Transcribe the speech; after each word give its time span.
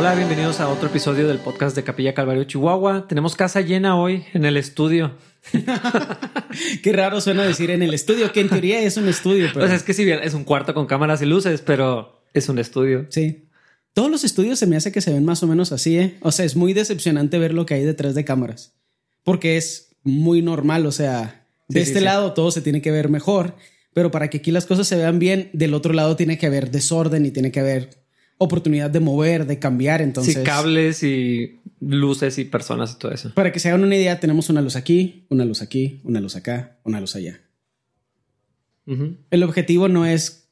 Hola, 0.00 0.14
bienvenidos 0.14 0.60
a 0.60 0.70
otro 0.70 0.88
episodio 0.88 1.28
del 1.28 1.40
podcast 1.40 1.76
de 1.76 1.84
Capilla 1.84 2.14
Calvario 2.14 2.44
Chihuahua. 2.44 3.06
Tenemos 3.06 3.36
casa 3.36 3.60
llena 3.60 4.00
hoy 4.00 4.24
en 4.32 4.46
el 4.46 4.56
estudio. 4.56 5.18
Qué 6.82 6.92
raro 6.94 7.20
suena 7.20 7.42
decir 7.42 7.70
en 7.70 7.82
el 7.82 7.92
estudio, 7.92 8.32
que 8.32 8.40
en 8.40 8.48
teoría 8.48 8.80
es 8.80 8.96
un 8.96 9.10
estudio. 9.10 9.48
Pero... 9.52 9.66
Pues 9.66 9.72
es 9.72 9.82
que 9.82 9.92
si 9.92 10.06
bien 10.06 10.20
es 10.22 10.32
un 10.32 10.44
cuarto 10.44 10.72
con 10.72 10.86
cámaras 10.86 11.20
y 11.20 11.26
luces, 11.26 11.60
pero 11.60 12.24
es 12.32 12.48
un 12.48 12.58
estudio. 12.58 13.08
Sí. 13.10 13.50
Todos 13.92 14.10
los 14.10 14.24
estudios 14.24 14.58
se 14.58 14.66
me 14.66 14.76
hace 14.76 14.90
que 14.90 15.02
se 15.02 15.12
ven 15.12 15.26
más 15.26 15.42
o 15.42 15.46
menos 15.46 15.70
así, 15.70 15.98
¿eh? 15.98 16.16
O 16.22 16.32
sea, 16.32 16.46
es 16.46 16.56
muy 16.56 16.72
decepcionante 16.72 17.38
ver 17.38 17.52
lo 17.52 17.66
que 17.66 17.74
hay 17.74 17.84
detrás 17.84 18.14
de 18.14 18.24
cámaras. 18.24 18.72
Porque 19.22 19.58
es 19.58 19.96
muy 20.02 20.40
normal, 20.40 20.86
o 20.86 20.92
sea, 20.92 21.46
de 21.68 21.84
Sí, 21.84 21.88
este 21.90 21.98
sí. 21.98 22.04
lado 22.06 22.32
todo 22.32 22.50
se 22.52 22.62
tiene 22.62 22.80
que 22.80 22.90
ver 22.90 23.10
mejor, 23.10 23.54
pero 23.92 24.10
para 24.10 24.30
que 24.30 24.38
aquí 24.38 24.50
las 24.50 24.64
cosas 24.64 24.88
se 24.88 24.96
vean 24.96 25.18
bien, 25.18 25.50
del 25.52 25.74
otro 25.74 25.92
lado 25.92 26.16
tiene 26.16 26.38
que 26.38 26.46
haber 26.46 26.70
desorden 26.70 27.26
y 27.26 27.32
tiene 27.32 27.52
que 27.52 27.60
haber 27.60 27.99
oportunidad 28.42 28.88
de 28.90 29.00
mover, 29.00 29.46
de 29.46 29.58
cambiar. 29.58 30.00
Entonces, 30.00 30.34
sí, 30.34 30.42
cables 30.42 31.02
y 31.02 31.60
luces 31.80 32.38
y 32.38 32.44
personas 32.44 32.94
y 32.94 32.98
todo 32.98 33.12
eso. 33.12 33.32
para 33.34 33.52
que 33.52 33.60
se 33.60 33.68
hagan 33.68 33.84
una 33.84 33.96
idea, 33.96 34.18
tenemos 34.18 34.48
una 34.50 34.60
luz 34.62 34.76
aquí, 34.76 35.26
una 35.28 35.44
luz 35.44 35.60
aquí, 35.62 36.00
una 36.04 36.20
luz 36.20 36.36
acá, 36.36 36.78
una 36.84 37.00
luz 37.00 37.14
allá. 37.16 37.40
El 39.30 39.42
objetivo 39.44 39.88
no 39.88 40.04
es 40.04 40.48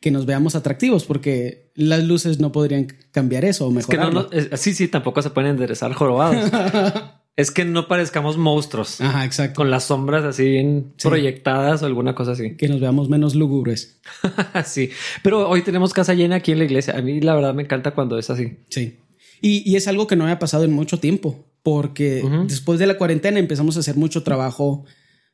que 0.00 0.10
nos 0.12 0.26
veamos 0.26 0.54
atractivos, 0.54 1.04
porque 1.04 1.70
las 1.74 2.04
luces 2.04 2.38
no 2.38 2.52
podrían 2.52 2.86
cambiar 3.10 3.44
eso 3.44 3.66
o 3.66 3.78
Es 3.78 3.86
que 3.86 3.96
no, 3.96 4.04
mejorarlo. 4.10 4.30
no, 4.32 4.38
es- 4.54 4.60
sí, 4.60 4.74
sí, 4.74 4.86
tampoco 4.88 5.22
se 5.22 5.30
pueden 5.30 5.50
enderezar 5.52 5.92
jorobados. 5.92 6.50
es 7.36 7.50
que 7.50 7.64
no 7.64 7.88
parezcamos 7.88 8.36
monstruos 8.36 9.00
Ajá, 9.00 9.24
exacto. 9.24 9.54
con 9.56 9.70
las 9.70 9.84
sombras 9.84 10.24
así 10.24 10.44
bien 10.44 10.92
Sí. 10.98 11.08
proyectadas 11.08 11.82
o 11.82 11.86
alguna 11.86 12.14
cosa 12.14 12.32
así. 12.32 12.56
Que 12.56 12.68
nos 12.68 12.80
veamos 12.80 13.08
menos 13.08 13.34
lúgubres. 13.34 14.00
sí, 14.66 14.90
pero 15.22 15.48
hoy 15.48 15.62
tenemos 15.62 15.92
casa 15.92 16.14
llena 16.14 16.36
aquí 16.36 16.52
en 16.52 16.58
la 16.58 16.64
iglesia. 16.64 16.96
A 16.96 17.02
mí 17.02 17.20
la 17.20 17.34
verdad 17.34 17.54
me 17.54 17.62
encanta 17.62 17.92
cuando 17.92 18.18
es 18.18 18.28
así. 18.30 18.58
Sí. 18.68 18.98
Y, 19.40 19.68
y 19.70 19.76
es 19.76 19.88
algo 19.88 20.06
que 20.06 20.14
no 20.16 20.24
había 20.24 20.38
pasado 20.38 20.64
en 20.64 20.72
mucho 20.72 20.98
tiempo, 20.98 21.44
porque 21.62 22.22
después 22.46 22.78
de 22.78 22.86
la 22.86 22.98
cuarentena 22.98 23.38
empezamos 23.38 23.76
a 23.76 23.80
hacer 23.80 23.96
mucho 23.96 24.22
trabajo 24.22 24.84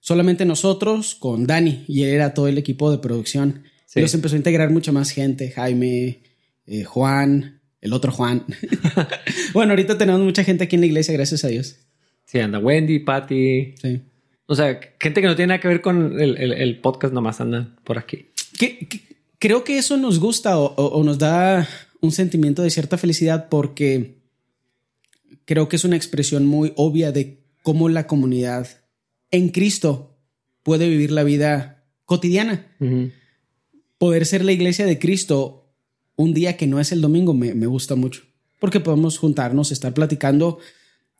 solamente 0.00 0.44
nosotros 0.44 1.14
con 1.16 1.46
Dani 1.46 1.84
y 1.88 2.04
él 2.04 2.10
era 2.10 2.32
todo 2.32 2.48
el 2.48 2.58
equipo 2.58 2.90
de 2.90 2.98
producción. 2.98 3.64
Sí. 3.86 3.98
Y 3.98 4.02
nos 4.02 4.14
empezó 4.14 4.34
a 4.36 4.38
integrar 4.38 4.70
mucha 4.70 4.92
más 4.92 5.10
gente, 5.10 5.50
Jaime, 5.50 6.22
eh, 6.66 6.84
Juan, 6.84 7.60
el 7.80 7.92
otro 7.92 8.12
Juan. 8.12 8.44
bueno, 9.52 9.72
ahorita 9.72 9.98
tenemos 9.98 10.20
mucha 10.22 10.44
gente 10.44 10.64
aquí 10.64 10.76
en 10.76 10.80
la 10.82 10.86
iglesia, 10.86 11.12
gracias 11.14 11.44
a 11.44 11.48
Dios. 11.48 11.76
Sí, 12.30 12.38
anda 12.40 12.58
Wendy, 12.58 12.98
Patty. 12.98 13.74
Sí. 13.80 14.02
O 14.46 14.54
sea, 14.54 14.78
gente 15.00 15.20
que 15.22 15.26
no 15.26 15.34
tiene 15.34 15.48
nada 15.48 15.60
que 15.60 15.68
ver 15.68 15.80
con 15.80 16.20
el, 16.20 16.36
el- 16.36 16.52
el 16.52 16.78
podcast, 16.80 17.14
nomás 17.14 17.40
andan 17.40 17.76
por 17.84 17.96
aquí. 17.98 18.26
Que, 18.58 18.78
que- 18.86 19.00
creo 19.38 19.64
que 19.64 19.78
eso 19.78 19.96
nos 19.96 20.18
gusta 20.20 20.58
o, 20.58 20.74
o- 20.74 20.88
o 20.98 21.04
nos 21.04 21.18
da 21.18 21.66
un 22.02 22.12
sentimiento 22.12 22.62
de 22.62 22.70
cierta 22.70 22.98
felicidad 22.98 23.48
porque 23.48 24.18
creo 25.46 25.68
que 25.68 25.76
es 25.76 25.84
una 25.84 25.96
expresión 25.96 26.44
muy 26.46 26.72
obvia 26.76 27.12
de 27.12 27.38
cómo 27.62 27.88
la 27.88 28.06
comunidad 28.06 28.68
en 29.30 29.48
Cristo 29.48 30.16
puede 30.62 30.88
vivir 30.88 31.10
la 31.10 31.24
vida 31.24 31.84
cotidiana. 32.04 32.66
Poder 33.98 34.26
ser 34.26 34.44
la 34.44 34.52
iglesia 34.52 34.84
de 34.86 34.98
Cristo 34.98 35.66
un 36.16 36.34
día 36.34 36.56
que 36.56 36.66
no 36.66 36.78
es 36.80 36.92
el 36.92 37.00
domingo 37.00 37.32
me, 37.34 37.54
me 37.54 37.66
gusta 37.66 37.94
mucho 37.94 38.22
porque 38.60 38.80
podemos 38.80 39.18
juntarnos, 39.18 39.70
estar 39.70 39.94
platicando, 39.94 40.58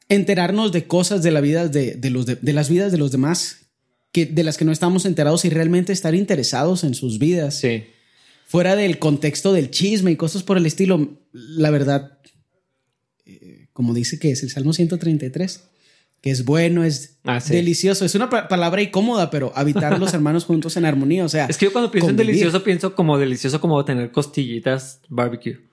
enterarnos 0.09 0.73
de 0.73 0.87
cosas 0.87 1.23
de 1.23 1.31
la 1.31 1.41
vida 1.41 1.69
de, 1.69 1.95
de 1.95 2.11
los 2.11 2.27
de, 2.27 2.37
de 2.37 2.53
las 2.53 2.69
vidas 2.69 2.93
de 2.93 2.99
los 2.99 3.11
demás 3.13 3.67
que 4.13 4.25
de 4.27 4.43
las 4.43 4.57
que 4.57 4.65
no 4.65 4.73
estamos 4.73 5.05
enterados 5.05 5.45
y 5.45 5.51
realmente 5.51 5.93
estar 5.93 6.15
interesados 6.15 6.83
en 6.85 6.95
sus 6.95 7.19
vidas 7.19 7.59
Sí. 7.59 7.85
fuera 8.47 8.75
del 8.77 8.99
contexto 8.99 9.53
del 9.53 9.71
chisme 9.71 10.11
y 10.13 10.17
cosas 10.17 10.43
por 10.43 10.57
el 10.57 10.65
estilo, 10.65 11.19
la 11.33 11.71
verdad, 11.71 12.19
eh, 13.27 13.69
como 13.75 13.93
dice 13.95 14.19
que 14.19 14.31
es 14.31 14.43
el 14.43 14.51
Salmo 14.51 14.73
133, 14.73 15.65
que 16.23 16.31
es 16.31 16.45
bueno, 16.47 16.85
es 16.85 17.19
Ah, 17.25 17.41
sí. 17.41 17.53
delicioso, 17.53 18.05
es 18.07 18.15
una 18.15 18.31
pa- 18.31 18.49
palabra 18.49 18.81
incómoda, 18.81 19.29
pero 19.31 19.53
habitar 19.55 19.99
los 20.01 20.13
hermanos 20.15 20.47
juntos 20.47 20.77
en 20.79 20.87
armonía, 20.87 21.25
o 21.25 21.29
sea, 21.29 21.45
Es 21.47 21.59
que 21.59 21.67
yo 21.67 21.73
cuando 21.73 21.91
pienso 21.91 22.09
en 22.11 22.17
delicioso, 22.17 22.65
pienso 22.65 22.95
como 22.95 23.19
delicioso 23.19 23.61
como 23.61 23.85
tener 23.85 24.11
costillitas 24.11 25.01
barbecue. 25.11 25.68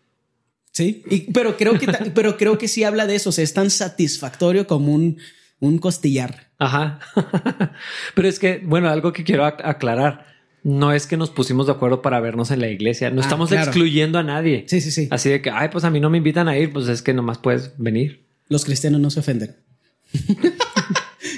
Sí, 0.75 1.03
y- 1.09 1.31
pero 1.31 1.55
creo 1.57 1.79
que, 1.79 1.87
pero 2.13 2.35
creo 2.37 2.57
que 2.57 2.67
sí 2.67 2.83
habla 2.83 3.07
de 3.07 3.15
eso, 3.15 3.29
o 3.29 3.33
sea, 3.33 3.43
es 3.43 3.53
tan 3.53 3.69
satisfactorio 3.69 4.67
como 4.67 4.93
un, 4.93 5.17
un 5.59 5.77
costillar. 5.79 6.51
Ajá. 6.59 6.99
Pero 8.15 8.27
es 8.29 8.39
que, 8.39 8.61
bueno, 8.63 8.89
algo 8.89 9.11
que 9.11 9.23
quiero 9.25 9.43
ac- 9.45 9.61
aclarar. 9.63 10.33
No 10.63 10.93
es 10.93 11.05
que 11.05 11.17
nos 11.17 11.29
pusimos 11.29 11.65
de 11.67 11.73
acuerdo 11.73 12.01
para 12.01 12.19
vernos 12.21 12.49
en 12.49 12.59
la 12.61 12.69
iglesia. 12.69 13.09
No 13.11 13.21
Ah, 13.21 13.23
estamos 13.25 13.49
claro. 13.49 13.65
excluyendo 13.65 14.17
a 14.19 14.23
nadie. 14.23 14.63
Sí, 14.67 14.79
sí, 14.81 14.89
sí. 14.91 15.07
Así 15.11 15.29
de 15.29 15.41
que, 15.41 15.49
ay, 15.49 15.67
pues 15.71 15.83
a 15.83 15.89
mí 15.91 15.99
no 15.99 16.09
me 16.09 16.17
invitan 16.17 16.47
a 16.47 16.57
ir, 16.57 16.71
pues 16.73 16.87
es 16.87 17.01
que 17.01 17.13
nomás 17.13 17.37
puedes 17.39 17.73
venir. 17.77 18.25
Los 18.47 18.63
cristianos 18.65 18.99
no 19.01 19.09
se 19.11 19.19
ofenden. 19.19 19.57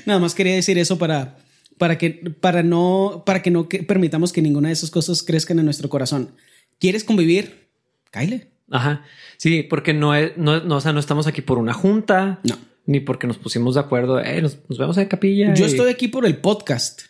Nada 0.06 0.19
más 0.19 0.34
quería 0.36 0.54
decir 0.56 0.78
eso 0.78 0.98
para, 0.98 1.38
para 1.78 1.98
que, 1.98 2.12
para 2.40 2.64
no, 2.64 3.24
para 3.25 3.42
que 3.42 3.52
no 3.52 3.68
que 3.68 3.84
permitamos 3.84 4.31
que 4.31 4.42
ninguna 4.42 4.69
de 4.69 4.74
esas 4.74 4.92
cosas 4.92 5.24
crezcan 5.24 5.59
en 5.59 5.66
nuestro 5.66 5.90
corazón. 5.90 6.31
¿Quieres 6.80 7.04
convivir? 7.04 7.69
Cáile. 8.12 8.52
Ajá. 8.69 9.03
Sí, 9.38 9.63
porque 9.63 9.94
no 9.94 10.13
es, 10.16 10.38
no, 10.38 10.61
no, 10.61 10.78
o 10.78 10.81
sea, 10.81 10.94
no 10.94 11.00
estamos 11.00 11.28
aquí 11.28 11.41
por 11.41 11.57
una 11.57 11.73
junta. 11.73 12.39
No. 12.44 12.57
Ni 12.85 13.00
porque 13.01 13.28
nos 13.28 13.38
pusimos 13.38 13.75
de 13.75 13.81
acuerdo. 13.81 14.19
Eh, 14.19 14.41
nos, 14.41 14.57
nos 14.69 14.78
vemos 14.78 14.97
en 14.97 15.07
capilla. 15.07 15.53
Yo 15.53 15.66
y- 15.66 15.69
estoy 15.69 15.89
aquí 15.91 16.07
por 16.07 16.25
el 16.25 16.38
podcast, 16.38 17.01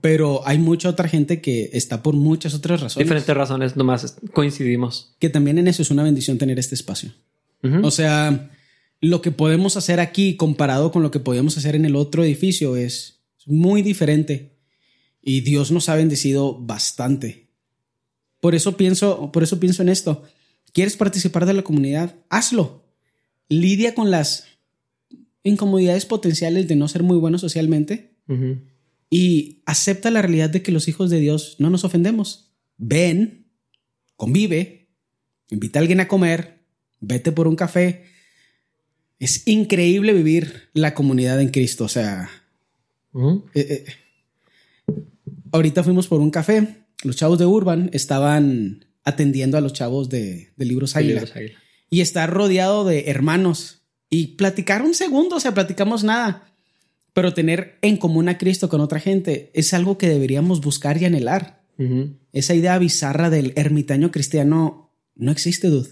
pero 0.00 0.46
hay 0.46 0.58
mucha 0.58 0.88
otra 0.88 1.08
gente 1.08 1.40
que 1.40 1.70
está 1.72 2.00
por 2.00 2.14
muchas 2.14 2.54
otras 2.54 2.80
razones. 2.80 3.04
Diferentes 3.04 3.36
razones, 3.36 3.76
nomás 3.76 4.16
coincidimos. 4.32 5.16
Que 5.18 5.28
también 5.28 5.58
en 5.58 5.66
eso 5.66 5.82
es 5.82 5.90
una 5.90 6.04
bendición 6.04 6.38
tener 6.38 6.58
este 6.60 6.76
espacio. 6.76 7.10
O 7.82 7.90
sea, 7.90 8.50
lo 9.00 9.20
que 9.22 9.32
podemos 9.32 9.76
hacer 9.76 9.98
aquí 9.98 10.36
comparado 10.36 10.92
con 10.92 11.02
lo 11.02 11.10
que 11.10 11.18
podíamos 11.18 11.58
hacer 11.58 11.74
en 11.74 11.84
el 11.84 11.96
otro 11.96 12.22
edificio 12.22 12.76
es 12.76 13.18
muy 13.44 13.82
diferente. 13.82 14.52
Y 15.20 15.40
Dios 15.40 15.72
nos 15.72 15.88
ha 15.88 15.96
bendecido 15.96 16.56
bastante. 16.56 17.48
Por 18.40 18.54
eso 18.54 18.76
pienso, 18.76 19.32
por 19.32 19.42
eso 19.42 19.58
pienso 19.58 19.82
en 19.82 19.88
esto. 19.88 20.22
¿Quieres 20.72 20.96
participar 20.96 21.46
de 21.46 21.54
la 21.54 21.62
comunidad? 21.62 22.16
Hazlo. 22.28 22.84
Lidia 23.48 23.94
con 23.94 24.10
las 24.10 24.44
incomodidades 25.42 26.06
potenciales 26.06 26.66
de 26.68 26.76
no 26.76 26.88
ser 26.88 27.02
muy 27.02 27.16
bueno 27.18 27.38
socialmente 27.38 28.16
y 29.08 29.62
acepta 29.66 30.10
la 30.10 30.22
realidad 30.22 30.50
de 30.50 30.62
que 30.62 30.72
los 30.72 30.88
hijos 30.88 31.10
de 31.10 31.20
Dios 31.20 31.56
no 31.58 31.70
nos 31.70 31.84
ofendemos. 31.84 32.52
Ven, 32.76 33.46
convive, 34.16 34.88
invita 35.50 35.78
a 35.78 35.82
alguien 35.82 36.00
a 36.00 36.08
comer, 36.08 36.64
vete 37.00 37.32
por 37.32 37.46
un 37.46 37.56
café. 37.56 38.04
Es 39.18 39.46
increíble 39.46 40.12
vivir 40.12 40.68
la 40.72 40.94
comunidad 40.94 41.40
en 41.40 41.48
Cristo. 41.48 41.84
O 41.84 41.88
sea, 41.88 42.28
eh, 43.14 43.44
eh, 43.54 43.84
ahorita 45.52 45.84
fuimos 45.84 46.08
por 46.08 46.20
un 46.20 46.30
café. 46.30 46.86
Los 47.04 47.16
chavos 47.16 47.38
de 47.38 47.46
Urban 47.46 47.90
estaban 47.92 48.85
atendiendo 49.06 49.56
a 49.56 49.62
los 49.62 49.72
chavos 49.72 50.10
de, 50.10 50.52
de 50.56 50.64
Libros 50.66 50.96
Águila 50.96 51.20
Libros 51.20 51.34
Águila. 51.34 51.58
y 51.88 52.02
está 52.02 52.26
rodeado 52.26 52.84
de 52.84 53.04
hermanos 53.06 53.86
y 54.10 54.36
platicar 54.36 54.82
un 54.82 54.94
segundo, 54.94 55.36
o 55.36 55.40
sea, 55.40 55.54
platicamos 55.54 56.04
nada, 56.04 56.52
pero 57.14 57.32
tener 57.32 57.78
en 57.80 57.96
común 57.96 58.28
a 58.28 58.36
Cristo 58.36 58.68
con 58.68 58.80
otra 58.80 59.00
gente 59.00 59.50
es 59.54 59.72
algo 59.72 59.96
que 59.96 60.08
deberíamos 60.08 60.60
buscar 60.60 61.00
y 61.00 61.06
anhelar. 61.06 61.64
Esa 62.32 62.54
idea 62.54 62.78
bizarra 62.78 63.28
del 63.28 63.52
ermitaño 63.54 64.10
cristiano 64.10 64.94
no 65.14 65.30
existe, 65.30 65.68
dude. 65.68 65.90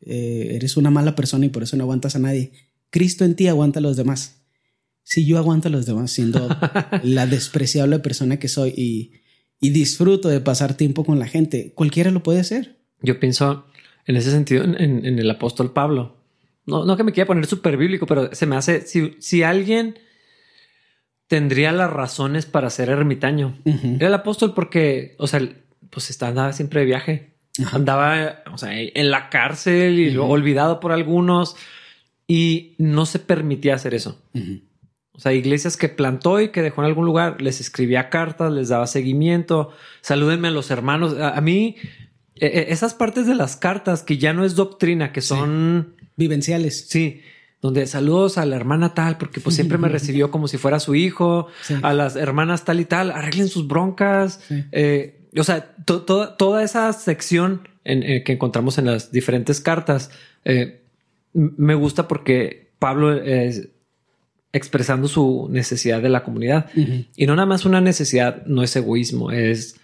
Eh, 0.00 0.52
eres 0.54 0.76
una 0.76 0.90
mala 0.90 1.16
persona 1.16 1.46
y 1.46 1.48
por 1.48 1.64
eso 1.64 1.76
no 1.76 1.84
aguantas 1.84 2.16
a 2.16 2.20
nadie. 2.20 2.52
Cristo 2.90 3.24
en 3.24 3.34
ti 3.34 3.48
aguanta 3.48 3.80
a 3.80 3.82
los 3.82 3.96
demás. 3.96 4.42
Si 5.02 5.26
yo 5.26 5.38
aguanto 5.38 5.68
a 5.68 5.70
los 5.70 5.86
demás 5.86 6.12
siendo 6.12 6.48
la 7.02 7.26
despreciable 7.26 7.98
persona 7.98 8.38
que 8.38 8.48
soy 8.48 8.70
y, 8.76 9.12
y 9.60 9.70
disfruto 9.70 10.28
de 10.28 10.40
pasar 10.40 10.74
tiempo 10.74 11.04
con 11.04 11.18
la 11.18 11.26
gente, 11.26 11.72
cualquiera 11.74 12.10
lo 12.10 12.22
puede 12.22 12.40
hacer. 12.40 12.76
Yo 13.02 13.18
pienso 13.20 13.66
en 14.06 14.16
ese 14.16 14.30
sentido 14.30 14.64
en, 14.64 14.80
en- 14.80 15.04
en 15.06 15.18
el 15.18 15.30
apóstol 15.30 15.72
Pablo. 15.72 16.16
No, 16.66 16.84
no 16.84 16.96
que 16.96 17.04
me 17.04 17.12
quiera 17.12 17.26
poner 17.26 17.46
súper 17.46 17.76
bíblico, 17.76 18.06
pero 18.06 18.34
se 18.34 18.46
me 18.46 18.56
hace, 18.56 18.82
si, 18.82 19.16
si 19.20 19.42
alguien 19.42 19.98
tendría 21.26 21.72
las 21.72 21.90
razones 21.90 22.46
para 22.46 22.70
ser 22.70 22.88
ermitaño, 22.88 23.58
era 23.64 24.08
el 24.08 24.14
apóstol 24.14 24.54
porque, 24.54 25.14
o 25.18 25.26
sea, 25.26 25.40
pues 25.90 26.22
andaba 26.22 26.52
siempre 26.52 26.80
de 26.80 26.86
viaje. 26.86 27.34
Ajá. 27.64 27.76
Andaba, 27.76 28.42
o 28.52 28.58
sea, 28.58 28.70
en 28.80 29.10
la 29.10 29.30
cárcel 29.30 29.98
y 29.98 30.16
olvidado 30.16 30.78
por 30.80 30.92
algunos 30.92 31.56
y 32.26 32.74
no 32.78 33.04
se 33.06 33.18
permitía 33.18 33.74
hacer 33.74 33.94
eso. 33.94 34.22
O 35.18 35.20
sea, 35.20 35.32
iglesias 35.32 35.76
que 35.76 35.88
plantó 35.88 36.40
y 36.40 36.50
que 36.50 36.62
dejó 36.62 36.80
en 36.80 36.86
algún 36.86 37.04
lugar, 37.04 37.42
les 37.42 37.60
escribía 37.60 38.08
cartas, 38.08 38.52
les 38.52 38.68
daba 38.68 38.86
seguimiento, 38.86 39.72
salúdenme 40.00 40.46
a 40.46 40.50
los 40.52 40.70
hermanos. 40.70 41.18
A, 41.18 41.36
a 41.36 41.40
mí, 41.40 41.74
eh, 42.36 42.46
eh, 42.46 42.66
esas 42.68 42.94
partes 42.94 43.26
de 43.26 43.34
las 43.34 43.56
cartas 43.56 44.04
que 44.04 44.16
ya 44.16 44.32
no 44.32 44.44
es 44.44 44.54
doctrina, 44.54 45.10
que 45.12 45.20
son, 45.20 45.94
Vivenciales. 46.16 46.86
sí, 46.88 47.20
donde 47.60 47.88
saludos 47.88 48.38
a 48.38 48.46
la 48.46 48.54
hermana 48.54 48.94
tal, 48.94 49.18
porque 49.18 49.40
pues 49.40 49.56
siempre 49.56 49.76
me 49.76 49.88
recibió 49.98 50.30
como 50.30 50.46
si 50.46 50.56
fuera 50.56 50.78
su 50.78 50.94
hijo, 50.94 51.48
Sí. 51.62 51.74
a 51.82 51.92
las 51.94 52.14
hermanas 52.14 52.64
tal 52.64 52.78
y 52.78 52.84
tal, 52.84 53.10
arreglen 53.10 53.48
sus 53.48 53.66
broncas. 53.66 54.38
Sí. 54.46 54.64
Eh, 54.70 55.18
o 55.36 55.42
sea, 55.42 55.74
to- 55.84 56.02
to- 56.02 56.34
toda 56.34 56.62
esa 56.62 56.92
sección 56.92 57.68
en, 57.84 58.22
que 58.22 58.32
encontramos 58.32 58.78
en 58.78 58.84
las 58.86 59.10
diferentes 59.10 59.60
cartas, 59.60 60.12
eh, 60.44 60.80
me 61.32 61.74
gusta 61.74 62.06
porque 62.06 62.70
Pablo 62.78 63.12
expresando 64.52 65.08
su 65.08 65.48
necesidad 65.50 66.00
de 66.00 66.08
la 66.08 66.24
comunidad. 66.24 66.70
Y 67.16 67.26
no 67.26 67.34
nada 67.36 67.46
más 67.46 67.64
una 67.64 67.80
necesidad, 67.80 68.44
no 68.46 68.62
es 68.62 68.74
egoísmo, 68.76 69.30
es 69.30 69.76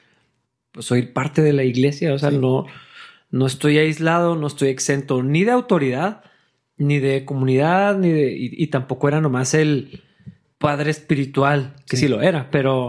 pues, 0.72 0.86
soy 0.86 1.02
parte 1.02 1.42
de 1.42 1.52
la 1.52 1.64
iglesia, 1.64 2.12
o 2.12 2.18
sea, 2.18 2.30
no, 2.30 2.66
no 3.30 3.46
estoy 3.46 3.78
aislado, 3.78 4.36
no 4.36 4.46
estoy 4.46 4.68
exento 4.68 5.22
ni 5.22 5.44
de 5.44 5.52
autoridad, 5.52 6.22
ni 6.76 6.98
de 6.98 7.24
comunidad, 7.24 7.96
ni 7.96 8.10
de, 8.10 8.34
y, 8.36 8.66
tampoco 8.66 9.06
era 9.06 9.20
nomás 9.20 9.54
el 9.54 10.02
padre 10.58 10.90
espiritual, 10.90 11.74
que 11.86 11.96
sí, 11.96 12.08
lo 12.08 12.22
era, 12.22 12.50
pero 12.50 12.88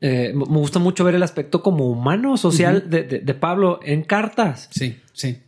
eh, 0.00 0.32
me 0.34 0.44
gusta 0.44 0.78
mucho 0.78 1.04
ver 1.04 1.14
el 1.14 1.22
aspecto 1.22 1.62
como 1.62 1.90
humano, 1.90 2.38
social 2.38 2.88
de, 2.88 3.02
de, 3.02 3.34
Pablo 3.34 3.80
en 3.82 4.02
cartas. 4.02 4.68
Sí, 4.70 4.96
sí. 5.12 5.38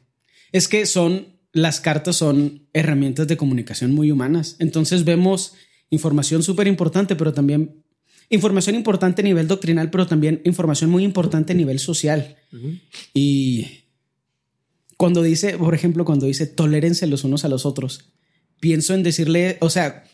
Es 0.52 0.68
que 0.68 0.84
son, 0.84 1.28
las 1.52 1.80
cartas 1.80 2.16
son 2.16 2.68
herramientas 2.72 3.28
de 3.28 3.36
comunicación 3.36 3.92
muy 3.92 4.10
humanas. 4.10 4.56
Entonces 4.58 5.04
vemos 5.04 5.54
información 5.90 6.42
súper 6.42 6.66
importante, 6.66 7.16
pero 7.16 7.32
también 7.32 7.84
información 8.30 8.74
importante 8.74 9.20
a 9.20 9.24
nivel 9.24 9.46
doctrinal, 9.46 9.90
pero 9.90 10.06
también 10.06 10.40
información 10.44 10.90
muy 10.90 11.04
importante 11.04 11.52
a 11.52 11.56
nivel 11.56 11.78
social. 11.78 12.36
Y 13.12 13.66
cuando 14.96 15.22
dice, 15.22 15.58
por 15.58 15.74
ejemplo, 15.74 16.04
cuando 16.04 16.26
dice 16.26 16.46
tolérense 16.46 17.06
los 17.06 17.24
unos 17.24 17.44
a 17.44 17.48
los 17.48 17.66
otros, 17.66 18.12
pienso 18.60 18.94
en 18.94 19.02
decirle, 19.02 19.58
o 19.60 19.68
sea, 19.68 20.04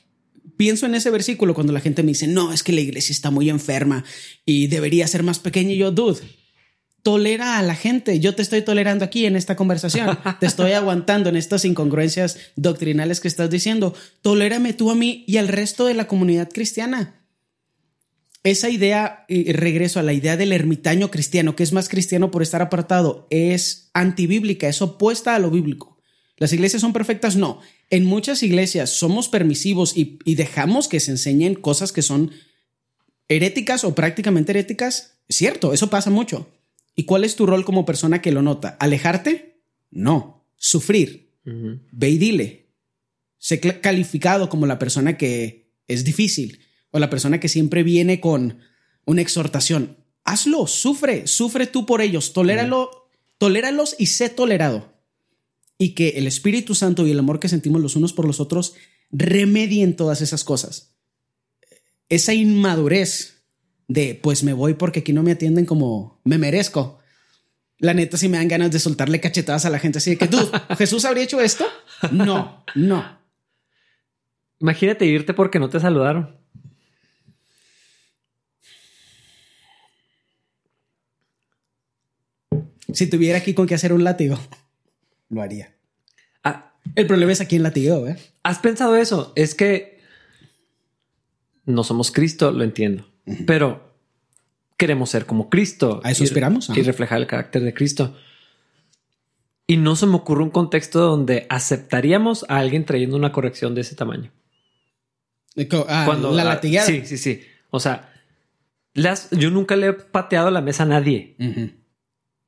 pienso 0.57 0.87
en 0.87 0.97
ese 0.97 1.11
versículo 1.11 1.55
cuando 1.55 1.73
la 1.73 1.81
gente 1.81 2.03
me 2.03 2.09
dice, 2.09 2.27
no, 2.27 2.53
es 2.53 2.65
que 2.65 2.73
la 2.73 2.81
iglesia 2.81 3.13
está 3.13 3.31
muy 3.31 3.49
enferma 3.49 4.05
y 4.45 4.67
debería 4.67 5.07
ser 5.07 5.23
más 5.23 5.39
pequeña. 5.39 5.73
Y 5.73 5.79
yo, 5.79 5.93
dude, 5.93 6.21
tolera 7.03 7.59
a 7.59 7.63
la 7.63 7.75
gente. 7.75 8.21
Yo 8.21 8.35
te 8.35 8.43
estoy 8.43 8.63
tolerando 8.63 9.05
aquí 9.05 9.27
en 9.27 9.37
esta 9.37 9.57
conversación. 9.57 10.19
Te 10.41 10.47
estoy 10.47 10.73
aguantando 10.73 11.29
en 11.29 11.37
estas 11.37 11.65
incongruencias 11.65 12.39
doctrinales 12.57 13.21
que 13.21 13.29
estás 13.29 13.51
diciendo. 13.51 13.95
Tolérame 14.23 14.73
tú 14.73 14.91
a 14.91 14.95
mí 14.95 15.25
y 15.27 15.37
al 15.37 15.49
resto 15.49 15.87
de 15.87 15.95
la 15.95 16.07
comunidad 16.07 16.49
cristiana 16.53 17.19
esa 18.45 18.71
idea, 18.71 19.25
y 19.29 19.53
regreso 19.53 20.01
a 20.01 20.03
la 20.03 20.13
idea 20.13 20.37
del 20.37 20.53
ermitaño 20.53 21.11
cristiano, 21.11 21.57
que 21.57 21.63
es 21.63 21.73
más 21.73 21.89
cristiano 21.89 22.31
por 22.31 22.43
estar 22.43 22.63
apartado, 22.63 23.27
es 23.31 23.91
antibíblica, 23.95 24.69
es 24.69 24.81
opuesta 24.81 25.35
a 25.35 25.39
lo 25.39 25.51
bíblico. 25.51 25.99
¿Las 26.37 26.53
iglesias 26.53 26.83
son 26.83 26.93
perfectas? 26.93 27.37
No. 27.37 27.61
En 27.91 28.05
muchas 28.05 28.43
iglesias 28.43 28.91
somos 28.91 29.29
permisivos 29.29 29.97
y, 29.97 30.19
dejamos 30.35 30.87
que 30.89 31.01
se 31.01 31.11
enseñen 31.11 31.55
cosas 31.55 31.91
que 31.91 32.03
son 32.03 32.31
heréticas 33.29 33.83
o 33.83 33.95
prácticamente 33.95 34.53
heréticas. 34.53 35.19
Cierto, 35.29 35.73
eso 35.73 35.91
pasa 35.91 36.11
mucho. 36.11 36.49
¿Y 36.99 37.05
cuál 37.05 37.23
es 37.23 37.37
tu 37.37 37.47
rol 37.47 37.65
como 37.65 37.87
persona 37.87 38.21
que 38.21 38.33
lo 38.33 38.43
nota? 38.43 38.71
¿Alejarte? 38.81 39.63
No. 39.89 40.45
Sufrir. 40.57 41.31
Ve 41.45 42.11
y 42.11 42.19
dile. 42.19 42.73
Sé 43.39 43.61
calificado 43.61 44.49
como 44.49 44.67
la 44.67 44.81
persona 44.81 45.17
que 45.17 45.71
es 45.87 46.03
difícil 46.03 46.59
o 46.91 46.99
la 46.99 47.09
persona 47.09 47.39
que 47.39 47.49
siempre 47.49 47.85
viene 47.85 48.19
con 48.19 48.59
una 49.05 49.23
exhortación. 49.23 49.99
Hazlo, 50.25 50.67
sufre, 50.67 51.29
sufre 51.29 51.69
tú 51.69 51.87
por 51.87 52.01
ellos, 52.01 52.33
toléralo, 52.33 52.91
toléralos 53.39 53.95
y 53.97 54.07
sé 54.07 54.29
tolerado. 54.29 54.93
Y 55.79 55.91
que 55.91 56.09
el 56.17 56.27
Espíritu 56.27 56.75
Santo 56.75 57.07
y 57.07 57.13
el 57.13 57.21
amor 57.21 57.39
que 57.39 57.49
sentimos 57.49 57.81
los 57.81 57.95
unos 57.95 58.13
por 58.13 58.27
los 58.27 58.41
otros 58.41 58.75
remedien 59.13 59.95
todas 59.95 60.21
esas 60.21 60.43
cosas. 60.43 60.97
Esa 62.09 62.35
inmadurez 62.35 63.38
de 63.89 64.19
pues 64.23 64.45
me 64.45 64.53
voy 64.53 64.75
porque 64.75 65.01
aquí 65.01 65.13
no 65.13 65.23
me 65.23 65.33
atienden 65.33 65.67
como 65.67 66.21
me 66.25 66.39
merezco. 66.39 67.01
La 67.79 67.95
neta, 67.95 68.17
si 68.17 68.29
me 68.29 68.39
dan 68.39 68.49
ganas 68.49 68.71
de 68.71 68.79
soltarle 68.79 69.21
cachetadas 69.21 69.65
a 69.65 69.71
la 69.71 69.79
gente 69.79 69.99
así 69.99 70.11
de 70.11 70.19
que 70.19 70.29
tú, 70.29 70.39
Jesús 70.79 71.05
habría 71.05 71.25
hecho 71.25 71.41
esto. 71.41 71.65
No, 72.13 72.65
no. 72.75 73.19
Imagínate 74.61 75.07
irte 75.07 75.35
porque 75.35 75.59
no 75.59 75.69
te 75.69 75.81
saludaron. 75.81 76.37
Si 82.93 83.07
tuviera 83.09 83.39
aquí 83.39 83.55
con 83.55 83.67
qué 83.67 83.75
hacer 83.75 83.93
un 83.93 84.03
látigo, 84.03 84.39
lo 85.29 85.43
haría. 85.43 85.75
Ah, 86.43 86.75
el 86.95 87.07
problema 87.07 87.33
es 87.33 87.41
aquí 87.41 87.57
en 87.57 87.63
látigo, 87.63 88.09
¿eh? 88.09 88.17
¿Has 88.43 88.59
pensado 88.59 88.97
eso? 88.97 89.33
Es 89.37 89.55
que 89.55 90.01
no 91.65 91.85
somos 91.85 92.11
Cristo, 92.11 92.51
lo 92.51 92.65
entiendo, 92.65 93.08
pero 93.47 93.95
queremos 94.77 95.11
ser 95.11 95.27
como 95.27 95.51
Cristo. 95.51 96.01
A 96.05 96.11
eso 96.11 96.25
esperamos. 96.25 96.71
Y 96.71 96.83
reflejar 96.83 97.19
el 97.19 97.27
carácter 97.27 97.63
de 97.63 97.75
Cristo. 97.75 98.17
Y 99.67 99.77
no 99.77 99.97
se 99.97 100.07
me 100.07 100.17
ocurre 100.17 100.43
un 100.43 100.51
contexto 100.51 101.01
donde 101.01 101.47
aceptaríamos 101.51 102.47
a 102.49 102.59
alguien 102.59 102.87
trayendo 102.87 103.17
una 103.17 103.33
corrección 103.33 103.75
de 103.75 103.83
ese 103.83 103.95
tamaño. 103.95 104.33
Ah, 105.89 106.05
Cuando 106.07 106.33
la 106.33 106.45
latigada. 106.45 106.87
Sí, 106.87 107.03
sí, 107.05 107.19
sí. 107.19 107.43
O 107.71 107.81
sea, 107.81 108.13
yo 109.33 109.51
nunca 109.51 109.77
le 109.77 109.89
he 109.89 109.93
pateado 109.93 110.51
la 110.51 110.61
mesa 110.61 110.85
a 110.85 110.87
nadie 110.87 111.37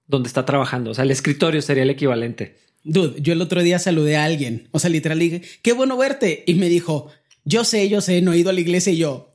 donde 0.07 0.29
está 0.29 0.45
trabajando. 0.45 0.91
O 0.91 0.95
sea, 0.95 1.05
el 1.05 1.11
escritorio 1.11 1.61
sería 1.63 1.83
el 1.83 1.91
equivalente. 1.91 2.57
Dude, 2.83 3.21
yo 3.21 3.33
el 3.33 3.43
otro 3.43 3.63
día 3.63 3.79
saludé 3.79 4.17
a 4.17 4.25
alguien. 4.25 4.69
O 4.73 4.79
sea, 4.79 4.91
literal 4.91 5.19
dije, 5.19 5.43
qué 5.63 5.73
bueno 5.73 5.97
verte. 5.97 6.45
Y 6.47 6.55
me 6.55 6.69
dijo, 6.69 7.11
yo 7.45 7.65
sé, 7.65 7.89
yo 7.89 8.01
sé, 8.01 8.23
no 8.23 8.33
he 8.33 8.39
ido 8.39 8.51
a 8.51 8.55
la 8.55 8.61
iglesia 8.61 8.93
y 8.93 8.97
yo. 8.97 9.33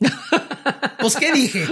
Pues, 1.14 1.18
¿qué 1.18 1.32
dije? 1.34 1.66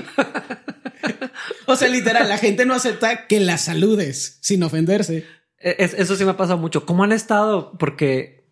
o 1.67 1.75
sea, 1.75 1.87
literal, 1.87 2.27
la 2.29 2.37
gente 2.37 2.65
no 2.65 2.73
acepta 2.73 3.27
que 3.27 3.39
la 3.39 3.57
saludes 3.57 4.37
sin 4.41 4.63
ofenderse. 4.63 5.25
E, 5.59 5.75
eso 5.79 6.15
sí 6.15 6.25
me 6.25 6.31
ha 6.31 6.37
pasado 6.37 6.57
mucho. 6.57 6.85
¿Cómo 6.85 7.03
han 7.03 7.11
estado? 7.11 7.73
Porque 7.77 8.43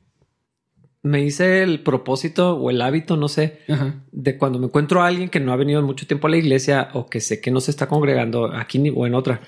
me 1.04 1.22
hice 1.22 1.63
el 1.63 1.81
propósito 1.81 2.56
o 2.56 2.69
el 2.69 2.81
hábito, 2.81 3.18
no 3.18 3.28
sé, 3.28 3.60
de 4.12 4.38
cuando 4.38 4.60
me 4.60 4.68
encuentro 4.68 5.01
a 5.01 5.07
alguien 5.07 5.30
que 5.30 5.39
no 5.39 5.51
ha 5.51 5.56
venido 5.56 5.81
mucho 5.81 6.06
tiempo 6.06 6.28
a 6.28 6.30
la 6.30 6.38
iglesia 6.38 6.89
o 6.94 7.07
que 7.07 7.22
sé 7.22 7.42
que 7.42 7.50
no 7.50 7.60
se 7.60 7.72
está 7.72 7.88
congregando 7.88 8.54
aquí 8.54 8.92
o 8.95 9.07
en 9.07 9.16
otra 9.16 9.42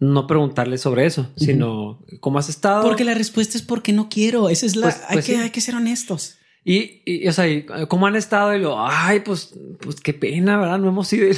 no 0.00 0.26
preguntarle 0.26 0.78
sobre 0.78 1.04
eso, 1.04 1.30
sino 1.36 2.02
cómo 2.20 2.38
has 2.38 2.48
estado. 2.48 2.82
Porque 2.82 3.04
la 3.04 3.14
respuesta 3.14 3.58
es 3.58 3.62
porque 3.62 3.92
no 3.92 4.08
quiero. 4.08 4.48
Esa 4.48 4.64
es 4.64 4.74
la. 4.74 4.86
Pues, 4.86 5.02
hay, 5.06 5.16
pues 5.16 5.26
que, 5.26 5.36
hay 5.36 5.50
que 5.50 5.60
ser 5.60 5.74
honestos. 5.74 6.38
Y, 6.64 7.26
o 7.26 7.32
sea, 7.32 7.46
cómo 7.88 8.06
han 8.06 8.16
estado 8.16 8.54
y 8.54 8.60
lo, 8.60 8.76
ay, 8.78 9.20
pues, 9.20 9.54
pues 9.80 9.96
qué 10.00 10.12
pena, 10.12 10.58
¿verdad? 10.58 10.78
No 10.78 10.88
hemos 10.88 11.12
ido. 11.12 11.28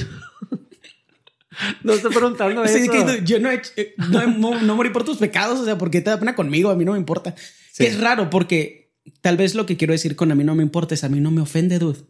no 1.85 1.93
estoy 1.93 2.13
preguntando 2.13 2.65
eso. 2.65 2.79
yo 3.25 3.39
no, 3.39 3.51
he, 3.51 3.63
eh, 3.77 3.95
no, 4.11 4.61
no, 4.61 4.77
morí 4.77 4.91
por 4.91 5.05
tus 5.05 5.19
pecados, 5.19 5.61
o 5.61 5.65
sea, 5.65 5.79
porque 5.79 6.01
te 6.01 6.11
da 6.11 6.19
pena 6.19 6.35
conmigo, 6.35 6.71
a 6.71 6.77
mí 6.77 6.85
no 6.85 6.93
me 6.93 6.99
importa. 6.99 7.35
es 7.79 8.01
raro 8.01 8.31
porque 8.31 8.93
tal 9.21 9.37
vez 9.37 9.55
lo 9.55 9.67
que 9.67 9.77
quiero 9.77 9.93
decir 9.93 10.17
con 10.17 10.33
a 10.33 10.35
mí 10.35 10.45
no 10.45 10.55
me 10.55 10.63
importa 10.63 10.95
es 10.95 11.05
a 11.05 11.09
mí 11.09 11.21
no 11.21 11.31
me 11.31 11.41
ofende, 11.41 11.79
dude. 11.79 12.01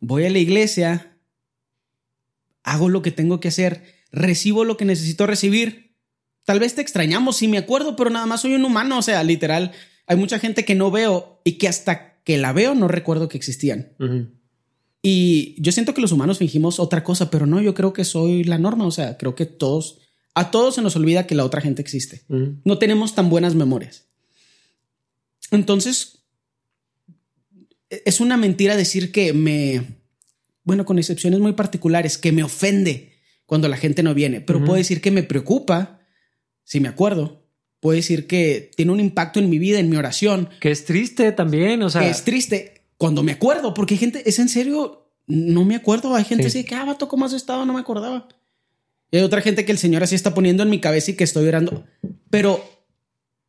Voy 0.00 0.26
a 0.26 0.30
la 0.30 0.38
iglesia, 0.38 1.16
hago 2.64 2.88
lo 2.88 3.00
que 3.00 3.12
tengo 3.12 3.40
que 3.40 3.48
hacer 3.48 4.02
recibo 4.12 4.64
lo 4.64 4.76
que 4.76 4.84
necesito 4.84 5.26
recibir. 5.26 5.96
Tal 6.44 6.60
vez 6.60 6.74
te 6.74 6.82
extrañamos, 6.82 7.36
si 7.36 7.48
me 7.48 7.58
acuerdo, 7.58 7.96
pero 7.96 8.10
nada 8.10 8.26
más 8.26 8.42
soy 8.42 8.54
un 8.54 8.64
humano, 8.64 8.98
o 8.98 9.02
sea, 9.02 9.22
literal, 9.24 9.72
hay 10.06 10.16
mucha 10.16 10.38
gente 10.38 10.64
que 10.64 10.74
no 10.74 10.90
veo 10.90 11.40
y 11.44 11.52
que 11.52 11.68
hasta 11.68 12.20
que 12.24 12.38
la 12.38 12.52
veo 12.52 12.74
no 12.74 12.88
recuerdo 12.88 13.28
que 13.28 13.36
existían. 13.36 13.92
Y 15.02 15.60
yo 15.60 15.72
siento 15.72 15.94
que 15.94 16.00
los 16.00 16.12
humanos 16.12 16.38
fingimos 16.38 16.78
otra 16.78 17.02
cosa, 17.02 17.30
pero 17.30 17.46
no, 17.46 17.60
yo 17.60 17.74
creo 17.74 17.92
que 17.92 18.04
soy 18.04 18.44
la 18.44 18.58
norma, 18.58 18.86
o 18.86 18.90
sea, 18.90 19.18
creo 19.18 19.34
que 19.34 19.46
todos, 19.46 19.98
a 20.34 20.50
todos 20.50 20.76
se 20.76 20.82
nos 20.82 20.94
olvida 20.94 21.26
que 21.26 21.34
la 21.34 21.44
otra 21.44 21.60
gente 21.60 21.82
existe. 21.82 22.22
No 22.64 22.78
tenemos 22.78 23.14
tan 23.14 23.28
buenas 23.28 23.54
memorias. 23.54 24.06
Entonces, 25.50 26.24
es 27.90 28.20
una 28.20 28.36
mentira 28.36 28.76
decir 28.76 29.12
que 29.12 29.32
me, 29.32 29.98
bueno, 30.64 30.84
con 30.84 30.98
excepciones 30.98 31.40
muy 31.40 31.52
particulares, 31.52 32.16
que 32.16 32.32
me 32.32 32.44
ofende 32.44 33.12
cuando 33.44 33.68
la 33.68 33.76
gente 33.76 34.02
no 34.02 34.14
viene, 34.14 34.40
pero 34.40 34.60
puedo 34.60 34.76
decir 34.76 35.00
que 35.00 35.10
me 35.10 35.22
preocupa, 35.22 36.00
si 36.64 36.80
me 36.80 36.88
acuerdo. 36.88 37.41
Puedo 37.82 37.96
decir 37.96 38.28
que 38.28 38.70
tiene 38.76 38.92
un 38.92 39.00
impacto 39.00 39.40
en 39.40 39.50
mi 39.50 39.58
vida, 39.58 39.80
en 39.80 39.90
mi 39.90 39.96
oración. 39.96 40.48
Que 40.60 40.70
es 40.70 40.84
triste 40.84 41.32
también, 41.32 41.82
o 41.82 41.90
sea. 41.90 42.02
Que 42.02 42.10
es 42.10 42.22
triste 42.22 42.84
cuando 42.96 43.24
me 43.24 43.32
acuerdo, 43.32 43.74
porque 43.74 43.94
hay 43.94 43.98
gente, 43.98 44.22
es 44.24 44.38
en 44.38 44.48
serio, 44.48 45.08
no 45.26 45.64
me 45.64 45.74
acuerdo. 45.74 46.14
Hay 46.14 46.22
gente 46.22 46.46
así 46.46 46.62
que, 46.62 46.76
ah, 46.76 46.84
vato, 46.84 47.08
¿cómo 47.08 47.24
has 47.24 47.32
estado? 47.32 47.66
No 47.66 47.72
me 47.72 47.80
acordaba. 47.80 48.28
Y 49.10 49.16
hay 49.16 49.24
otra 49.24 49.40
gente 49.40 49.64
que 49.64 49.72
el 49.72 49.78
Señor 49.78 50.04
así 50.04 50.14
está 50.14 50.32
poniendo 50.32 50.62
en 50.62 50.70
mi 50.70 50.78
cabeza 50.78 51.10
y 51.10 51.14
que 51.14 51.24
estoy 51.24 51.48
orando. 51.48 51.84
Pero 52.30 52.64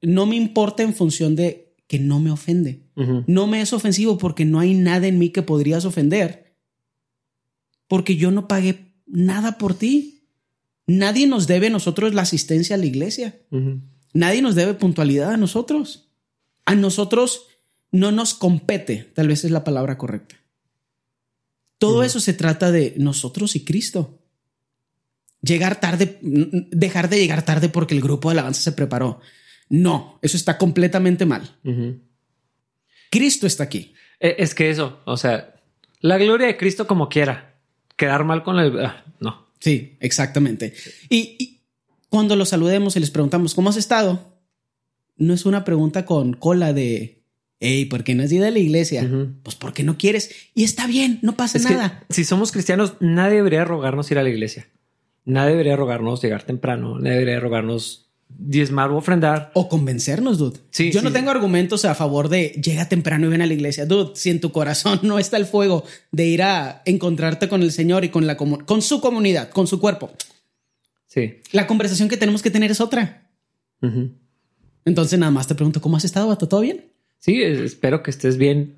no 0.01 0.25
me 0.25 0.35
importa 0.35 0.81
en 0.81 0.95
función 0.95 1.35
de 1.35 1.75
que 1.85 1.99
no 1.99 2.19
me 2.19 2.31
ofende. 2.31 2.87
No 3.27 3.45
me 3.45 3.61
es 3.61 3.71
ofensivo 3.71 4.17
porque 4.17 4.45
no 4.45 4.59
hay 4.59 4.73
nada 4.73 5.05
en 5.05 5.19
mí 5.19 5.29
que 5.29 5.43
podrías 5.43 5.85
ofender. 5.85 6.55
Porque 7.87 8.15
yo 8.15 8.31
no 8.31 8.47
pagué 8.47 8.95
nada 9.05 9.59
por 9.59 9.75
ti. 9.75 10.23
Nadie 10.87 11.27
nos 11.27 11.45
debe 11.45 11.67
a 11.67 11.69
nosotros 11.69 12.15
la 12.15 12.23
asistencia 12.23 12.75
a 12.75 12.79
la 12.79 12.87
iglesia. 12.87 13.39
Nadie 14.13 14.41
nos 14.41 14.55
debe 14.55 14.73
puntualidad 14.75 15.31
a 15.31 15.37
nosotros. 15.37 16.09
A 16.65 16.75
nosotros 16.75 17.47
no 17.91 18.11
nos 18.11 18.33
compete, 18.33 19.11
tal 19.13 19.27
vez 19.27 19.43
es 19.43 19.51
la 19.51 19.63
palabra 19.63 19.97
correcta. 19.97 20.35
Todo 21.77 22.03
eso 22.03 22.19
se 22.19 22.33
trata 22.33 22.71
de 22.71 22.93
nosotros 22.97 23.55
y 23.55 23.65
Cristo. 23.65 24.19
llegar 25.41 25.81
tarde, 25.81 26.17
dejar 26.21 27.09
de 27.09 27.17
llegar 27.17 27.43
tarde 27.43 27.67
porque 27.67 27.93
el 27.93 28.01
grupo 28.01 28.29
de 28.29 28.33
alabanza 28.33 28.61
se 28.61 28.71
preparó. 28.71 29.19
No, 29.67 30.19
eso 30.21 30.37
está 30.37 30.57
completamente 30.57 31.25
mal. 31.25 31.57
Cristo 33.09 33.47
está 33.47 33.63
aquí. 33.63 33.93
E, 34.19 34.35
es 34.39 34.55
que 34.55 34.69
eso, 34.69 35.01
o 35.05 35.17
sea, 35.17 35.55
la 35.99 36.17
gloria 36.17 36.47
de 36.47 36.57
Cristo 36.57 36.87
como 36.87 37.09
quiera. 37.09 37.59
Quedar 37.95 38.23
mal 38.23 38.43
con 38.43 38.59
el... 38.59 38.85
Ah, 38.85 39.03
no. 39.19 39.49
Sí, 39.59 39.97
exactamente. 39.99 40.73
Y, 41.09 41.62
cuando 42.13 42.35
los 42.35 42.49
saludemos 42.49 42.95
y 42.95 42.99
les 42.99 43.09
preguntamos, 43.09 43.55
¿cómo 43.55 43.71
has 43.71 43.75
estado? 43.75 44.37
No 45.17 45.33
es 45.33 45.47
una 45.47 45.65
pregunta 45.65 46.05
con 46.05 46.33
cola 46.33 46.71
de, 46.71 47.23
hey, 47.59 47.85
¿por 47.85 48.03
qué 48.03 48.13
no 48.13 48.21
has 48.21 48.31
ido 48.31 48.45
a 48.45 48.51
la 48.51 48.59
iglesia? 48.59 49.09
Pues 49.41 49.55
porque 49.55 49.81
no 49.81 49.97
quieres. 49.97 50.29
Y 50.53 50.63
está 50.63 50.85
bien, 50.85 51.17
no 51.23 51.35
pasa 51.35 51.57
nada. 51.57 52.05
si 52.11 52.23
somos 52.23 52.51
cristianos, 52.51 52.93
nadie 52.99 53.37
debería 53.37 53.65
rogarnos 53.65 54.11
ir 54.11 54.19
a 54.19 54.23
la 54.23 54.29
iglesia. 54.29 54.67
Nadie 55.25 55.53
debería 55.53 55.75
rogarnos 55.75 56.21
llegar 56.21 56.43
temprano. 56.43 56.99
Nadie 56.99 57.13
debería 57.13 57.39
rogarnos 57.39 58.11
diezmar 58.29 58.91
o 58.91 58.97
ofrendar. 58.97 59.49
O 59.55 59.67
convencernos, 59.67 60.37
dude. 60.37 60.59
Sí, 60.69 60.91
Yo 60.91 61.01
no 61.01 61.11
tengo 61.11 61.31
argumentos 61.31 61.83
a 61.83 61.95
favor 61.95 62.29
de 62.29 62.49
llega 62.63 62.87
temprano 62.89 63.25
y 63.25 63.29
ven 63.29 63.41
a 63.41 63.47
la 63.47 63.53
iglesia. 63.55 63.87
Dude, 63.87 64.11
si 64.13 64.29
en 64.29 64.39
tu 64.39 64.51
corazón 64.51 64.99
no 65.03 65.17
está 65.17 65.37
el 65.37 65.47
fuego 65.47 65.83
de 66.11 66.27
ir 66.27 66.43
a 66.43 66.83
encontrarte 66.85 67.49
con 67.49 67.63
el 67.63 67.71
Señor 67.71 68.05
y 68.05 68.09
con, 68.09 68.27
la 68.27 68.37
con 68.37 68.83
su 68.83 69.01
comunidad, 69.01 69.49
con 69.49 69.65
su 69.65 69.79
cuerpo. 69.79 70.11
Sí. 71.13 71.35
La 71.51 71.67
conversación 71.67 72.09
que 72.09 72.17
tenemos 72.17 72.41
que 72.41 72.49
tener 72.49 72.71
es 72.71 72.81
otra. 72.81 73.29
Entonces 74.83 75.19
nada 75.19 75.31
más 75.31 75.45
te 75.45 75.53
pregunto, 75.53 75.79
¿cómo 75.79 75.97
has 75.97 76.05
estado, 76.05 76.35
¿Todo 76.37 76.61
bien? 76.61 76.85
Sí, 77.19 77.39
espero 77.43 78.01
que 78.01 78.09
estés 78.09 78.37
bien. 78.37 78.75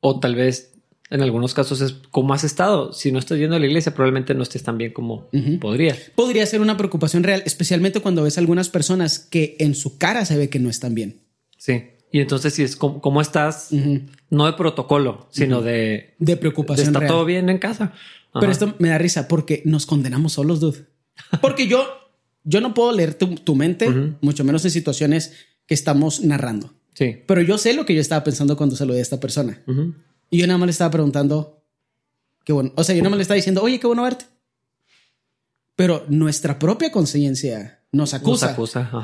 O 0.00 0.20
tal 0.20 0.36
vez 0.36 0.74
en 1.10 1.22
algunos 1.22 1.52
casos 1.52 1.80
es 1.80 1.94
cómo 2.12 2.32
has 2.32 2.44
estado. 2.44 2.92
Si 2.92 3.10
no 3.10 3.18
estás 3.18 3.38
yendo 3.38 3.56
a 3.56 3.58
la 3.58 3.66
iglesia, 3.66 3.92
probablemente 3.92 4.34
no 4.34 4.44
estés 4.44 4.62
tan 4.62 4.78
bien 4.78 4.92
como 4.92 5.28
podría. 5.60 5.96
Podría 6.14 6.46
ser 6.46 6.60
una 6.60 6.76
preocupación 6.76 7.24
real, 7.24 7.42
especialmente 7.44 7.98
cuando 7.98 8.22
ves 8.22 8.38
algunas 8.38 8.68
personas 8.68 9.18
que 9.18 9.56
en 9.58 9.74
su 9.74 9.98
cara 9.98 10.24
se 10.26 10.36
ve 10.36 10.48
que 10.48 10.60
no 10.60 10.70
están 10.70 10.94
bien. 10.94 11.22
Sí. 11.58 11.82
Y 12.12 12.20
entonces, 12.20 12.54
si 12.54 12.62
es 12.62 12.76
como, 12.76 13.20
estás, 13.20 13.70
no 14.30 14.46
de 14.46 14.52
protocolo, 14.52 15.26
sino 15.30 15.60
de, 15.60 16.14
de 16.20 16.36
preocupación. 16.36 16.94
está 16.94 17.04
todo 17.08 17.24
bien 17.24 17.48
en 17.48 17.58
casa. 17.58 17.94
Pero 18.32 18.52
esto 18.52 18.76
me 18.78 18.90
da 18.90 18.98
risa 18.98 19.26
porque 19.26 19.62
nos 19.64 19.86
condenamos 19.86 20.34
solos, 20.34 20.60
dude. 20.60 20.86
Porque 21.40 21.66
yo, 21.66 21.84
yo 22.44 22.60
no 22.60 22.74
puedo 22.74 22.92
leer 22.92 23.14
tu, 23.14 23.54
mente, 23.54 23.88
mucho 24.20 24.44
menos 24.44 24.64
en 24.64 24.70
situaciones 24.70 25.32
que 25.66 25.74
estamos 25.74 26.22
narrando. 26.22 26.74
Sí. 26.94 27.16
Pero 27.26 27.42
yo 27.42 27.58
sé 27.58 27.74
lo 27.74 27.84
que 27.84 27.94
yo 27.94 28.00
estaba 28.00 28.24
pensando 28.24 28.56
cuando 28.56 28.76
saludé 28.76 29.00
a 29.00 29.02
esta 29.02 29.20
persona. 29.20 29.62
Y 30.30 30.38
yo 30.38 30.46
nada 30.46 30.58
más 30.58 30.66
le 30.66 30.72
estaba 30.72 30.90
preguntando, 30.90 31.62
qué 32.44 32.52
bueno. 32.52 32.72
O 32.76 32.84
sea, 32.84 32.94
yo 32.94 33.02
nada 33.02 33.10
más 33.10 33.18
le 33.18 33.22
estaba 33.22 33.36
diciendo, 33.36 33.62
oye, 33.62 33.78
qué 33.78 33.86
bueno 33.86 34.02
verte. 34.02 34.24
Pero 35.74 36.06
nuestra 36.08 36.58
propia 36.58 36.90
conciencia 36.90 37.84
nos 37.92 38.14
acusa. 38.14 38.56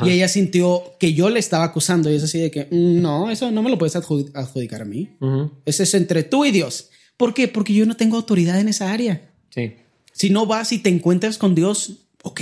y 0.05 0.11
ella 0.11 0.29
sintió 0.29 0.95
que 0.99 1.13
yo 1.15 1.31
le 1.31 1.39
estaba 1.39 1.65
acusando. 1.65 2.11
Y 2.11 2.15
es 2.15 2.23
así 2.23 2.41
de 2.41 2.51
que, 2.51 2.69
mm, 2.71 3.01
no, 3.03 3.31
eso 3.31 3.51
no 3.51 3.63
me 3.63 3.71
lo 3.71 3.79
puedes 3.79 3.97
adjudicar 3.97 4.83
a 4.83 4.85
mí. 4.85 5.17
Ese 5.65 5.83
es 5.83 5.95
entre 5.95 6.23
tú 6.23 6.45
y 6.45 6.51
Dios. 6.51 6.91
¿Por 7.17 7.35
qué? 7.35 7.49
Porque 7.49 7.75
yo 7.75 7.87
no 7.87 7.97
tengo 7.97 8.17
autoridad 8.17 8.59
en 8.59 8.69
esa 8.69 8.93
área. 8.93 9.31
Sí. 9.51 9.75
Si 10.13 10.31
no 10.31 10.47
vas 10.47 10.73
y 10.73 10.79
te 10.79 10.89
encuentras 10.89 11.39
con 11.39 11.55
Dios, 11.55 12.02
ok, 12.23 12.41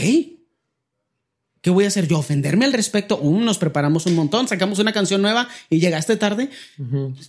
¿Qué 1.61 1.69
voy 1.69 1.85
a 1.85 1.89
hacer 1.89 2.09
yo? 2.09 2.19
¿Ofenderme 2.19 2.65
al 2.65 2.73
respecto? 2.73 3.21
nos 3.23 3.59
preparamos 3.59 4.07
un 4.07 4.15
montón, 4.15 4.49
sacamos 4.49 4.79
una 4.79 4.93
canción 4.93 5.21
nueva 5.21 5.49
y 5.69 5.79
llegaste 5.79 6.17
tarde. 6.17 6.49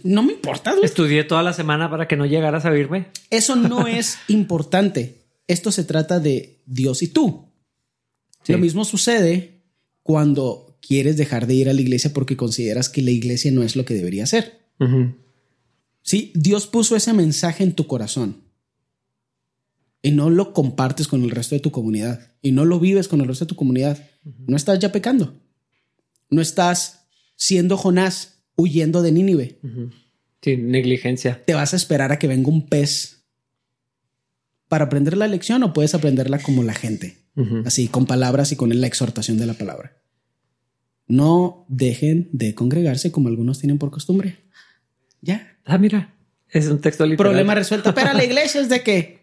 No 0.04 0.24
me 0.24 0.34
importa. 0.34 0.74
Estudié 0.82 1.26
toda 1.26 1.44
la 1.44 1.52
semana 1.52 1.90
para 1.90 2.08
que 2.08 2.16
no 2.16 2.26
llegaras 2.26 2.66
a 2.66 2.70
verme. 2.70 3.08
Eso 3.30 3.58
no 3.58 3.88
es 3.88 4.20
importante. 4.30 5.18
Esto 5.48 5.72
se 5.72 5.84
trata 5.84 6.22
de 6.22 6.62
Dios 6.66 7.04
y 7.04 7.10
tú. 7.10 7.50
Lo 8.48 8.58
mismo 8.58 8.86
sucede 8.86 9.64
cuando 10.02 10.78
quieres 10.82 11.18
dejar 11.18 11.46
de 11.46 11.56
ir 11.56 11.70
a 11.70 11.74
la 11.74 11.82
iglesia 11.82 12.14
porque 12.14 12.38
consideras 12.38 12.88
que 12.88 13.02
la 13.02 13.12
iglesia 13.12 13.52
no 13.52 13.64
es 13.64 13.76
lo 13.76 13.84
que 13.84 13.94
debería 13.94 14.26
ser. 14.26 14.62
Sí, 16.04 16.32
Dios 16.34 16.68
puso 16.68 16.96
ese 16.96 17.14
mensaje 17.14 17.64
en 17.64 17.74
tu 17.74 17.86
corazón 17.86 18.41
y 20.02 20.12
no 20.12 20.30
lo 20.30 20.54
compartes 20.54 21.08
con 21.08 21.24
el 21.24 21.32
resto 21.32 21.56
de 21.56 21.62
tu 21.62 21.72
comunidad 21.72 22.32
y 22.42 22.52
no 22.52 22.66
lo 22.66 22.80
vives 22.80 23.08
con 23.08 23.22
el 23.22 23.28
resto 23.28 23.46
de 23.46 23.50
tu 23.50 23.56
comunidad, 23.56 23.98
no 24.48 24.56
estás 24.56 24.80
ya 24.80 24.92
pecando. 24.92 25.40
No 26.30 26.42
estás 26.42 27.08
siendo 27.36 27.78
Jonás 27.78 28.44
huyendo 28.56 29.02
de 29.02 29.12
Nínive. 29.12 29.60
Sin 30.42 30.70
negligencia. 30.70 31.44
¿Te 31.46 31.54
vas 31.54 31.74
a 31.74 31.76
esperar 31.76 32.12
a 32.12 32.20
que 32.20 32.28
venga 32.28 32.50
un 32.50 32.68
pez 32.68 33.26
para 34.68 34.86
aprender 34.86 35.18
la 35.18 35.28
lección 35.28 35.62
o 35.64 35.74
puedes 35.74 35.94
aprenderla 35.94 36.40
como 36.40 36.64
la 36.64 36.74
gente? 36.74 37.18
Así, 37.66 37.88
con 37.88 38.06
palabras 38.06 38.52
y 38.52 38.56
con 38.56 38.80
la 38.80 38.88
exhortación 38.88 39.38
de 39.38 39.46
la 39.46 39.54
palabra. 39.54 39.98
No 41.08 41.66
dejen 41.68 42.30
de 42.32 42.56
congregarse 42.56 43.12
como 43.12 43.28
algunos 43.28 43.60
tienen 43.60 43.78
por 43.78 43.92
costumbre. 43.92 44.38
Ya. 45.22 45.58
Ah, 45.66 45.78
mira. 45.78 46.14
Es 46.50 46.68
un 46.68 46.80
texto 46.80 47.06
literal. 47.06 47.32
Problema 47.32 47.56
resuelto. 47.56 47.94
Pero 47.94 48.14
la 48.14 48.24
iglesia 48.24 48.62
es 48.62 48.70
de 48.70 48.82
que 48.84 49.21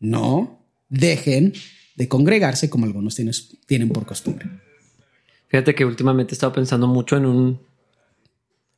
no 0.00 0.64
dejen 0.88 1.52
de 1.94 2.08
congregarse 2.08 2.68
como 2.68 2.86
algunos 2.86 3.16
tienen 3.66 3.88
por 3.90 4.06
costumbre. 4.06 4.48
Fíjate 5.48 5.74
que 5.74 5.84
últimamente 5.84 6.32
he 6.32 6.36
estado 6.36 6.52
pensando 6.52 6.86
mucho 6.86 7.16
en 7.16 7.26
un... 7.26 7.60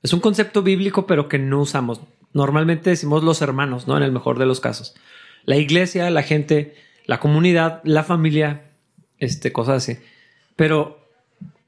Es 0.02 0.12
un 0.12 0.20
concepto 0.20 0.62
bíblico, 0.62 1.06
pero 1.06 1.28
que 1.28 1.38
no 1.38 1.60
usamos. 1.60 2.00
Normalmente 2.32 2.90
decimos 2.90 3.22
los 3.22 3.40
hermanos, 3.40 3.86
¿no? 3.86 3.96
En 3.96 4.02
el 4.02 4.10
mejor 4.10 4.38
de 4.38 4.46
los 4.46 4.58
casos. 4.58 4.94
La 5.44 5.56
iglesia, 5.56 6.10
la 6.10 6.22
gente, 6.22 6.74
la 7.06 7.20
comunidad, 7.20 7.80
la 7.84 8.02
familia, 8.02 8.72
este, 9.18 9.52
cosas 9.52 9.84
así. 9.84 9.98
Pero 10.56 11.06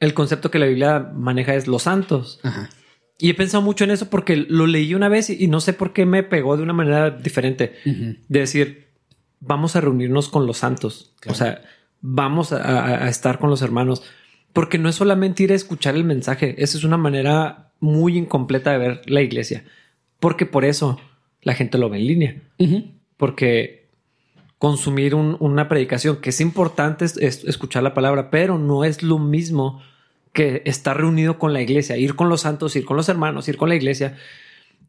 el 0.01 0.15
concepto 0.15 0.51
que 0.51 0.59
la 0.59 0.67
Biblia 0.67 0.99
maneja 1.15 1.55
es 1.55 1.69
los 1.69 1.85
santos. 1.85 2.41
Y 3.19 3.31
he 3.31 3.35
pensado 3.35 3.63
mucho 3.63 3.85
en 3.85 3.93
eso 3.93 4.11
porque 4.11 4.37
lo 4.37 4.67
leí 4.67 4.95
una 4.95 5.09
vez 5.09 5.31
y, 5.31 5.47
no 5.47 5.61
sé 5.61 5.73
por 5.73 5.93
qué 5.93 6.07
me 6.07 6.23
pegó 6.23 6.57
de 6.57 6.63
una 6.63 6.73
manera 6.73 7.11
diferente. 7.11 7.75
De 7.85 8.41
decir, 8.41 8.84
vamos 9.47 9.77
a 9.77 9.81
reunirnos 9.81 10.29
con 10.29 10.47
los 10.47 10.59
santos. 10.59 11.13
O 11.27 11.35
sea, 11.35 11.63
vamos 12.01 12.53
a, 12.53 13.09
estar 13.09 13.39
con 13.39 13.51
los 13.51 13.63
hermanos. 13.63 14.03
Porque 14.53 14.79
no 14.79 14.89
es 14.89 14.95
solamente 14.95 15.43
ir 15.43 15.53
a 15.53 15.57
escuchar 15.57 15.97
el 15.97 16.05
mensaje. 16.05 16.55
Esa 16.63 16.79
es 16.79 16.85
una 16.85 16.97
manera 16.97 17.73
muy 17.81 18.17
incompleta 18.17 18.73
de 18.73 18.79
ver 18.79 19.03
la 19.07 19.23
iglesia. 19.23 19.65
Porque 20.21 20.47
por 20.47 20.65
eso 20.65 21.01
la 21.43 21.55
gente 21.55 21.79
lo 21.79 21.91
ve 21.91 21.99
en 21.99 22.07
línea. 22.07 22.43
Porque 23.17 23.89
consumir 24.59 25.15
una 25.15 25.69
predicación, 25.69 26.17
que 26.17 26.31
es 26.31 26.41
importante 26.41 27.05
escuchar 27.05 27.83
la 27.83 27.95
palabra, 27.95 28.31
pero 28.31 28.59
no 28.59 28.85
es 28.85 29.03
lo 29.03 29.19
mismo 29.19 29.83
que 30.33 30.63
estar 30.65 30.97
reunido 30.97 31.39
con 31.39 31.53
la 31.53 31.61
iglesia, 31.61 31.97
ir 31.97 32.17
con 32.17 32.29
los 32.29 32.43
santos, 32.43 32.75
ir 32.75 32.85
con 32.85 32.97
los 32.97 33.09
hermanos, 33.09 33.49
ir 33.49 33.57
con 33.57 33.69
la 33.69 33.77
iglesia. 33.77 34.17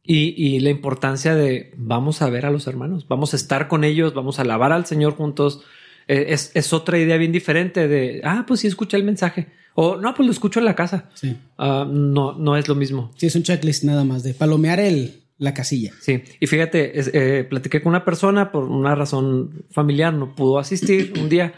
Y, 0.08 0.60
la 0.60 0.70
importancia 0.70 1.34
de 1.34 1.74
vamos 1.78 2.22
a 2.22 2.30
ver 2.30 2.46
a 2.46 2.52
los 2.52 2.68
hermanos, 2.68 3.08
vamos 3.08 3.34
a 3.34 3.38
estar 3.38 3.68
con 3.68 3.84
ellos, 3.84 4.14
vamos 4.14 4.38
a 4.38 4.44
alabar 4.44 4.72
al 4.72 4.86
Señor 4.86 5.16
juntos. 5.16 5.62
Eh, 6.08 6.28
es, 6.30 6.74
otra 6.74 7.00
idea 7.00 7.18
bien 7.18 7.32
diferente 7.32 7.88
de, 7.88 8.22
ah, 8.24 8.46
pues 8.48 8.60
sí, 8.60 8.68
escuché 8.68 8.98
el 8.98 9.04
mensaje. 9.04 9.48
O 9.74 9.98
no, 9.98 10.14
pues 10.14 10.28
lo 10.28 10.32
escucho 10.32 10.60
en 10.60 10.66
la 10.66 10.76
casa. 10.76 11.10
Sí. 11.16 11.36
Ah, 11.58 11.88
no, 11.90 12.34
no 12.34 12.56
es 12.56 12.68
lo 12.68 12.76
mismo. 12.76 13.12
Sí, 13.18 13.26
es 13.26 13.36
un 13.36 13.44
checklist 13.44 13.84
nada 13.84 14.04
más 14.04 14.22
de 14.22 14.36
palomear 14.36 14.80
el, 14.80 15.24
la 15.38 15.54
casilla. 15.54 15.92
Sí, 16.00 16.22
y 16.40 16.48
fíjate, 16.48 16.92
eh, 16.96 17.44
platiqué 17.44 17.82
con 17.82 17.90
una 17.90 18.06
persona 18.06 18.52
por 18.52 18.66
una 18.66 18.94
razón 18.94 19.66
familiar, 19.72 20.14
no 20.14 20.36
pudo 20.36 20.60
asistir 20.60 21.14
un 21.20 21.30
día 21.30 21.54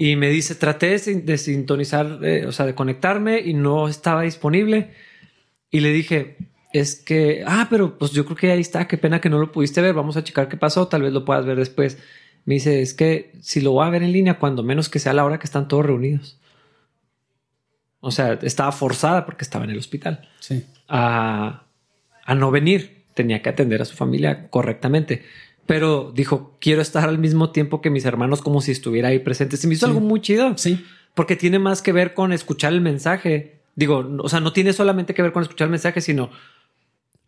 y 0.00 0.14
me 0.14 0.30
dice, 0.30 0.54
traté 0.54 0.96
de, 0.96 1.38
sintonizar, 1.38 2.20
eh, 2.22 2.46
o 2.46 2.52
sea, 2.52 2.66
de 2.66 2.76
conectarme 2.76 3.40
y 3.40 3.52
no 3.52 3.88
estaba 3.88 4.22
disponible. 4.22 4.92
Y 5.72 5.80
le 5.80 5.90
dije, 5.92 6.36
es 6.72 6.96
que, 6.96 7.44
ah, 7.46 7.66
pero 7.70 7.98
pues 7.98 8.12
yo 8.12 8.24
creo 8.24 8.36
que 8.36 8.52
ahí 8.52 8.60
está, 8.60 8.86
qué 8.86 8.98
pena 8.98 9.20
que 9.20 9.30
no 9.30 9.38
lo 9.38 9.52
pudiste 9.52 9.80
ver, 9.80 9.94
vamos 9.94 10.16
a 10.16 10.24
checar 10.24 10.48
qué 10.48 10.56
pasó, 10.56 10.88
tal 10.88 11.02
vez 11.02 11.12
lo 11.12 11.24
puedas 11.24 11.46
ver 11.46 11.56
después. 11.56 11.98
Me 12.44 12.54
dice, 12.54 12.82
es 12.82 12.94
que 12.94 13.32
si 13.40 13.60
lo 13.60 13.72
voy 13.72 13.86
a 13.86 13.90
ver 13.90 14.02
en 14.02 14.12
línea, 14.12 14.38
cuando 14.38 14.62
menos 14.62 14.88
que 14.88 14.98
sea 14.98 15.12
la 15.12 15.24
hora 15.24 15.38
que 15.38 15.46
están 15.46 15.68
todos 15.68 15.84
reunidos. 15.84 16.38
O 18.00 18.10
sea, 18.10 18.38
estaba 18.42 18.72
forzada 18.72 19.26
porque 19.26 19.44
estaba 19.44 19.64
en 19.64 19.70
el 19.70 19.78
hospital. 19.78 20.28
Sí. 20.40 20.64
A, 20.88 21.64
a 22.24 22.34
no 22.34 22.50
venir, 22.50 23.04
tenía 23.14 23.42
que 23.42 23.48
atender 23.48 23.82
a 23.82 23.84
su 23.84 23.96
familia 23.96 24.48
correctamente. 24.48 25.24
Pero 25.66 26.12
dijo, 26.14 26.56
quiero 26.60 26.80
estar 26.80 27.08
al 27.08 27.18
mismo 27.18 27.50
tiempo 27.50 27.82
que 27.82 27.90
mis 27.90 28.04
hermanos 28.04 28.40
como 28.40 28.62
si 28.62 28.72
estuviera 28.72 29.08
ahí 29.08 29.18
presente. 29.18 29.56
Se 29.56 29.66
me 29.66 29.74
hizo 29.74 29.86
algo 29.86 30.00
muy 30.00 30.20
chido. 30.20 30.56
Sí. 30.56 30.86
Porque 31.14 31.36
tiene 31.36 31.58
más 31.58 31.82
que 31.82 31.92
ver 31.92 32.14
con 32.14 32.32
escuchar 32.32 32.72
el 32.72 32.80
mensaje. 32.80 33.60
Digo, 33.74 34.08
o 34.20 34.28
sea, 34.28 34.40
no 34.40 34.52
tiene 34.52 34.72
solamente 34.72 35.12
que 35.12 35.20
ver 35.20 35.32
con 35.32 35.42
escuchar 35.42 35.66
el 35.66 35.72
mensaje, 35.72 36.00
sino 36.00 36.30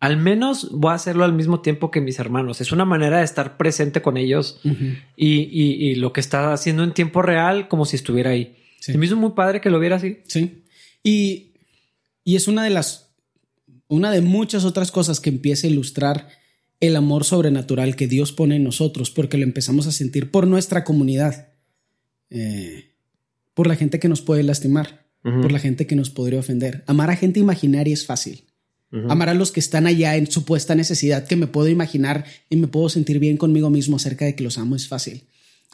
al 0.01 0.17
menos 0.17 0.69
voy 0.71 0.91
a 0.91 0.95
hacerlo 0.95 1.23
al 1.23 1.31
mismo 1.31 1.61
tiempo 1.61 1.91
que 1.91 2.01
mis 2.01 2.17
hermanos. 2.17 2.59
Es 2.59 2.71
una 2.71 2.85
manera 2.85 3.19
de 3.19 3.23
estar 3.23 3.55
presente 3.55 4.01
con 4.01 4.17
ellos 4.17 4.59
y, 5.15 5.95
lo 5.95 6.11
que 6.11 6.19
está 6.19 6.51
haciendo 6.53 6.83
en 6.83 6.93
tiempo 6.93 7.21
real 7.21 7.67
como 7.67 7.85
si 7.85 7.95
estuviera 7.95 8.31
ahí. 8.31 8.57
Sí. 8.79 8.97
me 8.97 9.05
hizo 9.05 9.15
muy 9.15 9.31
padre 9.31 9.61
que 9.61 9.69
lo 9.69 9.79
viera 9.79 9.97
así. 9.97 10.17
Sí. 10.25 10.63
Y, 11.03 11.51
y 12.23 12.35
es 12.35 12.47
una 12.47 12.63
de 12.63 12.71
las, 12.71 13.13
una 13.87 14.09
de 14.09 14.21
muchas 14.21 14.65
otras 14.65 14.91
cosas 14.91 15.19
que 15.19 15.29
empieza 15.29 15.67
a 15.67 15.69
ilustrar 15.69 16.29
el 16.79 16.95
amor 16.95 17.23
sobrenatural 17.23 17.95
que 17.95 18.07
Dios 18.07 18.31
pone 18.31 18.55
en 18.55 18.63
nosotros 18.63 19.11
porque 19.11 19.37
lo 19.37 19.43
empezamos 19.43 19.85
a 19.85 19.91
sentir 19.91 20.31
por 20.31 20.47
nuestra 20.47 20.83
comunidad. 20.83 21.49
eh, 22.31 22.87
por 23.53 23.67
la 23.67 23.75
gente 23.75 23.99
que 23.99 24.07
nos 24.07 24.21
puede 24.21 24.41
lastimar, 24.41 25.05
por 25.21 25.51
la 25.51 25.59
gente 25.59 25.85
que 25.85 25.95
nos 25.95 26.09
podría 26.09 26.39
ofender. 26.39 26.83
Amar 26.87 27.11
a 27.11 27.15
gente 27.15 27.39
imaginaria 27.39 27.93
es 27.93 28.05
fácil. 28.05 28.45
Amar 29.07 29.29
a 29.29 29.33
los 29.33 29.51
que 29.51 29.61
están 29.61 29.87
allá 29.87 30.17
en 30.17 30.29
supuesta 30.29 30.75
necesidad 30.75 31.25
que 31.25 31.37
me 31.37 31.47
puedo 31.47 31.69
imaginar 31.69 32.25
y 32.49 32.57
me 32.57 32.67
puedo 32.67 32.89
sentir 32.89 33.19
bien 33.19 33.37
conmigo 33.37 33.69
mismo 33.69 33.95
acerca 33.95 34.25
de 34.25 34.35
que 34.35 34.43
los 34.43 34.57
amo 34.57 34.75
es 34.75 34.87
fácil. 34.87 35.23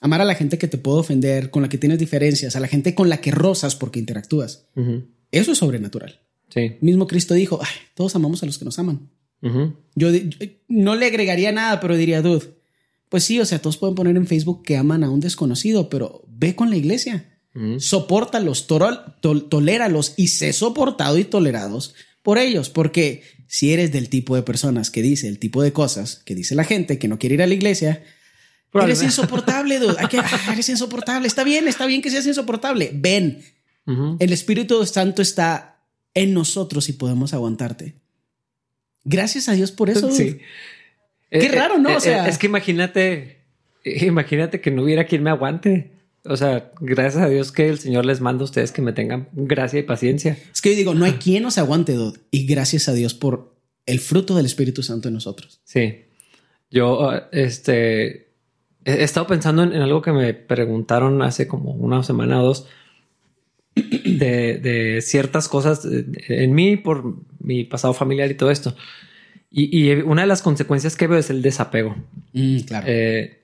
Amar 0.01 0.21
a 0.21 0.25
la 0.25 0.35
gente 0.35 0.59
que 0.59 0.67
te 0.67 0.77
puedo 0.77 0.97
ofender, 0.99 1.49
con 1.49 1.63
la 1.63 1.69
que 1.69 1.79
tienes 1.79 1.97
diferencias, 1.97 2.55
a 2.55 2.59
la 2.59 2.67
gente 2.67 2.93
con 2.93 3.09
la 3.09 3.19
que 3.19 3.31
rozas 3.31 3.75
porque 3.75 3.99
interactúas. 3.99 4.67
Eso 5.31 5.51
es 5.51 5.57
sobrenatural. 5.57 6.21
Sí. 6.49 6.77
Mismo 6.81 7.07
Cristo 7.07 7.33
dijo, 7.33 7.59
todos 7.95 8.15
amamos 8.15 8.43
a 8.43 8.45
los 8.45 8.59
que 8.59 8.65
nos 8.65 8.77
aman. 8.77 9.09
yo, 9.95 10.09
no 10.67 10.95
le 10.95 11.07
agregaría 11.07 11.51
nada, 11.51 11.79
pero 11.79 11.97
diría, 11.97 12.21
dude, 12.21 12.45
pues 13.09 13.23
sí, 13.23 13.39
o 13.39 13.45
sea, 13.45 13.59
todos 13.59 13.77
pueden 13.77 13.95
poner 13.95 14.15
en 14.15 14.27
Facebook 14.27 14.63
que 14.63 14.77
aman 14.77 15.03
a 15.03 15.09
un 15.09 15.21
desconocido, 15.21 15.89
pero 15.89 16.23
ve 16.27 16.55
con 16.55 16.69
la 16.69 16.77
iglesia. 16.77 17.33
Sopórtalos, 17.79 18.67
toléralos 18.67 20.13
y 20.15 20.27
sé 20.27 20.53
soportado 20.53 21.17
y 21.17 21.23
tolerados 21.23 21.95
por 22.27 22.39
ellos, 22.39 22.69
porque 22.69 23.23
si 23.47 23.71
eres 23.71 23.93
del 23.93 24.09
tipo 24.09 24.35
de 24.35 24.41
personas 24.41 24.91
que 24.91 25.01
dice 25.01 25.29
el 25.29 25.39
tipo 25.39 25.63
de 25.63 25.71
cosas 25.71 26.21
que 26.25 26.35
dice 26.35 26.55
la 26.55 26.65
gente 26.65 26.99
que 26.99 27.07
no 27.07 27.19
quiere 27.19 27.35
ir 27.35 27.41
a 27.41 27.47
la 27.47 27.53
iglesia, 27.53 28.03
eres 28.73 29.01
insoportable, 29.01 29.79
dude. 29.79 29.95
Ah, 29.97 30.51
eres 30.51 30.67
insoportable. 30.67 31.25
Está 31.25 31.45
bien, 31.45 31.69
está 31.69 31.85
bien 31.85 32.01
que 32.01 32.09
seas 32.09 32.27
insoportable. 32.27 32.91
Ven, 32.93 33.45
el 34.19 34.33
Espíritu 34.33 34.85
Santo 34.85 35.21
está 35.21 35.79
en 36.13 36.33
nosotros 36.33 36.89
y 36.89 36.93
podemos 36.93 37.33
aguantarte. 37.33 37.95
Gracias 39.05 39.47
a 39.47 39.53
Dios 39.53 39.71
por 39.71 39.89
eso. 39.89 40.11
Sí. 40.11 40.39
Qué 41.31 41.45
eh, 41.45 41.51
raro, 41.53 41.77
¿no? 41.77 41.91
Eh, 41.91 41.95
o 41.95 42.01
sea, 42.01 42.27
es 42.27 42.37
que 42.37 42.47
imagínate, 42.47 43.37
imagínate 43.85 44.59
que 44.59 44.69
no 44.69 44.83
hubiera 44.83 45.05
quien 45.05 45.23
me 45.23 45.29
aguante. 45.29 45.91
O 46.29 46.37
sea, 46.37 46.71
gracias 46.79 47.23
a 47.23 47.29
Dios 47.29 47.51
que 47.51 47.69
el 47.69 47.79
Señor 47.79 48.05
les 48.05 48.21
manda 48.21 48.41
a 48.41 48.45
ustedes 48.45 48.71
que 48.71 48.81
me 48.81 48.93
tengan 48.93 49.29
gracia 49.33 49.79
y 49.79 49.83
paciencia. 49.83 50.37
Es 50.51 50.61
que 50.61 50.71
yo 50.71 50.75
digo, 50.75 50.93
no 50.93 51.05
hay 51.05 51.13
quien 51.13 51.43
nos 51.43 51.57
aguante, 51.57 51.93
Dod. 51.93 52.17
Y 52.31 52.45
gracias 52.45 52.89
a 52.89 52.93
Dios 52.93 53.13
por 53.13 53.55
el 53.85 53.99
fruto 53.99 54.35
del 54.35 54.45
Espíritu 54.45 54.83
Santo 54.83 55.07
en 55.07 55.15
nosotros. 55.15 55.61
Sí. 55.63 56.05
Yo, 56.69 57.11
este, 57.31 58.27
he 58.85 59.03
estado 59.03 59.27
pensando 59.27 59.63
en, 59.63 59.73
algo 59.73 60.01
que 60.01 60.11
me 60.11 60.33
preguntaron 60.33 61.21
hace 61.21 61.47
como 61.47 61.71
una 61.71 62.03
semana 62.03 62.41
o 62.41 62.45
dos 62.45 62.67
de, 63.75 64.99
ciertas 65.01 65.47
cosas 65.47 65.85
en 65.85 66.53
mí 66.53 66.77
por 66.77 67.15
mi 67.39 67.63
pasado 67.63 67.93
familiar 67.93 68.29
y 68.29 68.35
todo 68.35 68.51
esto. 68.51 68.75
Y, 69.49 69.91
una 70.01 70.23
de 70.23 70.27
las 70.27 70.41
consecuencias 70.41 70.95
que 70.95 71.07
veo 71.07 71.17
es 71.17 71.29
el 71.29 71.41
desapego. 71.41 71.95
Mm, 72.33 72.59
claro. 72.59 72.85
Eh, 72.89 73.43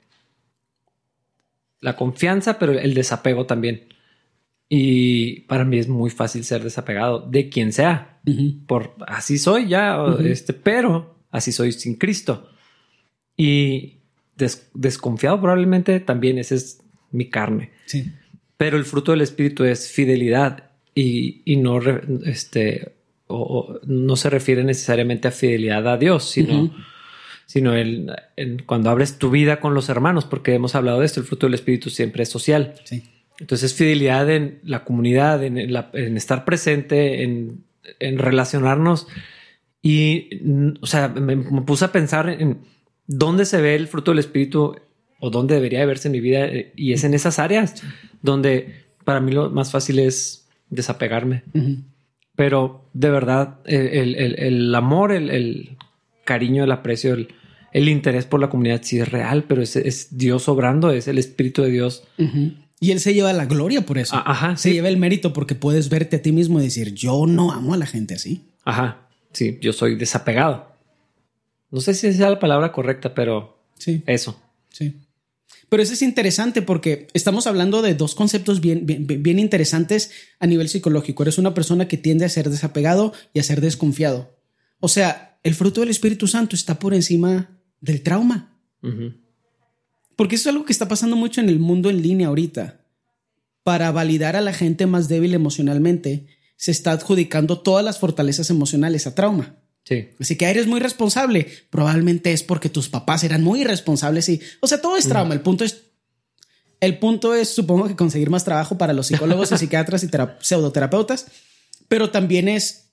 la 1.83 1.95
confianza, 1.95 2.57
pero 2.57 2.71
el 2.71 2.93
desapego 2.93 3.45
también. 3.45 3.83
Y 4.69 5.41
para 5.41 5.65
mí 5.65 5.77
es 5.77 5.87
muy 5.87 6.09
fácil 6.09 6.43
ser 6.43 6.63
desapegado 6.63 7.19
de 7.19 7.49
quien 7.49 7.73
sea. 7.73 8.21
Por 8.65 8.95
así 9.05 9.37
soy 9.37 9.67
ya, 9.67 9.97
este, 10.23 10.53
pero 10.53 11.17
así 11.29 11.51
soy 11.51 11.73
sin 11.73 11.95
Cristo. 11.95 12.49
Y 13.37 13.97
desconfiado 14.73 15.39
probablemente 15.39 15.99
también 15.99 16.37
esa 16.37 16.55
es 16.55 16.81
mi 17.11 17.29
carne. 17.29 17.71
Sí. 17.85 18.11
Pero 18.57 18.77
el 18.77 18.85
fruto 18.85 19.11
del 19.11 19.21
espíritu 19.21 19.65
es 19.65 19.91
fidelidad 19.91 20.71
y, 20.95 21.41
y 21.45 21.57
no, 21.57 21.79
este, 22.25 22.95
o, 23.27 23.79
no 23.85 24.15
se 24.15 24.29
refiere 24.29 24.63
necesariamente 24.63 25.27
a 25.27 25.31
fidelidad 25.31 25.87
a 25.87 25.97
Dios, 25.97 26.29
sino 26.29 26.73
sino 27.45 27.73
el, 27.73 28.11
cuando 28.65 28.89
abres 28.89 29.17
tu 29.17 29.29
vida 29.29 29.59
con 29.59 29.73
los 29.73 29.89
hermanos, 29.89 30.25
porque 30.25 30.53
hemos 30.53 30.75
hablado 30.75 30.99
de 30.99 31.05
esto, 31.05 31.19
el 31.19 31.25
fruto 31.25 31.45
del 31.45 31.53
Espíritu 31.53 31.89
siempre 31.89 32.23
es 32.23 32.29
social. 32.29 32.75
Sí. 32.83 33.03
Entonces, 33.39 33.73
fidelidad 33.73 34.29
en 34.29 34.59
la 34.63 34.83
comunidad, 34.83 35.43
en, 35.43 35.57
estar 36.17 36.45
presente, 36.45 37.23
en, 37.23 37.63
relacionarnos. 37.99 39.07
Y, 39.81 40.29
o 40.81 40.85
sea, 40.85 41.09
me, 41.09 41.35
puse 41.37 41.85
a 41.85 41.91
pensar 41.91 42.29
en 42.29 42.59
dónde 43.07 43.45
se 43.45 43.61
ve 43.61 43.75
el 43.75 43.87
fruto 43.87 44.11
del 44.11 44.19
Espíritu 44.19 44.75
o 45.19 45.29
dónde 45.29 45.55
debería 45.55 45.85
verse 45.85 46.07
en 46.07 46.13
mi 46.13 46.21
vida. 46.21 46.47
Y 46.75 46.93
es 46.93 47.03
en 47.03 47.13
esas 47.13 47.39
áreas 47.39 47.83
donde 48.21 48.83
para 49.03 49.19
mí 49.19 49.31
lo 49.31 49.49
más 49.49 49.71
fácil 49.71 49.99
es 49.99 50.47
desapegarme. 50.69 51.43
Pero 52.35 52.85
de 52.93 53.09
verdad, 53.09 53.59
el, 53.65 54.73
amor, 54.75 55.11
el, 55.11 55.77
cariño, 56.23 56.63
el 56.63 56.71
aprecio, 56.71 57.13
el, 57.13 57.89
interés 57.89 58.25
por 58.25 58.39
la 58.39 58.49
comunidad 58.49 58.81
sí 58.83 58.99
es 58.99 59.09
real, 59.09 59.45
pero 59.45 59.61
es, 59.61 60.17
Dios 60.17 60.47
obrando, 60.47 60.91
es 60.91 61.07
el 61.07 61.17
Espíritu 61.17 61.61
de 61.63 61.71
Dios. 61.71 62.03
Y 62.79 62.91
Él 62.91 62.99
se 62.99 63.13
lleva 63.13 63.31
la 63.33 63.45
gloria 63.45 63.85
por 63.85 63.97
eso. 63.97 64.15
Ah, 64.15 64.23
ajá. 64.25 64.57
Se 64.57 64.73
lleva 64.73 64.89
el 64.89 64.97
mérito 64.97 65.33
porque 65.33 65.55
puedes 65.55 65.89
verte 65.89 66.17
a 66.17 66.21
ti 66.21 66.31
mismo 66.31 66.59
y 66.59 66.63
decir, 66.63 66.93
yo 66.93 67.25
no 67.25 67.51
amo 67.51 67.73
a 67.73 67.77
la 67.77 67.85
gente 67.85 68.13
así. 68.13 68.43
Ajá. 68.65 69.07
Sí, 69.31 69.57
yo 69.61 69.73
soy 69.73 69.95
desapegado. 69.95 70.73
No 71.71 71.81
sé 71.81 71.93
si 71.93 72.11
sea 72.13 72.29
la 72.29 72.39
palabra 72.39 72.71
correcta, 72.71 73.15
pero 73.15 73.57
sí. 73.77 74.03
eso. 74.05 74.39
Sí. 74.69 74.95
Pero 75.69 75.81
eso 75.81 75.93
es 75.93 76.03
interesante 76.03 76.61
porque 76.61 77.07
estamos 77.13 77.47
hablando 77.47 77.81
de 77.81 77.95
dos 77.95 78.13
conceptos 78.13 78.61
bien, 78.61 78.85
bien, 78.85 79.07
bien, 79.07 79.39
interesantes 79.39 80.11
a 80.39 80.45
nivel 80.45 80.69
psicológico. 80.69 81.23
Eres 81.23 81.39
una 81.39 81.55
persona 81.55 81.87
que 81.87 81.97
tiende 81.97 82.25
a 82.25 82.29
ser 82.29 82.49
desapegado 82.51 83.11
y 83.33 83.39
a 83.39 83.43
ser 83.43 83.59
desconfiado. 83.59 84.37
O 84.79 84.87
sea, 84.87 85.32
el 85.43 85.53
fruto 85.53 85.81
del 85.81 85.89
Espíritu 85.89 86.27
Santo 86.27 86.55
está 86.55 86.79
por 86.79 86.93
encima 86.93 87.59
del 87.81 88.01
trauma. 88.01 88.57
Porque 90.15 90.35
eso 90.35 90.49
es 90.49 90.53
algo 90.53 90.65
que 90.65 90.73
está 90.73 90.87
pasando 90.87 91.15
mucho 91.15 91.41
en 91.41 91.49
el 91.49 91.59
mundo 91.59 91.89
en 91.89 92.01
línea 92.01 92.27
ahorita. 92.27 92.81
Para 93.63 93.91
validar 93.91 94.35
a 94.35 94.41
la 94.41 94.53
gente 94.53 94.87
más 94.87 95.07
débil 95.07 95.33
emocionalmente, 95.33 96.27
se 96.55 96.71
está 96.71 96.91
adjudicando 96.91 97.59
todas 97.61 97.83
las 97.83 97.99
fortalezas 97.99 98.49
emocionales 98.49 99.07
a 99.07 99.15
trauma. 99.15 99.57
Sí. 99.85 100.09
Así 100.19 100.37
que 100.37 100.45
eres 100.45 100.67
muy 100.67 100.79
responsable. 100.79 101.47
Probablemente 101.69 102.31
es 102.31 102.43
porque 102.43 102.69
tus 102.69 102.89
papás 102.89 103.23
eran 103.23 103.43
muy 103.43 103.61
irresponsables 103.61 104.29
y, 104.29 104.41
o 104.61 104.67
sea, 104.67 104.81
todo 104.81 104.95
es 104.97 105.07
trauma. 105.07 105.33
El 105.33 105.41
punto 105.41 105.65
es, 105.65 105.83
el 106.79 106.99
punto 106.99 107.33
es, 107.33 107.49
supongo 107.49 107.87
que 107.87 107.95
conseguir 107.95 108.29
más 108.29 108.45
trabajo 108.45 108.77
para 108.77 108.93
los 108.93 109.07
psicólogos 109.07 109.51
y 109.51 109.57
psiquiatras 109.57 110.03
y 110.03 110.09
pseudoterapeutas, 110.39 111.27
pero 111.87 112.11
también 112.11 112.47
es 112.47 112.92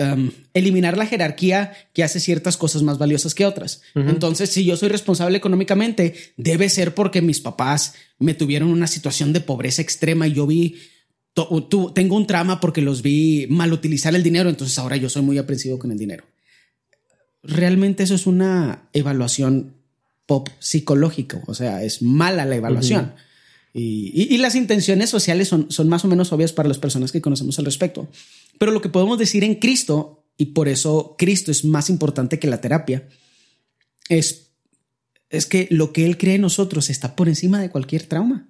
Um, 0.00 0.30
eliminar 0.54 0.96
la 0.96 1.06
jerarquía 1.06 1.72
que 1.92 2.04
hace 2.04 2.20
ciertas 2.20 2.56
cosas 2.56 2.84
más 2.84 2.98
valiosas 2.98 3.34
que 3.34 3.44
otras. 3.44 3.82
Entonces, 3.96 4.48
si 4.48 4.64
yo 4.64 4.76
soy 4.76 4.90
responsable 4.90 5.36
económicamente, 5.36 6.14
debe 6.36 6.68
ser 6.68 6.94
porque 6.94 7.20
mis 7.20 7.40
papás 7.40 7.94
me 8.20 8.34
tuvieron 8.34 8.68
una 8.68 8.86
situación 8.86 9.32
de 9.32 9.40
pobreza 9.40 9.82
extrema 9.82 10.28
y 10.28 10.34
yo 10.34 10.46
vi, 10.46 10.76
tengo 11.94 12.16
un 12.16 12.28
trama 12.28 12.60
porque 12.60 12.80
los 12.80 13.02
vi 13.02 13.48
mal 13.50 13.72
utilizar 13.72 14.14
el 14.14 14.22
dinero, 14.22 14.48
entonces 14.48 14.78
ahora 14.78 14.96
yo 14.96 15.08
soy 15.08 15.22
muy 15.22 15.36
aprensivo 15.36 15.80
con 15.80 15.90
el 15.90 15.98
dinero. 15.98 16.22
Realmente 17.42 18.04
eso 18.04 18.14
es 18.14 18.28
una 18.28 18.88
evaluación 18.92 19.74
pop 20.26 20.48
psicológica, 20.60 21.42
o 21.48 21.54
sea, 21.54 21.82
es 21.82 22.02
mala 22.02 22.44
la 22.44 22.54
evaluación. 22.54 23.14
Y, 23.78 24.36
las 24.38 24.54
intenciones 24.54 25.10
sociales 25.10 25.48
son, 25.48 25.70
son 25.70 25.88
más 25.88 26.04
o 26.04 26.08
menos 26.08 26.32
obvias 26.32 26.52
para 26.52 26.68
las 26.68 26.78
personas 26.78 27.12
que 27.12 27.20
conocemos 27.20 27.58
al 27.58 27.64
respecto. 27.64 28.08
Pero 28.58 28.72
lo 28.72 28.80
que 28.80 28.88
podemos 28.88 29.18
decir 29.18 29.44
en 29.44 29.56
Cristo, 29.56 30.24
y 30.36 30.46
por 30.46 30.68
eso 30.68 31.14
Cristo 31.18 31.50
es 31.50 31.64
más 31.64 31.90
importante 31.90 32.38
que 32.38 32.48
la 32.48 32.60
terapia, 32.60 33.08
es, 34.08 34.50
es 35.30 35.46
que 35.46 35.68
lo 35.70 35.92
que 35.92 36.06
Él 36.06 36.18
cree 36.18 36.36
en 36.36 36.42
nosotros 36.42 36.90
está 36.90 37.16
por 37.16 37.28
encima 37.28 37.60
de 37.60 37.70
cualquier 37.70 38.04
trauma. 38.04 38.48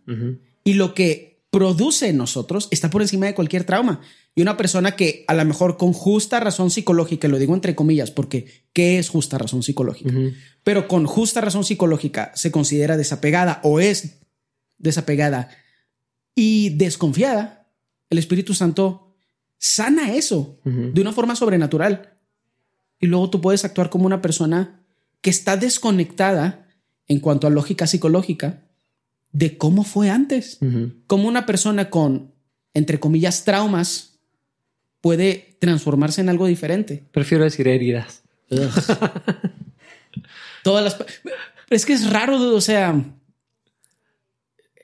Y 0.64 0.74
lo 0.74 0.94
que 0.94 1.28
produce 1.50 2.08
en 2.08 2.18
nosotros 2.18 2.68
está 2.70 2.90
por 2.90 3.02
encima 3.02 3.26
de 3.26 3.34
cualquier 3.34 3.64
trauma. 3.64 4.00
Y 4.34 4.42
una 4.42 4.56
persona 4.56 4.94
que 4.94 5.24
a 5.26 5.34
lo 5.34 5.44
mejor 5.44 5.76
con 5.76 5.92
justa 5.92 6.40
razón 6.40 6.70
psicológica, 6.70 7.26
lo 7.28 7.38
digo 7.38 7.54
entre 7.54 7.74
comillas, 7.74 8.10
porque 8.10 8.46
¿qué 8.72 8.98
es 8.98 9.08
justa 9.08 9.38
razón 9.38 9.62
psicológica? 9.62 10.12
Pero 10.62 10.86
con 10.86 11.06
justa 11.06 11.40
razón 11.40 11.64
psicológica 11.64 12.32
se 12.34 12.50
considera 12.50 12.96
desapegada 12.96 13.60
o 13.64 13.80
es 13.80 14.17
desapegada 14.78 15.50
y 16.34 16.70
desconfiada, 16.70 17.68
el 18.10 18.18
Espíritu 18.18 18.54
Santo 18.54 19.14
sana 19.58 20.14
eso 20.14 20.58
de 20.64 21.00
una 21.00 21.12
forma 21.12 21.36
sobrenatural. 21.36 22.14
Y 23.00 23.06
luego 23.06 23.30
tú 23.30 23.40
puedes 23.40 23.64
actuar 23.64 23.90
como 23.90 24.06
una 24.06 24.22
persona 24.22 24.82
que 25.20 25.30
está 25.30 25.56
desconectada 25.56 26.68
en 27.06 27.20
cuanto 27.20 27.46
a 27.46 27.50
lógica 27.50 27.86
psicológica 27.86 28.64
de 29.32 29.58
cómo 29.58 29.84
fue 29.84 30.10
antes. 30.10 30.58
Como 31.06 31.28
una 31.28 31.46
persona 31.46 31.90
con, 31.90 32.32
entre 32.74 33.00
comillas, 33.00 33.44
traumas 33.44 34.18
puede 35.00 35.56
transformarse 35.60 36.20
en 36.20 36.28
algo 36.28 36.46
diferente. 36.46 37.04
Prefiero 37.12 37.44
decir 37.44 37.68
heridas. 37.68 38.22
Todas 40.62 40.84
las... 40.84 40.96
Es 41.70 41.84
que 41.84 41.92
es 41.92 42.10
raro, 42.10 42.54
o 42.54 42.60
sea, 42.60 43.04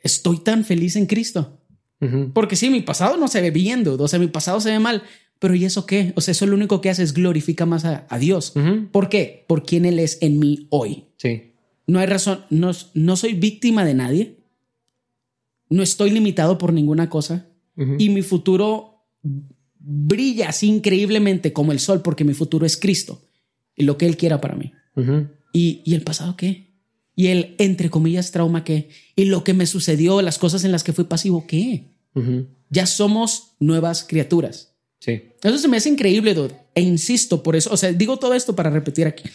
estoy 0.05 0.39
tan 0.39 0.65
feliz 0.65 0.95
en 0.95 1.07
Cristo. 1.07 1.61
Porque 2.35 2.55
sí, 2.55 2.69
mi 2.69 2.83
pasado 2.83 3.17
no 3.17 3.29
se 3.29 3.41
ve 3.41 3.51
bien, 3.51 3.83
o 3.89 4.09
sea, 4.09 4.19
mi 4.19 4.27
pasado 4.27 4.61
se 4.61 4.71
ve 4.71 4.79
mal, 4.79 5.05
pero 5.39 5.55
¿y 5.55 5.65
eso 5.65 5.87
qué? 5.87 6.13
O 6.17 6.21
sea, 6.21 6.33
eso 6.33 6.45
lo 6.47 6.55
único 6.55 6.83
que 6.83 6.91
hace 6.91 7.03
es 7.03 7.15
glorifica 7.15 7.65
más 7.65 7.87
a, 7.87 8.19
Dios. 8.19 8.53
¿Por 8.93 9.09
qué? 9.09 9.47
Por 9.49 9.65
quién 9.65 9.87
Él 9.87 9.99
es 9.99 10.19
en 10.21 10.39
mí 10.39 10.67
hoy. 10.69 11.07
Sí. 11.17 11.55
No 11.87 11.99
hay 11.99 12.07
razón, 12.07 12.45
no, 12.51 12.73
no 12.93 13.17
soy 13.17 13.33
víctima 13.33 13.87
de 13.87 13.95
nadie. 13.95 14.39
no 15.71 15.83
estoy 15.83 16.11
limitado 16.11 16.59
por 16.59 16.75
ninguna 16.75 17.09
cosa 17.09 17.49
y 17.99 18.11
mi 18.11 18.23
futuro 18.23 19.07
brilla 19.79 20.51
así 20.51 20.69
increíblemente 20.69 21.53
como 21.53 21.73
el 21.73 21.81
sol 21.81 22.03
porque 22.03 22.25
mi 22.25 22.35
futuro 22.35 22.67
es 22.67 22.77
Cristo 22.77 23.23
y 23.75 23.85
lo 23.85 23.97
que 23.99 24.07
Él 24.07 24.17
quiera 24.17 24.41
para 24.41 24.57
mí. 24.57 24.73
¿Y, 25.53 25.83
¿Y 25.85 25.95
el 25.95 26.03
pasado 26.03 26.37
qué? 26.37 26.74
¿Y 27.17 27.29
el, 27.29 27.55
entre 27.59 27.91
comillas, 27.91 28.31
trauma 28.31 28.65
qué? 28.65 28.89
¿Y 29.17 29.27
lo 29.27 29.45
que 29.45 29.55
me 29.55 29.67
sucedió, 29.67 30.21
las 30.23 30.39
cosas 30.39 30.65
en 30.65 30.73
las 30.73 30.83
que 30.83 30.93
fui 30.93 31.05
pasivo 31.05 31.47
qué? 31.47 31.91
Ya 32.71 32.87
somos 32.87 33.55
nuevas 33.61 34.05
criaturas. 34.05 34.75
Sí. 35.01 35.23
Eso 35.43 35.59
se 35.59 35.69
me 35.69 35.77
hace 35.77 35.89
increíble, 35.89 36.35
dude. 36.35 36.57
E 36.75 36.81
insisto 36.81 37.43
por 37.43 37.57
eso. 37.57 37.73
O 37.73 37.77
sea, 37.77 37.93
digo 37.93 38.19
todo 38.19 38.35
esto 38.35 38.57
para 38.57 38.71
repetir 38.71 39.07
aquí. 39.07 39.29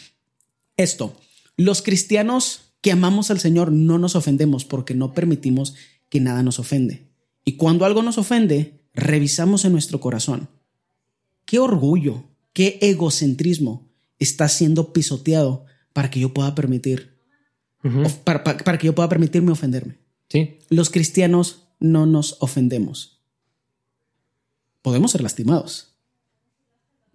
Esto. 0.78 1.16
Los 1.58 1.82
cristianos 1.82 2.74
que 2.82 2.92
amamos 2.92 3.32
al 3.32 3.40
Señor 3.40 3.72
no 3.72 3.98
nos 3.98 4.16
ofendemos 4.16 4.66
porque 4.66 4.94
no 4.94 5.14
permitimos 5.14 5.76
que 6.10 6.20
nada 6.20 6.44
nos 6.44 6.60
ofende. 6.60 7.10
Y 7.46 7.54
cuando 7.54 7.86
algo 7.86 8.02
nos 8.02 8.18
ofende, 8.18 8.82
revisamos 8.94 9.66
en 9.66 9.74
nuestro 9.74 10.00
corazón. 10.00 10.50
¿Qué 11.46 11.60
orgullo, 11.60 12.26
qué 12.54 12.78
egocentrismo 12.82 13.90
está 14.20 14.50
siendo 14.50 14.94
pisoteado 14.94 15.66
para 15.94 16.10
que 16.10 16.20
yo 16.20 16.34
pueda 16.34 16.54
permitir, 16.56 17.19
para, 18.24 18.44
para 18.44 18.78
que 18.78 18.88
yo 18.88 18.96
pueda 18.96 19.10
permitirme 19.10 19.52
ofenderme? 19.52 19.98
Sí. 20.30 20.58
Los 20.70 20.90
cristianos 20.90 21.64
no 21.80 22.06
nos 22.06 22.38
ofendemos. 22.42 23.20
Podemos 24.82 25.12
ser 25.12 25.22
lastimados. 25.22 25.94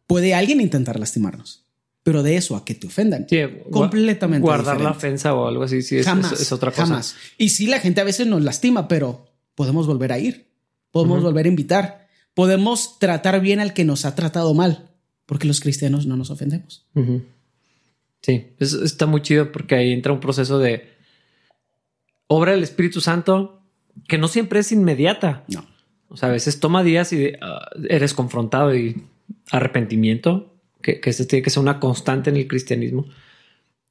Puede 0.07 0.35
alguien 0.35 0.61
intentar 0.61 0.99
lastimarnos, 1.01 1.65
pero 2.03 2.23
de 2.23 2.37
eso 2.37 2.57
a 2.57 2.65
que 2.65 2.75
te 2.75 2.87
ofendan, 2.87 3.27
Sí, 3.29 3.39
completamente 3.71 4.43
Guardar 4.43 4.81
la 4.81 4.91
ofensa 4.91 5.35
o 5.35 5.47
algo 5.49 5.63
así, 5.65 5.81
sí, 5.83 5.97
es, 5.97 6.05
jamás, 6.07 6.33
es- 6.33 6.43
es 6.43 6.53
otra 6.53 6.71
cosa. 6.71 6.87
Jamás. 6.87 7.15
Y 7.39 7.49
sí, 7.49 7.67
la 7.67 7.81
gente 7.81 8.03
a 8.03 8.05
veces 8.05 8.27
nos 8.27 8.43
lastima, 8.43 8.87
pero 8.87 9.27
podemos 9.55 9.87
volver 9.87 10.13
a 10.13 10.19
ir, 10.19 10.51
podemos 10.91 11.23
volver 11.23 11.47
a 11.47 11.49
invitar, 11.49 12.07
podemos 12.35 12.99
tratar 12.99 13.41
bien 13.41 13.61
al 13.61 13.73
que 13.73 13.85
nos 13.85 14.05
ha 14.05 14.15
tratado 14.15 14.53
mal, 14.53 14.91
porque 15.25 15.47
los 15.47 15.61
cristianos 15.61 16.05
no 16.07 16.17
nos 16.19 16.29
ofendemos. 16.31 16.87
Sí, 18.25 18.47
es- 18.59 18.73
está 18.73 19.05
muy 19.05 19.21
chido 19.21 19.53
porque 19.53 19.75
ahí 19.75 19.93
entra 19.93 20.13
un 20.13 20.21
proceso 20.21 20.59
de 20.59 20.89
obra 22.27 22.53
del 22.53 22.63
Espíritu 22.63 23.01
Santo 23.03 23.61
que 24.09 24.17
no 24.17 24.29
siempre 24.29 24.61
es 24.61 24.73
inmediata. 24.73 25.45
No. 25.49 25.67
O 26.09 26.17
sea, 26.17 26.31
a 26.31 26.33
veces 26.33 26.59
toma 26.59 26.83
días 26.83 27.13
y 27.13 27.33
ah, 27.41 27.69
eres 27.89 28.15
confrontado 28.15 28.75
y 28.75 29.03
arrepentimiento, 29.51 30.55
que, 30.81 31.01
que 31.01 31.11
este 31.11 31.27
tiene 31.27 31.43
que 31.43 31.51
ser 31.51 31.63
una 31.63 31.81
constante 31.81 32.31
en 32.31 32.37
el 32.37 32.47
cristianismo. 32.49 33.07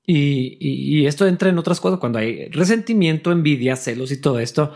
Y, 0.06 0.58
y- 0.60 1.00
y 1.02 1.06
esto 1.06 1.28
entra 1.28 1.50
en 1.50 1.58
otras 1.58 1.80
cosas, 1.80 2.00
cuando 2.00 2.20
hay 2.20 2.48
resentimiento, 2.50 3.32
envidia, 3.32 3.76
celos 3.76 4.12
y 4.12 4.18
todo 4.20 4.40
esto, 4.40 4.74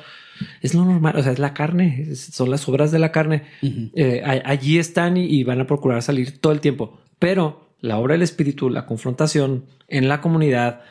es 0.62 0.74
lo 0.74 0.86
normal, 0.86 1.16
o 1.18 1.24
sea, 1.24 1.32
es 1.34 1.40
la 1.40 1.54
carne, 1.54 2.06
es- 2.12 2.22
son 2.22 2.50
las 2.52 2.68
obras 2.70 2.92
de 2.92 3.00
la 3.00 3.12
carne. 3.12 3.44
Eh, 3.96 4.22
a- 4.24 4.50
allí 4.50 4.78
están 4.78 5.18
y, 5.18 5.26
y 5.26 5.44
van 5.44 5.60
a 5.62 5.68
procurar 5.68 6.02
salir 6.04 6.38
todo 6.40 6.54
el 6.54 6.62
tiempo. 6.62 7.02
Pero 7.20 7.67
la 7.82 7.98
obra 7.98 8.14
del 8.14 8.22
Espíritu, 8.24 8.70
la 8.70 8.86
confrontación 8.86 9.66
en 9.88 10.08
la 10.08 10.22
comunidad, 10.22 10.82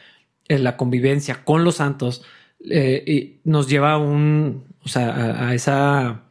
en 0.49 0.65
la 0.65 0.77
convivencia 0.77 1.45
con 1.45 1.65
los 1.65 1.77
santos, 1.77 2.23
eh, 2.71 3.03
y 3.07 3.49
nos 3.49 3.69
lleva 3.69 3.93
a 3.93 3.99
un, 3.99 4.65
o 4.83 4.89
sea, 4.89 5.11
a, 5.11 5.49
a 5.49 5.55
esa 5.55 6.23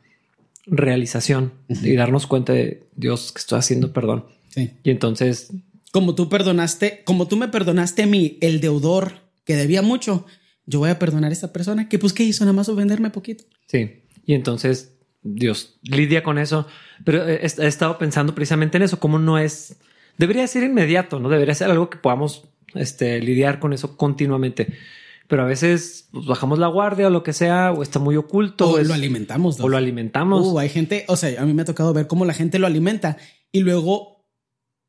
realización 0.65 1.53
y 1.69 1.95
darnos 1.95 2.25
cuenta 2.27 2.53
de 2.53 2.87
Dios 2.95 3.31
que 3.31 3.39
estoy 3.39 3.59
haciendo 3.59 3.93
perdón. 3.93 4.25
Sí. 4.49 4.71
Y 4.83 4.89
entonces, 4.89 5.51
Como 5.91 6.15
tú 6.15 6.27
perdonaste, 6.29 7.03
como 7.05 7.27
tú 7.27 7.37
me 7.37 7.47
perdonaste 7.47 8.03
a 8.03 8.07
mí, 8.07 8.37
el 8.41 8.61
deudor 8.61 9.13
que 9.45 9.55
debía 9.55 9.81
mucho, 9.81 10.25
yo 10.65 10.79
voy 10.79 10.89
a 10.89 10.97
perdonar 10.97 11.29
a 11.29 11.33
esta 11.33 11.53
persona 11.53 11.87
que 11.87 11.99
pues 11.99 12.13
que 12.13 12.23
hizo 12.23 12.43
nada 12.45 12.53
más 12.53 12.67
ofenderme 12.69 13.09
poquito. 13.11 13.43
sí, 13.67 14.01
y 14.25 14.33
entonces 14.33 14.95
Dios 15.21 15.77
lidia 15.83 16.23
con 16.23 16.39
eso. 16.39 16.65
Pero 17.03 17.27
he, 17.27 17.41
he 17.43 17.67
estado 17.67 17.97
pensando 17.99 18.33
precisamente 18.33 18.77
en 18.77 18.83
eso, 18.83 18.99
como 18.99 19.19
no 19.19 19.37
es, 19.37 19.77
debería 20.17 20.47
ser 20.47 20.63
inmediato, 20.63 21.19
no 21.19 21.29
debería 21.29 21.55
ser 21.55 21.69
algo 21.71 21.89
que 21.89 21.97
podamos 21.97 22.43
este, 22.73 23.19
lidiar 23.21 23.59
con 23.59 23.73
eso 23.73 23.97
continuamente. 23.97 24.73
Pero 25.27 25.41
a 25.41 25.45
veces 25.45 26.07
pues, 26.11 26.25
bajamos 26.27 26.59
la 26.59 26.67
guardia 26.67 27.07
o 27.07 27.09
lo 27.09 27.23
que 27.23 27.33
sea, 27.33 27.71
o 27.71 27.81
está 27.81 27.97
muy 27.99 28.15
oculto, 28.15 28.69
O 28.71 28.77
es- 28.79 28.87
lo 28.87 28.93
alimentamos. 28.93 29.59
o 29.59 29.67
lo 29.69 29.77
alimentamos. 29.77 30.45
Uh, 30.45 30.59
hay 30.59 30.69
gente, 30.69 31.03
o 31.07 31.15
sea, 31.17 31.41
a 31.41 31.45
mí 31.45 31.53
me 31.53 31.63
ha 31.63 31.65
tocado 31.65 31.93
ver 31.93 32.05
cómo 32.07 32.25
la 32.25 32.33
gente 32.33 32.59
lo 32.59 32.67
alimenta 32.67 33.17
y 33.51 33.61
luego 33.61 34.13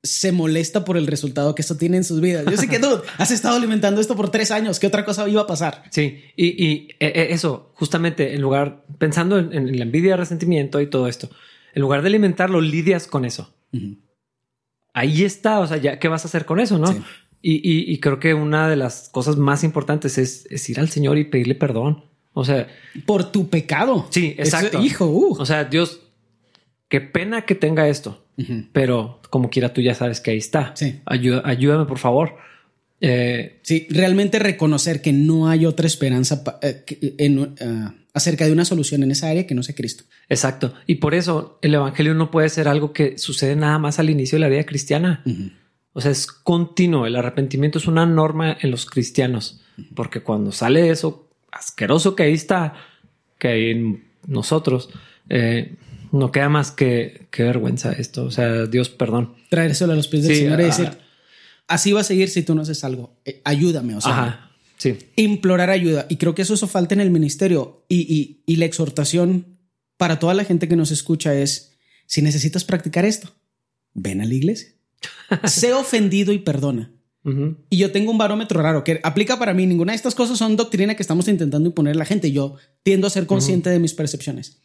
se 0.02 0.30
molesta 0.32 0.84
por 0.84 0.96
el 0.98 1.06
resultado 1.06 1.54
que 1.54 1.62
esto 1.62 1.76
tiene 1.78 1.96
en 1.96 2.04
sus 2.04 2.20
vidas. 2.20 2.44
Yo 2.48 2.56
sé 2.58 2.68
que 2.68 2.78
tú 2.80 2.86
has 3.18 3.30
estado 3.30 3.56
alimentando 3.56 4.00
esto 4.00 4.14
por 4.14 4.30
tres 4.30 4.50
años. 4.50 4.78
¿Qué 4.78 4.86
otra 4.86 5.04
cosa 5.06 5.26
iba 5.28 5.40
a 5.42 5.46
pasar? 5.46 5.84
Sí, 5.90 6.20
y, 6.36 6.46
y, 6.64 6.88
eh, 7.00 7.12
eh, 7.14 7.26
eso, 7.30 7.72
justamente, 7.74 8.34
en 8.34 8.42
lugar, 8.42 8.84
pensando 8.98 9.38
en, 9.38 9.52
en 9.54 9.76
la 9.78 9.84
envidia, 9.84 10.16
resentimiento 10.18 10.80
y 10.82 10.88
todo 10.90 11.08
esto, 11.08 11.30
en 11.74 11.80
lugar 11.82 12.02
de 12.02 12.08
alimentarlo, 12.08 12.60
lidias 12.60 13.06
con 13.06 13.24
eso. 13.24 13.54
Ahí 14.96 15.24
está, 15.24 15.60
o 15.60 15.66
sea, 15.66 15.76
ya, 15.76 15.98
¿qué 15.98 16.08
vas 16.08 16.24
a 16.24 16.28
hacer 16.28 16.46
con 16.46 16.58
eso, 16.58 16.78
no? 16.78 16.86
Sí. 16.86 16.98
Y, 17.42 17.52
y- 17.56 17.92
y 17.92 18.00
creo 18.00 18.18
que 18.18 18.32
una 18.32 18.66
de 18.68 18.76
las 18.76 19.10
cosas 19.10 19.36
más 19.36 19.62
importantes 19.62 20.16
es, 20.16 20.46
es 20.50 20.68
ir 20.70 20.80
al 20.80 20.88
Señor 20.88 21.18
y 21.18 21.24
pedirle 21.24 21.54
perdón. 21.54 22.04
O 22.32 22.44
sea, 22.44 22.66
Por 23.04 23.30
tu 23.30 23.48
pecado. 23.50 24.06
sí, 24.10 24.34
Eso- 24.38 24.56
exacto. 24.56 24.80
hijo, 24.82 25.04
uh. 25.06 25.36
O 25.38 25.44
sea, 25.44 25.64
Dios, 25.64 26.00
qué 26.88 27.00
pena 27.02 27.42
que 27.42 27.54
tenga 27.54 27.88
esto, 27.88 28.24
pero 28.72 29.20
como 29.30 29.50
quiera 29.50 29.72
tú 29.74 29.80
ya 29.82 29.94
sabes 29.94 30.20
que 30.20 30.30
ahí 30.30 30.38
está. 30.38 30.72
Sí. 30.74 31.00
Ayuda- 31.04 31.42
ayúdame, 31.44 31.84
por 31.84 31.98
favor. 31.98 32.36
Eh, 33.00 33.60
Sí, 33.62 33.86
realmente 33.90 34.38
reconocer 34.38 35.02
que 35.02 35.12
no 35.12 35.48
hay 35.48 35.66
otra 35.66 35.86
esperanza 35.86 36.42
eh, 36.62 36.84
en, 37.18 37.54
ah, 37.60 37.94
acerca 38.14 38.46
de 38.46 38.52
una 38.52 38.64
solución 38.64 39.02
en 39.02 39.10
esa 39.10 39.28
área 39.28 39.46
que 39.46 39.54
no 39.54 39.62
sea 39.62 39.74
Cristo. 39.74 40.04
Exacto. 40.28 40.72
Y 40.86 40.96
por 40.96 41.14
eso 41.14 41.58
el 41.62 41.74
evangelio 41.74 42.14
no 42.14 42.30
puede 42.30 42.48
ser 42.48 42.68
algo 42.68 42.92
que 42.92 43.18
sucede 43.18 43.56
nada 43.56 43.78
más 43.78 43.98
al 43.98 44.08
inicio 44.10 44.36
de 44.36 44.40
la 44.40 44.48
vida 44.48 44.64
cristiana. 44.64 45.22
O 45.92 46.00
sea, 46.00 46.10
es 46.10 46.26
continuo. 46.26 47.06
El 47.06 47.16
arrepentimiento 47.16 47.78
es 47.78 47.86
una 47.86 48.06
norma 48.06 48.56
en 48.60 48.70
los 48.70 48.86
cristianos, 48.86 49.60
porque 49.94 50.22
cuando 50.22 50.52
sale 50.52 50.90
eso 50.90 51.28
asqueroso 51.52 52.14
que 52.16 52.22
ahí 52.24 52.34
está, 52.34 52.74
que 53.38 53.48
hay 53.48 53.70
en 53.70 54.04
nosotros, 54.26 54.88
eh, 55.28 55.74
no 56.12 56.30
queda 56.32 56.48
más 56.48 56.70
que, 56.70 57.26
que 57.30 57.42
vergüenza 57.42 57.92
esto. 57.92 58.24
O 58.24 58.30
sea, 58.30 58.66
Dios, 58.66 58.88
perdón. 58.88 59.34
Traérselo 59.50 59.92
a 59.92 59.96
los 59.96 60.08
pies 60.08 60.22
del 60.24 60.34
Sí, 60.36 60.42
Señor 60.42 60.60
y 60.60 60.64
ajá. 60.64 60.82
decir, 60.82 60.98
así 61.68 61.92
va 61.92 62.00
a 62.00 62.04
seguir 62.04 62.28
si 62.28 62.42
tú 62.42 62.54
no 62.54 62.62
haces 62.62 62.82
algo. 62.84 63.18
Eh, 63.24 63.40
ayúdame, 63.44 63.94
o 63.96 64.00
sea, 64.00 64.12
Ajá. 64.12 64.50
Sí. 64.78 64.96
implorar 65.16 65.70
ayuda. 65.70 66.06
Y 66.08 66.16
creo 66.16 66.34
que 66.34 66.42
eso, 66.42 66.54
eso 66.54 66.66
falta 66.66 66.94
en 66.94 67.00
el 67.00 67.10
ministerio. 67.10 67.84
Y, 67.88 68.00
y- 68.12 68.42
y 68.46 68.56
la 68.56 68.66
exhortación 68.66 69.58
para 69.96 70.18
toda 70.18 70.34
la 70.34 70.44
gente 70.44 70.68
que 70.68 70.76
nos 70.76 70.90
escucha 70.90 71.34
es, 71.34 71.72
si 72.06 72.20
necesitas 72.22 72.64
practicar 72.64 73.04
esto, 73.04 73.30
ven 73.94 74.20
a 74.20 74.26
la 74.26 74.34
iglesia. 74.34 74.68
sé 75.44 75.72
ofendido 75.72 76.32
y 76.32 76.38
perdona. 76.38 76.92
Y 77.70 77.78
yo 77.78 77.90
tengo 77.90 78.12
un 78.12 78.18
barómetro 78.18 78.62
raro 78.62 78.84
que 78.84 79.00
aplica 79.02 79.36
para 79.36 79.52
mí. 79.52 79.66
Ninguna 79.66 79.90
de 79.90 79.96
estas 79.96 80.14
cosas 80.14 80.38
son 80.38 80.54
doctrina 80.54 80.94
que 80.94 81.02
estamos 81.02 81.26
intentando 81.26 81.68
imponer 81.68 81.94
a 81.96 81.98
la 81.98 82.04
gente. 82.04 82.30
Yo 82.30 82.54
tiendo 82.84 83.08
a 83.08 83.10
ser 83.10 83.26
consciente 83.26 83.68
de 83.68 83.80
mis 83.80 83.94
percepciones. 83.94 84.58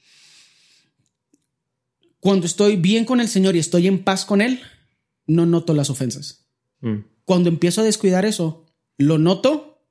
Cuando 2.20 2.46
estoy 2.46 2.76
bien 2.76 3.06
con 3.06 3.20
el 3.20 3.28
Señor 3.28 3.56
y 3.56 3.60
estoy 3.60 3.88
en 3.88 4.04
paz 4.04 4.26
con 4.26 4.42
Él, 4.42 4.60
no 5.26 5.48
noto 5.48 5.74
las 5.74 5.90
ofensas. 5.90 6.41
Mm. 6.82 7.06
Cuando 7.26 7.50
empiezo 7.50 7.82
a 7.82 7.86
descuidar 7.86 8.26
eso, 8.26 8.66
lo 8.98 9.18
noto, 9.18 9.84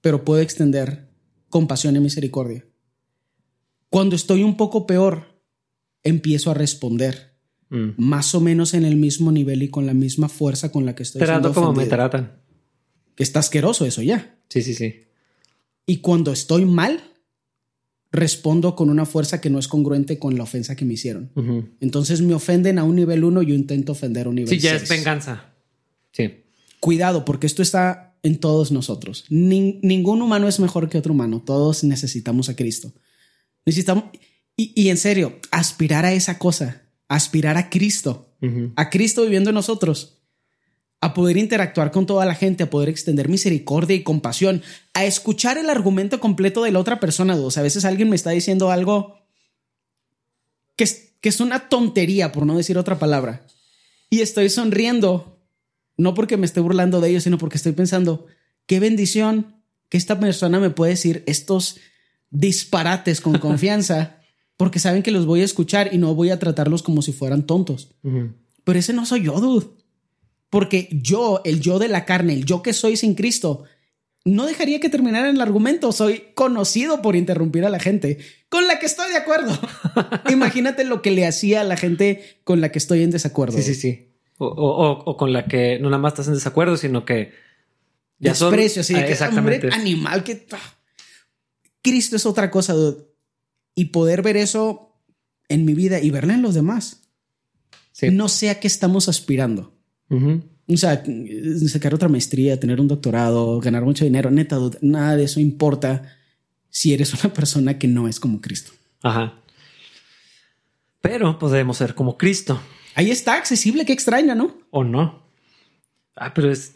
pero 0.00 0.24
puedo 0.24 0.40
extender 0.40 1.08
compasión 1.48 1.96
y 1.96 2.00
misericordia. 2.00 2.64
Cuando 3.88 4.16
estoy 4.16 4.42
un 4.42 4.56
poco 4.56 4.86
peor, 4.86 5.40
empiezo 6.02 6.50
a 6.50 6.54
responder 6.54 7.36
Mm. 7.68 7.94
más 7.96 8.32
o 8.34 8.40
menos 8.40 8.74
en 8.74 8.84
el 8.84 8.94
mismo 8.94 9.32
nivel 9.32 9.62
y 9.62 9.68
con 9.68 9.86
la 9.86 9.94
misma 9.94 10.28
fuerza 10.28 10.70
con 10.70 10.86
la 10.86 10.94
que 10.94 11.02
estoy 11.02 11.18
Trato 11.18 11.48
siendo 11.48 11.52
como 11.52 11.72
me 11.72 11.86
tratan. 11.86 12.40
Que 13.16 13.24
está 13.24 13.40
asqueroso 13.40 13.84
eso 13.86 14.02
ya. 14.02 14.38
Sí, 14.48 14.62
sí, 14.62 14.74
sí. 14.74 15.02
Y 15.84 15.96
cuando 15.96 16.30
estoy 16.32 16.64
mal, 16.64 17.00
respondo 18.12 18.76
con 18.76 18.88
una 18.88 19.04
fuerza 19.04 19.40
que 19.40 19.50
no 19.50 19.58
es 19.58 19.66
congruente 19.66 20.18
con 20.18 20.36
la 20.36 20.44
ofensa 20.44 20.76
que 20.76 20.84
me 20.84 20.94
hicieron. 20.94 21.32
Entonces 21.80 22.20
me 22.20 22.34
ofenden 22.34 22.78
a 22.78 22.84
un 22.84 22.94
nivel 22.96 23.24
1 23.24 23.42
y 23.42 23.46
yo 23.46 23.54
intento 23.54 23.92
ofender 23.92 24.26
a 24.26 24.28
un 24.28 24.36
nivel 24.36 24.48
Sí, 24.48 24.58
ya 24.58 24.76
es 24.76 24.88
venganza. 24.88 25.52
Cuidado, 26.80 27.24
porque 27.24 27.46
esto 27.46 27.62
está 27.62 28.16
en 28.22 28.38
todos 28.38 28.72
nosotros. 28.72 29.24
Nin- 29.30 29.78
ningún 29.82 30.22
humano 30.22 30.48
es 30.48 30.60
mejor 30.60 30.88
que 30.88 30.98
otro 30.98 31.12
humano. 31.12 31.42
Todos 31.44 31.84
necesitamos 31.84 32.48
a 32.48 32.56
Cristo. 32.56 32.92
Necesitamos, 33.64 34.04
y, 34.56 34.72
y 34.80 34.88
en 34.90 34.96
serio, 34.96 35.38
aspirar 35.50 36.04
a 36.04 36.12
esa 36.12 36.38
cosa, 36.38 36.82
aspirar 37.08 37.56
a 37.56 37.70
Cristo, 37.70 38.34
a 38.76 38.90
Cristo 38.90 39.22
viviendo 39.22 39.50
en 39.50 39.54
nosotros, 39.54 40.18
a 41.00 41.14
poder 41.14 41.36
interactuar 41.36 41.90
con 41.90 42.06
toda 42.06 42.24
la 42.24 42.34
gente, 42.34 42.62
a 42.64 42.70
poder 42.70 42.88
extender 42.88 43.28
misericordia 43.28 43.96
y 43.96 44.02
compasión, 44.02 44.62
a 44.94 45.04
escuchar 45.04 45.58
el 45.58 45.68
argumento 45.68 46.20
completo 46.20 46.62
de 46.62 46.70
la 46.72 46.78
otra 46.78 47.00
persona. 47.00 47.34
O 47.36 47.50
sea, 47.50 47.60
a 47.60 47.64
veces 47.64 47.84
alguien 47.84 48.08
me 48.08 48.16
está 48.16 48.30
diciendo 48.30 48.70
algo 48.70 49.18
que 50.76 50.84
es, 50.84 51.12
que 51.20 51.28
es 51.28 51.40
una 51.40 51.68
tontería, 51.68 52.32
por 52.32 52.46
no 52.46 52.56
decir 52.56 52.78
otra 52.78 52.98
palabra, 52.98 53.46
y 54.10 54.20
estoy 54.20 54.48
sonriendo, 54.48 55.35
no 55.96 56.14
porque 56.14 56.36
me 56.36 56.46
esté 56.46 56.60
burlando 56.60 57.00
de 57.00 57.10
ellos, 57.10 57.24
sino 57.24 57.38
porque 57.38 57.56
estoy 57.56 57.72
pensando, 57.72 58.26
qué 58.66 58.80
bendición 58.80 59.62
que 59.88 59.96
esta 59.96 60.18
persona 60.18 60.60
me 60.60 60.70
puede 60.70 60.92
decir 60.92 61.22
estos 61.26 61.78
disparates 62.30 63.20
con 63.20 63.38
confianza 63.38 64.20
porque 64.56 64.78
saben 64.78 65.02
que 65.02 65.10
los 65.10 65.26
voy 65.26 65.42
a 65.42 65.44
escuchar 65.44 65.90
y 65.92 65.98
no 65.98 66.14
voy 66.14 66.30
a 66.30 66.38
tratarlos 66.38 66.82
como 66.82 67.02
si 67.02 67.12
fueran 67.12 67.46
tontos. 67.46 67.94
Pero 68.64 68.78
ese 68.78 68.92
no 68.92 69.04
soy 69.04 69.24
yo, 69.24 69.38
dude. 69.38 69.66
Porque 70.48 70.88
yo, 70.92 71.42
el 71.44 71.60
yo 71.60 71.78
de 71.78 71.88
la 71.88 72.04
carne, 72.04 72.32
el 72.32 72.44
yo 72.44 72.62
que 72.62 72.72
soy 72.72 72.96
sin 72.96 73.14
Cristo, 73.14 73.64
no 74.24 74.46
dejaría 74.46 74.80
que 74.80 74.88
terminara 74.88 75.28
el 75.28 75.40
argumento. 75.40 75.92
Soy 75.92 76.24
conocido 76.34 77.02
por 77.02 77.16
interrumpir 77.16 77.64
a 77.64 77.70
la 77.70 77.78
gente 77.78 78.18
con 78.48 78.66
la 78.66 78.78
que 78.78 78.86
estoy 78.86 79.10
de 79.10 79.16
acuerdo. 79.16 79.58
Imagínate 80.30 80.84
lo 80.84 81.02
que 81.02 81.10
le 81.10 81.26
hacía 81.26 81.60
a 81.60 81.64
la 81.64 81.76
gente 81.76 82.40
con 82.44 82.60
la 82.60 82.70
que 82.72 82.78
estoy 82.78 83.02
en 83.02 83.10
desacuerdo. 83.10 83.58
Sí, 83.58 83.62
sí, 83.62 83.74
sí. 83.74 84.15
O, 84.38 85.16
con 85.16 85.32
la 85.32 85.46
que 85.46 85.78
no 85.78 85.88
nada 85.88 86.00
más 86.00 86.12
estás 86.12 86.28
en 86.28 86.34
desacuerdo, 86.34 86.76
sino 86.76 87.04
que 87.04 87.32
ya 88.18 88.32
Desprecio, 88.32 88.82
sí. 88.82 88.94
Ah, 88.94 89.06
exactamente. 89.06 89.68
animal 89.72 90.24
que... 90.24 90.46
Ah. 90.52 90.58
Cristo 91.82 92.16
es 92.16 92.26
otra 92.26 92.50
cosa, 92.50 92.72
dude. 92.72 93.04
Y 93.74 93.86
poder 93.86 94.22
ver 94.22 94.36
eso 94.36 95.00
en 95.48 95.64
mi 95.64 95.74
vida 95.74 96.00
y 96.00 96.10
verla 96.10 96.34
en 96.34 96.42
los 96.42 96.54
demás. 96.54 97.02
No 98.02 98.28
sé 98.28 98.50
a 98.50 98.60
qué 98.60 98.66
estamos 98.66 99.08
aspirando. 99.08 99.72
O 100.08 100.76
sea, 100.76 101.02
sacar 101.68 101.94
otra 101.94 102.08
maestría, 102.08 102.58
tener 102.58 102.80
un 102.80 102.88
doctorado, 102.88 103.60
ganar 103.60 103.84
mucho 103.84 104.04
dinero, 104.04 104.30
neta, 104.30 104.58
nada 104.80 105.16
de 105.16 105.24
eso 105.24 105.40
importa 105.40 106.16
si 106.68 106.92
eres 106.92 107.14
una 107.24 107.32
persona 107.32 107.78
que 107.78 107.88
no 107.88 108.08
es 108.08 108.20
como 108.20 108.40
Cristo. 108.40 108.72
Ajá. 109.02 109.40
Pero 111.00 111.38
podemos 111.38 111.76
ser 111.76 111.94
como 111.94 112.18
Cristo. 112.18 112.60
Ahí 112.96 113.10
está, 113.10 113.34
accesible, 113.34 113.84
qué 113.84 113.92
extraña, 113.92 114.34
¿no? 114.34 114.56
O 114.70 114.82
no. 114.82 115.22
Ah, 116.16 116.32
pero 116.32 116.50
es. 116.50 116.72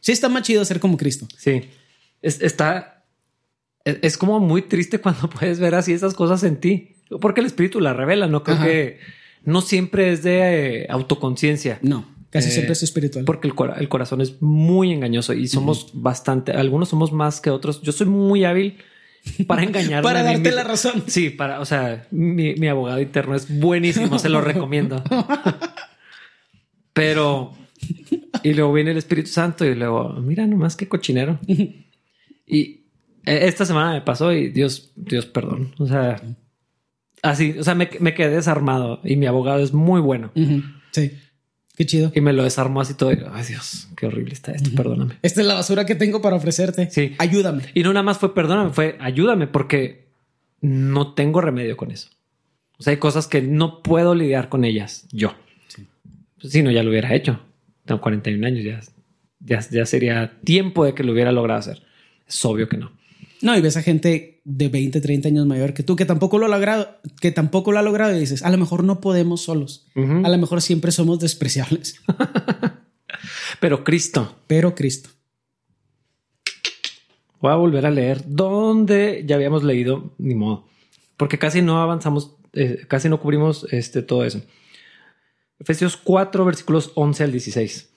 Sí, 0.00 0.12
está 0.12 0.28
más 0.28 0.42
chido 0.42 0.62
ser 0.66 0.78
como 0.78 0.98
Cristo. 0.98 1.26
Sí. 1.38 1.62
está. 2.20 3.06
Es, 3.82 4.18
como 4.18 4.38
muy 4.38 4.60
triste 4.60 5.00
cuando 5.00 5.30
puedes 5.40 5.58
ver 5.60 5.74
así 5.74 5.94
esas 5.94 6.12
cosas 6.12 6.44
en 6.44 6.60
ti. 6.60 6.96
Porque 7.22 7.40
el 7.40 7.46
espíritu 7.46 7.80
la 7.80 7.94
revela, 7.94 8.26
no 8.26 8.44
creo 8.44 8.60
que 8.60 8.98
no 9.44 9.62
siempre 9.62 10.12
es 10.12 10.22
de 10.22 10.82
eh, 10.82 10.86
autoconciencia. 10.90 11.78
No. 11.80 12.06
Casi 12.28 12.48
eh, 12.48 12.52
siempre 12.52 12.74
es 12.74 12.82
espiritual. 12.82 13.24
Porque 13.24 13.48
el, 13.48 13.54
el, 13.78 13.88
corazón 13.88 14.20
es 14.20 14.42
muy 14.42 14.92
engañoso 14.92 15.32
y 15.32 15.48
somos 15.48 15.90
bastante, 15.94 16.52
algunos 16.52 16.90
somos 16.90 17.12
más 17.12 17.40
que 17.40 17.48
otros. 17.48 17.80
Yo 17.80 17.92
soy 17.92 18.06
muy 18.06 18.44
hábil 18.44 18.78
para 19.46 19.62
engañarme. 19.62 20.02
para 20.02 20.22
darte 20.22 20.50
la 20.50 20.64
razón. 20.64 21.04
Sí, 21.06 21.30
para, 21.30 21.60
o 21.60 21.64
sea, 21.64 22.06
mi, 22.10 22.54
mi 22.54 22.68
abogado 22.68 23.00
interno 23.00 23.34
es 23.34 23.58
buenísimo, 23.58 24.18
se 24.18 24.28
lo 24.28 24.40
recomiendo. 24.42 25.02
Pero, 26.92 27.52
y 28.42 28.54
luego 28.54 28.72
viene 28.72 28.90
el 28.90 28.98
Espíritu 28.98 29.28
Santo 29.30 29.64
y 29.64 29.74
luego, 29.74 30.14
mira 30.20 30.46
nomás 30.46 30.76
qué 30.76 30.88
cochinero. 30.88 31.38
Y 32.46 32.82
e, 33.24 33.46
esta 33.46 33.64
semana 33.64 33.92
me 33.92 34.02
pasó 34.02 34.32
y 34.32 34.48
Dios, 34.48 34.92
Dios, 34.96 35.26
perdón. 35.26 35.74
O 35.78 35.86
sea, 35.86 36.20
así, 37.22 37.56
o 37.58 37.64
sea, 37.64 37.74
me, 37.74 37.88
me 38.00 38.14
quedé 38.14 38.36
desarmado 38.36 39.00
y 39.04 39.16
mi 39.16 39.26
abogado 39.26 39.60
es 39.60 39.72
muy 39.72 40.00
bueno. 40.00 40.32
Sí. 40.90 41.12
Qué 41.76 41.86
chido. 41.86 42.12
Y 42.14 42.20
me 42.20 42.32
lo 42.32 42.44
desarmó 42.44 42.80
así 42.80 42.94
todo. 42.94 43.10
Ay, 43.32 43.44
Dios, 43.46 43.88
qué 43.96 44.06
horrible 44.06 44.34
está 44.34 44.52
esto. 44.52 44.70
Perdóname. 44.76 45.18
Esta 45.22 45.40
es 45.40 45.46
la 45.46 45.54
basura 45.54 45.86
que 45.86 45.94
tengo 45.94 46.20
para 46.20 46.36
ofrecerte. 46.36 46.90
Sí. 46.90 47.14
Ayúdame. 47.18 47.64
Y 47.74 47.82
no 47.82 47.92
nada 47.92 48.02
más 48.02 48.18
fue 48.18 48.34
perdóname, 48.34 48.70
fue 48.70 48.96
ayúdame 49.00 49.46
porque 49.46 50.08
no 50.60 51.14
tengo 51.14 51.40
remedio 51.40 51.76
con 51.76 51.90
eso. 51.90 52.10
O 52.78 52.82
sea, 52.82 52.92
hay 52.92 52.98
cosas 52.98 53.26
que 53.26 53.40
no 53.40 53.82
puedo 53.82 54.14
lidiar 54.14 54.48
con 54.48 54.64
ellas 54.64 55.06
yo. 55.12 55.34
Sí. 55.68 55.86
Si 56.42 56.62
no, 56.62 56.70
ya 56.70 56.82
lo 56.82 56.90
hubiera 56.90 57.14
hecho. 57.14 57.40
Tengo 57.84 58.00
41 58.00 58.46
años, 58.46 58.64
ya, 58.64 58.80
ya, 59.40 59.60
ya 59.70 59.86
sería 59.86 60.38
tiempo 60.44 60.84
de 60.84 60.94
que 60.94 61.04
lo 61.04 61.12
hubiera 61.12 61.32
logrado 61.32 61.60
hacer. 61.60 61.82
Es 62.26 62.44
obvio 62.44 62.68
que 62.68 62.76
no. 62.76 62.92
No, 63.42 63.56
y 63.56 63.60
ves 63.60 63.76
a 63.76 63.82
gente 63.82 64.40
de 64.44 64.68
20, 64.68 65.00
30 65.00 65.28
años 65.28 65.46
mayor 65.46 65.74
que 65.74 65.82
tú 65.82 65.96
que 65.96 66.04
tampoco 66.04 66.38
lo 66.38 66.46
ha 66.46 66.48
logrado, 66.48 67.00
que 67.20 67.32
tampoco 67.32 67.72
lo 67.72 67.78
ha 67.80 67.82
logrado 67.82 68.16
y 68.16 68.20
dices, 68.20 68.42
a 68.42 68.50
lo 68.50 68.56
mejor 68.56 68.84
no 68.84 69.00
podemos 69.00 69.42
solos. 69.42 69.86
A 69.96 70.28
lo 70.28 70.38
mejor 70.38 70.62
siempre 70.62 70.92
somos 70.92 71.18
despreciables. 71.18 72.00
Pero 73.60 73.84
Cristo. 73.84 74.36
Pero 74.46 74.74
Cristo. 74.74 75.10
Voy 77.40 77.50
a 77.50 77.56
volver 77.56 77.86
a 77.86 77.90
leer 77.90 78.22
donde 78.26 79.24
ya 79.26 79.34
habíamos 79.34 79.64
leído, 79.64 80.14
ni 80.18 80.36
modo, 80.36 80.68
porque 81.16 81.40
casi 81.40 81.60
no 81.60 81.82
avanzamos, 81.82 82.36
eh, 82.52 82.84
casi 82.86 83.08
no 83.08 83.18
cubrimos 83.18 83.66
este, 83.72 84.02
todo 84.02 84.24
eso. 84.24 84.40
Efesios 85.58 85.96
4, 85.96 86.44
versículos 86.44 86.92
11 86.94 87.24
al 87.24 87.32
16. 87.32 87.91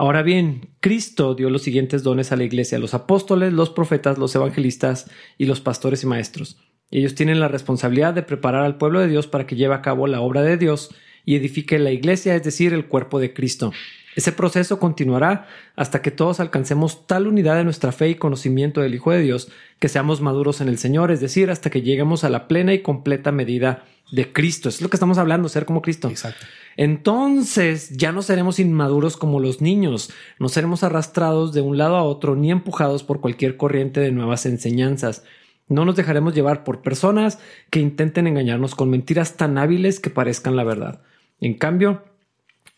Ahora 0.00 0.22
bien, 0.22 0.70
Cristo 0.78 1.34
dio 1.34 1.50
los 1.50 1.62
siguientes 1.62 2.04
dones 2.04 2.30
a 2.30 2.36
la 2.36 2.44
iglesia, 2.44 2.78
los 2.78 2.94
apóstoles, 2.94 3.52
los 3.52 3.70
profetas, 3.70 4.16
los 4.16 4.32
evangelistas 4.32 5.10
y 5.38 5.46
los 5.46 5.60
pastores 5.60 6.04
y 6.04 6.06
maestros. 6.06 6.56
Ellos 6.92 7.16
tienen 7.16 7.40
la 7.40 7.48
responsabilidad 7.48 8.14
de 8.14 8.22
preparar 8.22 8.62
al 8.62 8.78
pueblo 8.78 9.00
de 9.00 9.08
Dios 9.08 9.26
para 9.26 9.44
que 9.44 9.56
lleve 9.56 9.74
a 9.74 9.82
cabo 9.82 10.06
la 10.06 10.20
obra 10.20 10.42
de 10.42 10.56
Dios 10.56 10.94
y 11.24 11.34
edifique 11.34 11.80
la 11.80 11.90
iglesia, 11.90 12.36
es 12.36 12.44
decir, 12.44 12.74
el 12.74 12.86
cuerpo 12.86 13.18
de 13.18 13.34
Cristo. 13.34 13.72
Ese 14.18 14.32
proceso 14.32 14.80
continuará 14.80 15.46
hasta 15.76 16.02
que 16.02 16.10
todos 16.10 16.40
alcancemos 16.40 17.06
tal 17.06 17.28
unidad 17.28 17.54
de 17.54 17.62
nuestra 17.62 17.92
fe 17.92 18.08
y 18.08 18.14
conocimiento 18.16 18.80
del 18.80 18.96
Hijo 18.96 19.12
de 19.12 19.20
Dios 19.20 19.48
que 19.78 19.88
seamos 19.88 20.20
maduros 20.20 20.60
en 20.60 20.66
el 20.66 20.76
Señor, 20.76 21.12
es 21.12 21.20
decir, 21.20 21.52
hasta 21.52 21.70
que 21.70 21.82
lleguemos 21.82 22.24
a 22.24 22.28
la 22.28 22.48
plena 22.48 22.74
y 22.74 22.82
completa 22.82 23.30
medida 23.30 23.84
de 24.10 24.32
Cristo. 24.32 24.68
Es 24.68 24.82
lo 24.82 24.90
que 24.90 24.96
estamos 24.96 25.18
hablando, 25.18 25.48
ser 25.48 25.66
como 25.66 25.82
Cristo. 25.82 26.08
Exacto. 26.08 26.44
Entonces 26.76 27.96
ya 27.96 28.10
no 28.10 28.22
seremos 28.22 28.58
inmaduros 28.58 29.16
como 29.16 29.38
los 29.38 29.60
niños, 29.60 30.10
no 30.40 30.48
seremos 30.48 30.82
arrastrados 30.82 31.52
de 31.52 31.60
un 31.60 31.78
lado 31.78 31.94
a 31.94 32.02
otro 32.02 32.34
ni 32.34 32.50
empujados 32.50 33.04
por 33.04 33.20
cualquier 33.20 33.56
corriente 33.56 34.00
de 34.00 34.10
nuevas 34.10 34.46
enseñanzas. 34.46 35.22
No 35.68 35.84
nos 35.84 35.94
dejaremos 35.94 36.34
llevar 36.34 36.64
por 36.64 36.82
personas 36.82 37.38
que 37.70 37.78
intenten 37.78 38.26
engañarnos 38.26 38.74
con 38.74 38.90
mentiras 38.90 39.36
tan 39.36 39.58
hábiles 39.58 40.00
que 40.00 40.10
parezcan 40.10 40.56
la 40.56 40.64
verdad. 40.64 41.02
En 41.40 41.54
cambio, 41.54 42.02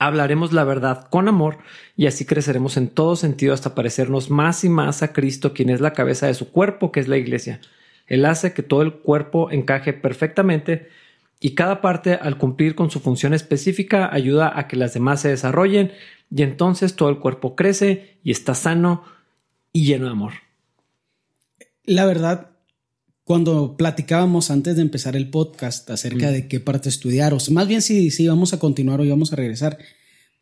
hablaremos 0.00 0.52
la 0.52 0.64
verdad 0.64 1.06
con 1.10 1.28
amor 1.28 1.58
y 1.96 2.06
así 2.06 2.24
creceremos 2.24 2.76
en 2.76 2.88
todo 2.88 3.14
sentido 3.14 3.54
hasta 3.54 3.74
parecernos 3.74 4.30
más 4.30 4.64
y 4.64 4.68
más 4.68 5.02
a 5.02 5.12
Cristo, 5.12 5.52
quien 5.52 5.68
es 5.68 5.80
la 5.80 5.92
cabeza 5.92 6.26
de 6.26 6.34
su 6.34 6.50
cuerpo, 6.50 6.90
que 6.90 7.00
es 7.00 7.06
la 7.06 7.18
iglesia. 7.18 7.60
Él 8.06 8.24
hace 8.24 8.52
que 8.54 8.62
todo 8.62 8.82
el 8.82 8.94
cuerpo 8.94 9.50
encaje 9.50 9.92
perfectamente 9.92 10.88
y 11.38 11.54
cada 11.54 11.82
parte 11.82 12.14
al 12.14 12.38
cumplir 12.38 12.74
con 12.74 12.90
su 12.90 13.00
función 13.00 13.34
específica 13.34 14.12
ayuda 14.12 14.58
a 14.58 14.66
que 14.66 14.76
las 14.76 14.94
demás 14.94 15.20
se 15.20 15.28
desarrollen 15.28 15.92
y 16.34 16.42
entonces 16.42 16.96
todo 16.96 17.10
el 17.10 17.18
cuerpo 17.18 17.54
crece 17.54 18.18
y 18.24 18.30
está 18.30 18.54
sano 18.54 19.04
y 19.72 19.84
lleno 19.84 20.06
de 20.06 20.12
amor. 20.12 20.32
La 21.84 22.06
verdad, 22.06 22.48
cuando 23.30 23.76
platicábamos 23.76 24.50
antes 24.50 24.74
de 24.74 24.82
empezar 24.82 25.14
el 25.14 25.30
podcast 25.30 25.88
acerca 25.88 26.30
mm. 26.30 26.32
de 26.32 26.48
qué 26.48 26.58
parte 26.58 26.88
estudiar, 26.88 27.32
o 27.32 27.38
más 27.52 27.68
bien 27.68 27.80
si, 27.80 28.10
si 28.10 28.24
íbamos 28.24 28.52
a 28.54 28.58
continuar 28.58 29.00
o 29.00 29.04
íbamos 29.04 29.32
a 29.32 29.36
regresar, 29.36 29.78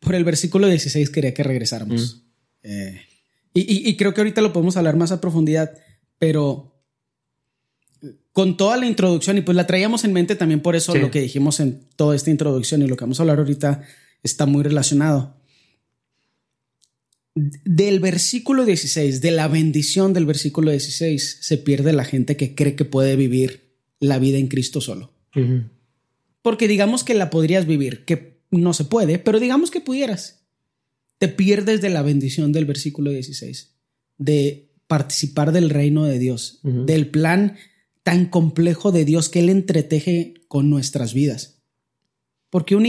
por 0.01 0.15
el 0.15 0.25
versículo 0.25 0.69
16 0.69 1.11
quería 1.11 1.35
que 1.35 1.43
regresáramos. 1.43 2.23
Mm. 2.63 2.67
Eh, 2.67 3.01
y, 3.53 3.91
y 3.91 3.97
creo 3.99 4.15
que 4.15 4.23
ahorita 4.23 4.41
lo 4.41 4.55
podemos 4.55 4.79
hablar 4.79 4.97
más 4.97 5.13
a 5.13 5.21
profundidad, 5.21 5.75
pero 6.19 6.81
con 8.33 8.57
toda 8.57 8.79
la 8.79 8.87
introducción 8.87 9.37
y 9.37 9.43
pues 9.43 9.55
la 9.55 9.67
traíamos 9.67 10.05
en 10.05 10.15
mente 10.15 10.35
también 10.35 10.61
por 10.61 10.75
eso 10.75 10.95
lo 10.95 11.11
que 11.11 11.21
dijimos 11.21 11.61
en 11.61 11.83
toda 11.95 12.17
esta 12.17 12.31
introducción 12.31 12.81
y 12.81 12.87
lo 12.87 12.97
que 12.97 13.05
vamos 13.05 13.21
a 13.21 13.23
hablar 13.23 13.41
ahorita 13.41 13.83
está 14.23 14.47
muy 14.47 14.63
relacionado. 14.63 15.37
Del 17.65 18.01
versículo 18.01 18.65
16, 18.65 19.21
de 19.21 19.31
la 19.31 19.49
bendición 19.49 20.13
del 20.13 20.27
versículo 20.27 20.71
16, 20.71 21.39
se 21.41 21.59
pierde 21.59 21.93
la 21.93 22.05
gente 22.05 22.37
que 22.37 22.55
cree 22.55 22.75
que 22.75 22.85
puede 22.85 23.17
vivir 23.17 23.75
la 24.01 24.19
vida 24.19 24.39
en 24.39 24.49
Cristo 24.49 24.81
solo. 24.81 25.13
Porque 26.43 26.69
digamos 26.69 27.05
que 27.05 27.15
la 27.15 27.31
podrías 27.31 27.67
vivir, 27.67 28.05
que 28.05 28.41
no 28.51 28.73
se 28.73 28.85
puede, 28.85 29.19
pero 29.19 29.39
digamos 29.39 29.71
que 29.71 29.81
pudieras. 29.81 30.41
Te 31.19 31.29
pierdes 31.29 31.81
de 31.81 31.91
la 31.91 32.03
bendición 32.03 32.53
del 32.53 32.65
versículo 32.65 33.11
16, 33.11 33.75
de 34.19 34.71
participar 34.87 35.53
del 35.53 35.71
reino 35.71 36.05
de 36.05 36.19
Dios, 36.19 36.61
del 36.63 37.09
plan 37.09 37.57
tan 38.03 38.27
complejo 38.27 38.91
de 38.91 39.05
Dios 39.05 39.29
que 39.29 39.41
Él 39.41 39.49
entreteje 39.49 40.35
con 40.49 40.71
nuestras 40.71 41.13
vidas. 41.15 41.61
Porque 42.51 42.75
un 42.75 42.87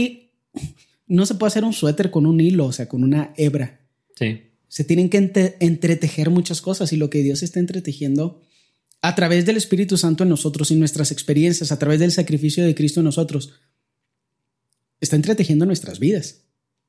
no 1.06 1.26
se 1.26 1.34
puede 1.34 1.48
hacer 1.48 1.64
un 1.64 1.72
suéter 1.72 2.10
con 2.10 2.24
un 2.24 2.40
hilo, 2.40 2.66
o 2.66 2.72
sea, 2.72 2.88
con 2.88 3.04
una 3.04 3.34
hebra. 3.36 3.79
Sí. 4.20 4.42
Se 4.68 4.84
tienen 4.84 5.08
que 5.08 5.56
entretejer 5.58 6.30
muchas 6.30 6.60
cosas 6.60 6.92
y 6.92 6.96
lo 6.96 7.10
que 7.10 7.24
Dios 7.24 7.42
está 7.42 7.58
entretejiendo 7.58 8.40
a 9.02 9.14
través 9.14 9.46
del 9.46 9.56
Espíritu 9.56 9.96
Santo 9.96 10.22
en 10.22 10.28
nosotros 10.28 10.70
y 10.70 10.76
nuestras 10.76 11.10
experiencias, 11.10 11.72
a 11.72 11.78
través 11.78 11.98
del 11.98 12.12
sacrificio 12.12 12.64
de 12.64 12.74
Cristo 12.74 13.00
en 13.00 13.04
nosotros, 13.04 13.54
está 15.00 15.16
entretejiendo 15.16 15.66
nuestras 15.66 15.98
vidas. 15.98 16.42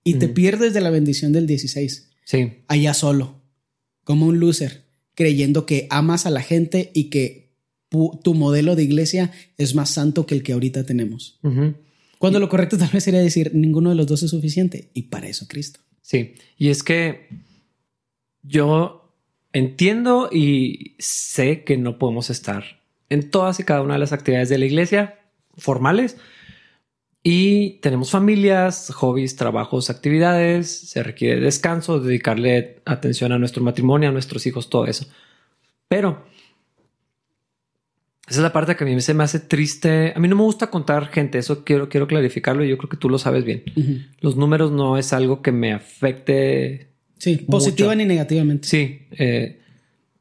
Y 0.04 0.15
te 0.15 0.28
pierdes 0.28 0.74
de 0.74 0.82
la 0.82 0.89
bendición 0.89 1.32
del 1.32 1.48
16. 1.48 2.10
Sí. 2.26 2.54
Allá 2.67 2.94
solo, 2.94 3.41
como 4.04 4.26
un 4.26 4.39
loser, 4.39 4.86
creyendo 5.15 5.65
que 5.65 5.88
amas 5.89 6.26
a 6.26 6.32
la 6.32 6.41
gente 6.41 6.91
y 6.94 7.06
que 7.06 7.54
tu 7.89 8.34
modelo 8.34 8.76
de 8.76 8.84
iglesia 8.84 9.32
es 9.58 9.76
más 9.76 9.91
santo 9.91 10.26
que 10.26 10.36
el 10.36 10.44
que 10.44 10.54
ahorita 10.54 10.86
tenemos. 10.86 11.39
Cuando 12.17 12.39
lo 12.39 12.50
correcto 12.50 12.78
tal 12.78 12.89
vez 12.91 13.04
sería 13.04 13.20
decir, 13.20 13.52
ninguno 13.54 13.89
de 13.89 13.96
los 13.96 14.08
dos 14.08 14.24
es 14.24 14.32
suficiente. 14.32 14.89
Y 14.94 15.04
para 15.04 15.28
eso 15.28 15.48
Cristo. 15.48 15.80
Sí, 16.02 16.36
y 16.58 16.70
es 16.70 16.84
que 16.84 17.30
yo 18.42 19.14
entiendo 19.54 20.30
y 20.32 20.96
sé 21.00 21.64
que 21.64 21.78
no 21.78 21.98
podemos 21.98 22.30
estar 22.30 22.82
en 23.10 23.30
todas 23.30 23.60
y 23.60 23.64
cada 23.64 23.82
una 23.82 23.96
de 23.96 24.00
las 24.00 24.14
actividades 24.14 24.50
de 24.50 24.58
la 24.58 24.66
iglesia 24.66 25.20
formales. 25.58 26.18
Y 27.24 27.80
tenemos 27.82 28.10
familias, 28.10 28.92
hobbies, 28.96 29.36
trabajos, 29.36 29.90
actividades. 29.90 30.72
Se 30.72 31.04
requiere 31.04 31.40
descanso, 31.40 32.00
dedicarle 32.00 32.82
atención 32.86 33.32
a 33.32 33.38
nuestro 33.38 33.64
matrimonio, 33.64 34.10
a 34.10 34.12
nuestros 34.12 34.48
hijos, 34.48 34.70
todo 34.70 34.88
eso. 34.88 35.06
Pero 35.88 36.26
esa 38.32 38.39
es 38.39 38.44
la 38.44 38.54
parte 38.54 38.78
que 38.78 38.86
a 38.86 38.88
mí 38.88 39.02
se 39.02 39.13
me 39.13 39.26
hace 39.26 39.41
triste. 39.41 40.13
A 40.15 40.20
mí 40.22 40.30
no 40.30 40.38
me 40.38 40.44
gusta 40.44 40.67
contar 40.67 41.10
gente, 41.10 41.38
eso 41.38 41.65
quiero, 41.65 41.89
quiero 41.89 42.08
clarificarlo 42.08 42.63
y 42.63 42.70
yo 42.70 42.78
creo 42.78 42.89
que 42.89 42.96
tú 42.96 43.10
lo 43.10 43.17
sabes 43.17 43.44
bien. 43.44 43.63
Los 44.22 44.38
números 44.38 44.72
no 44.72 44.98
es 44.98 45.12
algo 45.12 45.41
que 45.41 45.52
me 45.52 45.74
afecte. 45.74 46.88
Sí, 47.17 47.36
positiva 47.36 47.94
ni 47.94 48.06
negativamente. 48.06 48.70
Sí, 48.70 49.02
eh, 49.12 49.60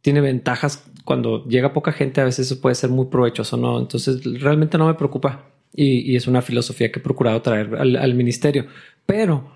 tiene 0.03 0.21
ventajas 0.21 0.83
cuando 1.05 1.47
llega 1.47 1.73
poca 1.73 1.93
gente, 1.93 2.21
a 2.21 2.25
veces 2.25 2.47
eso 2.47 2.61
puede 2.61 2.75
ser 2.75 2.91
muy 2.91 3.07
provechoso, 3.07 3.57
¿no? 3.57 3.79
Entonces 3.79 4.25
realmente 4.25 4.77
no 4.77 4.89
me 4.89 4.95
preocupa 4.95 5.45
y, 5.73 6.17
es 6.17 6.27
una 6.27 6.43
filosofía 6.43 6.91
que 6.91 6.99
he 6.99 7.03
procurado 7.03 7.41
traer 7.43 7.77
al, 7.77 8.15
ministerio. 8.15 8.67
Pero 9.07 9.53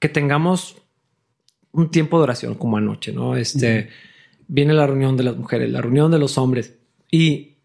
que 0.00 0.08
tengamos 0.08 0.74
un 1.70 1.92
tiempo 1.92 2.18
de 2.18 2.24
oración 2.24 2.54
como 2.56 2.78
anoche, 2.78 3.12
¿no? 3.12 3.36
Este 3.36 3.90
viene 4.48 4.74
la 4.74 4.88
reunión 4.88 5.16
de 5.16 5.22
las 5.22 5.36
mujeres, 5.36 5.70
la 5.70 5.82
reunión 5.82 6.10
de 6.10 6.18
los 6.18 6.36
hombres 6.36 6.78
y 7.10 7.58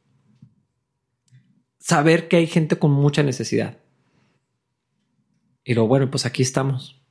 saber 1.79 2.27
que 2.27 2.37
hay 2.37 2.47
gente 2.47 2.77
con 2.77 2.91
mucha 2.91 3.23
necesidad. 3.23 3.77
Y 5.63 5.73
lo 5.73 5.87
bueno, 5.87 6.09
pues 6.09 6.25
aquí 6.25 6.41
estamos. 6.41 7.01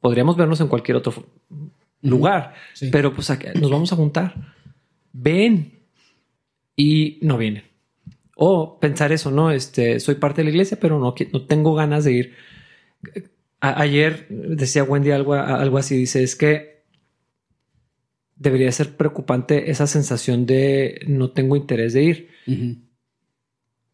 Podríamos 0.00 0.36
vernos 0.36 0.60
en 0.60 0.68
cualquier 0.68 0.96
otro 0.96 1.26
lugar, 2.02 2.54
pero 2.90 3.14
pues 3.14 3.30
nos 3.54 3.70
vamos 3.70 3.92
a 3.92 3.96
juntar. 3.96 4.54
Ven 5.12 5.80
y 6.76 7.18
no 7.22 7.38
vienen. 7.38 7.64
O 8.34 8.80
pensar 8.80 9.12
eso, 9.12 9.30
no, 9.30 9.50
este, 9.50 10.00
soy 10.00 10.16
parte 10.16 10.40
de 10.40 10.44
la 10.44 10.50
iglesia, 10.50 10.78
pero 10.80 10.98
no, 10.98 11.14
no 11.32 11.46
tengo 11.46 11.74
ganas 11.74 12.04
de 12.04 12.12
ir. 12.12 12.34
ayer 13.60 14.26
decía 14.28 14.82
Wendy 14.82 15.12
algo, 15.12 15.34
algo 15.34 15.78
así, 15.78 15.96
dice, 15.96 16.22
es 16.22 16.34
que 16.34 16.71
debería 18.42 18.70
ser 18.72 18.96
preocupante 18.96 19.70
esa 19.70 19.86
sensación 19.86 20.46
de 20.46 21.00
no 21.06 21.30
tengo 21.30 21.56
interés 21.56 21.92
de 21.92 22.02
ir. 22.02 22.28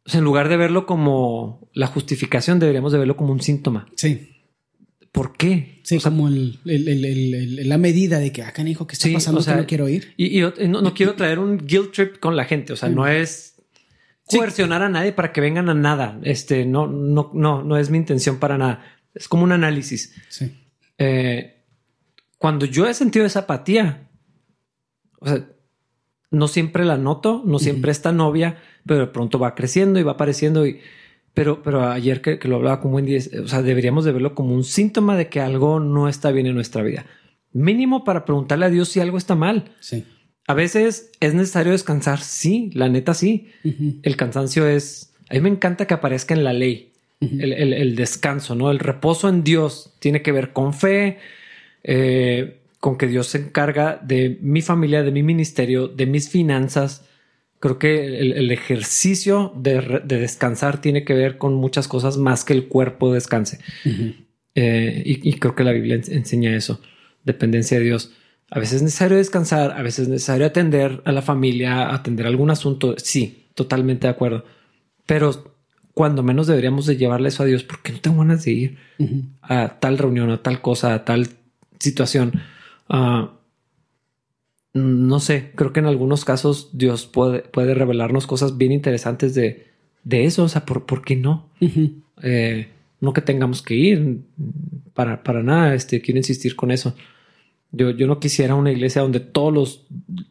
o 0.04 0.11
sea, 0.11 0.18
en 0.18 0.24
lugar 0.24 0.48
de 0.48 0.56
verlo 0.56 0.87
como 0.87 1.68
la 1.74 1.87
justificación, 1.87 2.58
deberíamos 2.58 2.92
de 2.92 2.98
verlo 2.98 3.16
como 3.16 3.32
un 3.32 3.40
síntoma. 3.40 3.87
Sí. 3.94 4.34
¿Por 5.12 5.37
qué? 5.37 5.80
Sí, 5.84 5.98
como 5.98 6.28
el, 6.28 6.58
la 6.64 7.78
medida 7.78 8.18
de 8.18 8.32
que 8.32 8.42
acá, 8.42 8.62
ah, 8.62 8.68
hijo, 8.68 8.87
que 8.87 8.94
está 8.94 9.08
pasando? 9.12 9.44
que 9.44 9.54
no 9.54 9.66
quiero 9.66 9.88
ir. 9.88 10.14
Y, 10.16 10.40
no, 10.68 10.94
quiero 10.94 11.14
traer 11.14 11.38
un 11.38 11.58
guilt 11.58 11.92
trip 11.92 12.18
con 12.18 12.37
la 12.37 12.44
gente. 12.44 12.72
O 12.72 12.76
sea, 12.76 12.88
no 12.88 13.06
es 13.06 13.56
coercionar 14.24 14.82
a 14.82 14.88
nadie 14.88 15.12
para 15.12 15.32
que 15.32 15.40
vengan 15.40 15.68
a 15.68 15.74
nada. 15.74 16.18
Este 16.22 16.64
no, 16.66 16.87
no, 16.87 17.30
no, 17.34 17.62
no 17.62 17.76
es 17.78 17.90
mi 17.90 17.98
intención 17.98 18.38
para 18.38 18.58
nada. 18.58 18.84
Es 19.14 19.28
como 19.28 19.44
un 19.44 19.52
análisis. 19.52 20.14
Sí. 20.28 20.54
Eh, 20.98 21.64
cuando 22.37 22.66
yo 22.66 22.87
he 22.87 22.94
sentido 22.94 23.26
esa 23.26 23.40
apatía, 23.40 24.08
o 25.20 25.26
sea, 25.26 25.46
no 26.31 26.48
siempre 26.48 26.85
la 26.85 26.96
noto, 26.96 27.42
no 27.44 27.59
siempre 27.59 27.90
está 27.90 28.12
novia, 28.12 28.59
pero 28.87 29.00
de 29.00 29.07
pronto 29.07 29.38
va 29.38 29.54
creciendo 29.54 29.98
y 29.98 30.02
va 30.02 30.12
apareciendo 30.12 30.66
y 30.66 30.81
pero, 31.38 31.62
pero 31.62 31.88
ayer 31.88 32.20
que, 32.20 32.37
lo 32.48 32.57
hablaba 32.57 32.81
con 32.81 32.92
Wendy, 32.92 33.16
o 33.16 33.46
sea, 33.46 33.62
deberíamos 33.62 34.04
de 34.04 34.11
verlo 34.11 34.35
como 34.35 34.54
un 34.57 34.64
síntoma 34.64 35.16
de 35.16 35.28
que 35.28 35.40
algo 35.40 35.78
no 35.78 36.09
está 36.09 36.33
bien 36.33 36.46
en 36.46 36.57
nuestra 36.57 36.83
vida. 36.83 37.07
Mínimo 37.52 38.02
para 38.02 38.24
preguntarle 38.24 38.66
a 38.66 38.70
Dios 38.70 38.88
si 38.88 38.98
algo 38.98 39.16
está 39.18 39.37
mal. 39.37 39.70
Sí. 39.78 40.04
A 40.48 40.54
veces 40.54 41.12
es 41.20 41.35
necesario 41.35 41.70
descansar. 41.70 42.20
Sí, 42.22 42.70
la 42.74 42.88
neta 42.88 43.14
sí. 43.14 43.52
El 44.02 44.16
cansancio 44.16 44.66
es, 44.66 45.12
a 45.31 45.35
mí 45.35 45.40
me 45.40 45.48
encanta 45.48 45.87
que 45.87 45.94
aparezca 45.94 46.35
en 46.35 46.42
la 46.42 46.52
ley. 46.52 46.90
el, 47.20 47.94
descanso, 47.94 48.57
¿no? 48.57 48.72
El 48.72 48.81
reposo 48.81 49.28
en 49.28 49.44
Dios 49.44 49.94
tiene 50.00 50.22
que 50.22 50.33
ver 50.33 50.52
con 50.52 50.74
fe, 50.74 51.18
eh, 51.85 52.58
con 52.80 52.96
que 52.96 53.06
Dios 53.06 53.28
se 53.28 53.38
encarga 53.38 54.00
de 54.02 54.38
mi 54.40 54.62
familia, 54.62 55.02
de 55.02 55.10
mi 55.10 55.22
ministerio, 55.22 55.88
de 55.88 56.06
mis 56.06 56.28
finanzas, 56.28 57.04
Creo 57.60 57.78
que 57.78 58.20
el, 58.20 58.52
ejercicio 58.52 59.52
de, 59.56 60.02
descansar 60.04 60.80
tiene 60.80 61.04
que 61.04 61.14
ver 61.14 61.38
con 61.38 61.54
muchas 61.54 61.88
cosas 61.88 62.16
más 62.16 62.44
que 62.44 62.52
el 62.52 62.68
cuerpo 62.68 63.12
descanse. 63.12 63.58
Eh, 64.54 65.02
y, 65.04 65.32
creo 65.34 65.56
que 65.56 65.64
la 65.64 65.72
Biblia 65.72 65.96
enseña 65.96 66.54
eso, 66.54 66.80
dependencia 67.24 67.78
de 67.78 67.84
Dios. 67.84 68.12
A 68.48 68.60
veces 68.60 68.76
es 68.76 68.82
necesario 68.82 69.16
descansar, 69.16 69.72
a 69.72 69.82
veces 69.82 70.04
es 70.04 70.08
necesario 70.08 70.46
atender 70.46 71.02
a 71.04 71.10
la 71.10 71.20
familia, 71.20 71.92
atender 71.92 72.28
algún 72.28 72.50
asunto. 72.50 72.94
Sí, 72.96 73.48
totalmente 73.54 74.06
de 74.06 74.12
acuerdo. 74.12 74.44
Pero 75.04 75.56
cuando 75.94 76.22
menos 76.22 76.46
deberíamos 76.46 76.86
de 76.86 76.96
llevarle 76.96 77.28
eso 77.28 77.42
a 77.42 77.46
Dios 77.46 77.64
porque 77.64 77.90
no 77.90 78.00
tengo 78.00 78.18
ganas 78.18 78.44
de 78.44 78.52
ir 78.52 78.78
a 79.42 79.80
tal 79.80 79.98
reunión, 79.98 80.30
a 80.30 80.44
tal 80.44 80.60
cosa, 80.60 80.94
a 80.94 81.04
tal 81.04 81.26
situación. 81.80 82.40
Uh, 82.88 83.29
no 84.74 85.20
sé, 85.20 85.53
creo 85.55 85.72
que 85.72 85.81
en 85.81 85.87
algunos 85.87 86.24
casos 86.24 86.70
Dios 86.72 87.07
puede, 87.07 87.40
puede 87.40 87.74
revelarnos 87.74 88.27
cosas 88.27 88.57
bien 88.59 88.72
interesantes 88.72 89.35
de, 89.35 89.66
de 90.05 90.24
eso. 90.24 90.44
O 90.44 90.48
sea, 90.48 90.64
¿por, 90.64 90.87
¿por 90.87 91.03
qué 91.03 91.16
no? 91.16 91.51
Eh, 92.22 92.68
no 93.01 93.12
que 93.12 93.20
tengamos 93.20 93.62
que 93.62 93.74
ir 93.74 94.20
para, 94.94 95.22
para 95.22 95.42
nada. 95.42 95.74
Este, 95.74 96.01
quiero 96.01 96.18
insistir 96.18 96.57
con 96.57 96.70
eso. 96.70 96.94
Yo, 97.72 97.90
yo 97.90 98.07
no 98.07 98.18
quisiera 98.20 98.55
una 98.55 98.72
iglesia 98.72 99.03
donde 99.03 99.20
todos 99.20 99.53
los 99.53 99.87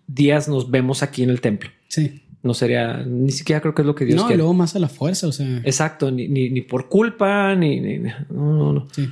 días 0.07 0.47
nos 0.47 0.71
vemos 0.71 1.03
aquí 1.03 1.23
en 1.23 1.29
el 1.29 1.41
templo. 1.41 1.69
Sí. 1.87 2.23
No 2.43 2.53
sería, 2.53 3.03
ni 3.05 3.31
siquiera 3.31 3.61
creo 3.61 3.75
que 3.75 3.81
es 3.81 3.85
lo 3.85 3.95
que 3.95 4.05
Dios 4.05 4.21
quiere. 4.21 4.29
No, 4.29 4.35
y 4.35 4.37
luego 4.37 4.53
más 4.53 4.75
a 4.75 4.79
la 4.79 4.87
fuerza, 4.87 5.27
o 5.27 5.31
sea. 5.31 5.57
Exacto, 5.65 6.11
ni, 6.11 6.27
ni, 6.27 6.49
ni 6.49 6.61
por 6.61 6.87
culpa, 6.87 7.55
ni, 7.55 7.79
ni, 7.79 7.97
no, 7.97 8.13
no, 8.29 8.73
no. 8.73 8.87
Sí. 8.91 9.09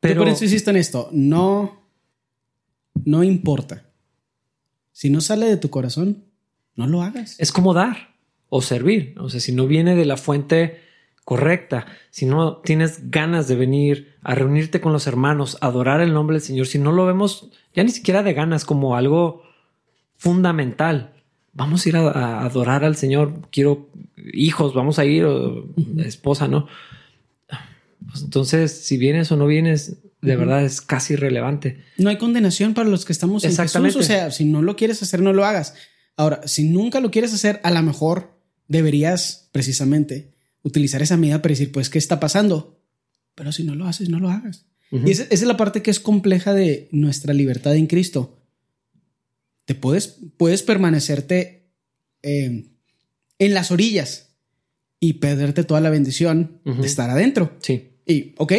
Pero 0.00 0.20
por 0.20 0.28
eso 0.28 0.44
insisto 0.44 0.70
en 0.70 0.76
esto. 0.76 1.08
No, 1.12 1.77
no 3.04 3.24
importa 3.24 3.88
si 4.98 5.10
no 5.10 5.20
sale 5.20 5.46
de 5.46 5.56
tu 5.56 5.70
corazón, 5.70 6.24
no 6.74 6.88
lo 6.88 7.02
hagas. 7.02 7.38
Es 7.38 7.52
como 7.52 7.72
dar 7.72 8.16
o 8.48 8.62
servir. 8.62 9.14
O 9.20 9.30
sea, 9.30 9.38
si 9.38 9.52
no 9.52 9.68
viene 9.68 9.94
de 9.94 10.04
la 10.04 10.16
fuente 10.16 10.80
correcta, 11.24 11.86
si 12.10 12.26
no 12.26 12.56
tienes 12.56 13.08
ganas 13.08 13.46
de 13.46 13.54
venir 13.54 14.16
a 14.24 14.34
reunirte 14.34 14.80
con 14.80 14.92
los 14.92 15.06
hermanos, 15.06 15.56
adorar 15.60 16.00
el 16.00 16.12
nombre 16.12 16.34
del 16.34 16.42
Señor, 16.42 16.66
si 16.66 16.80
no 16.80 16.90
lo 16.90 17.06
vemos 17.06 17.48
ya 17.74 17.84
ni 17.84 17.90
siquiera 17.90 18.24
de 18.24 18.32
ganas 18.34 18.64
como 18.64 18.96
algo 18.96 19.44
fundamental, 20.16 21.12
vamos 21.52 21.86
a 21.86 21.88
ir 21.90 21.96
a, 21.96 22.40
adorar 22.40 22.84
al 22.84 22.96
Señor, 22.96 23.48
quiero 23.52 23.90
hijos, 24.16 24.74
vamos 24.74 24.98
a 24.98 25.04
ir, 25.04 25.24
esposa, 25.98 26.48
¿no? 26.48 26.66
Pues 28.10 28.24
entonces, 28.24 28.84
si 28.84 28.96
vienes 28.96 29.30
o 29.30 29.36
no 29.36 29.46
vienes, 29.46 29.96
de 30.20 30.36
verdad 30.36 30.64
es 30.64 30.80
casi 30.80 31.14
irrelevante. 31.14 31.84
No 31.96 32.10
hay 32.10 32.18
condenación 32.18 32.74
para 32.74 32.88
los 32.88 33.04
que 33.04 33.12
estamos 33.12 33.44
en 33.44 33.56
Jesús. 33.56 33.96
O 33.96 34.02
sea, 34.02 34.30
si 34.30 34.44
no 34.44 34.62
lo 34.62 34.76
quieres 34.76 35.02
hacer, 35.02 35.20
no 35.22 35.32
lo 35.32 35.44
hagas. 35.44 35.74
Ahora, 36.16 36.40
si 36.46 36.64
nunca 36.64 37.00
lo 37.00 37.10
quieres 37.10 37.32
hacer, 37.32 37.60
a 37.62 37.70
lo 37.70 37.82
mejor 37.82 38.40
deberías 38.66 39.48
precisamente 39.52 40.34
utilizar 40.62 41.02
esa 41.02 41.16
medida 41.16 41.40
para 41.40 41.52
decir, 41.52 41.70
pues, 41.70 41.88
¿qué 41.88 41.98
está 41.98 42.18
pasando? 42.18 42.82
Pero 43.34 43.52
si 43.52 43.62
no 43.62 43.74
lo 43.74 43.86
haces, 43.86 44.08
no 44.08 44.18
lo 44.18 44.28
hagas. 44.28 44.66
Y 44.90 45.10
esa, 45.10 45.24
es 45.30 45.42
la 45.42 45.56
parte 45.56 45.82
que 45.82 45.90
es 45.90 46.00
compleja 46.00 46.54
de 46.54 46.88
nuestra 46.90 47.32
libertad 47.34 47.76
en 47.76 47.86
Cristo. 47.86 48.42
Te 49.64 49.74
puedes, 49.74 50.18
puedes 50.36 50.62
permanecerte 50.62 51.70
eh, 52.22 52.70
en 53.38 53.54
las 53.54 53.70
orillas 53.70 54.30
y 54.98 55.14
perderte 55.14 55.62
toda 55.62 55.80
la 55.80 55.90
bendición 55.90 56.60
de 56.64 56.86
estar 56.86 57.10
adentro. 57.10 57.56
Sí. 57.60 57.90
Y, 58.06 58.34
ok, 58.38 58.52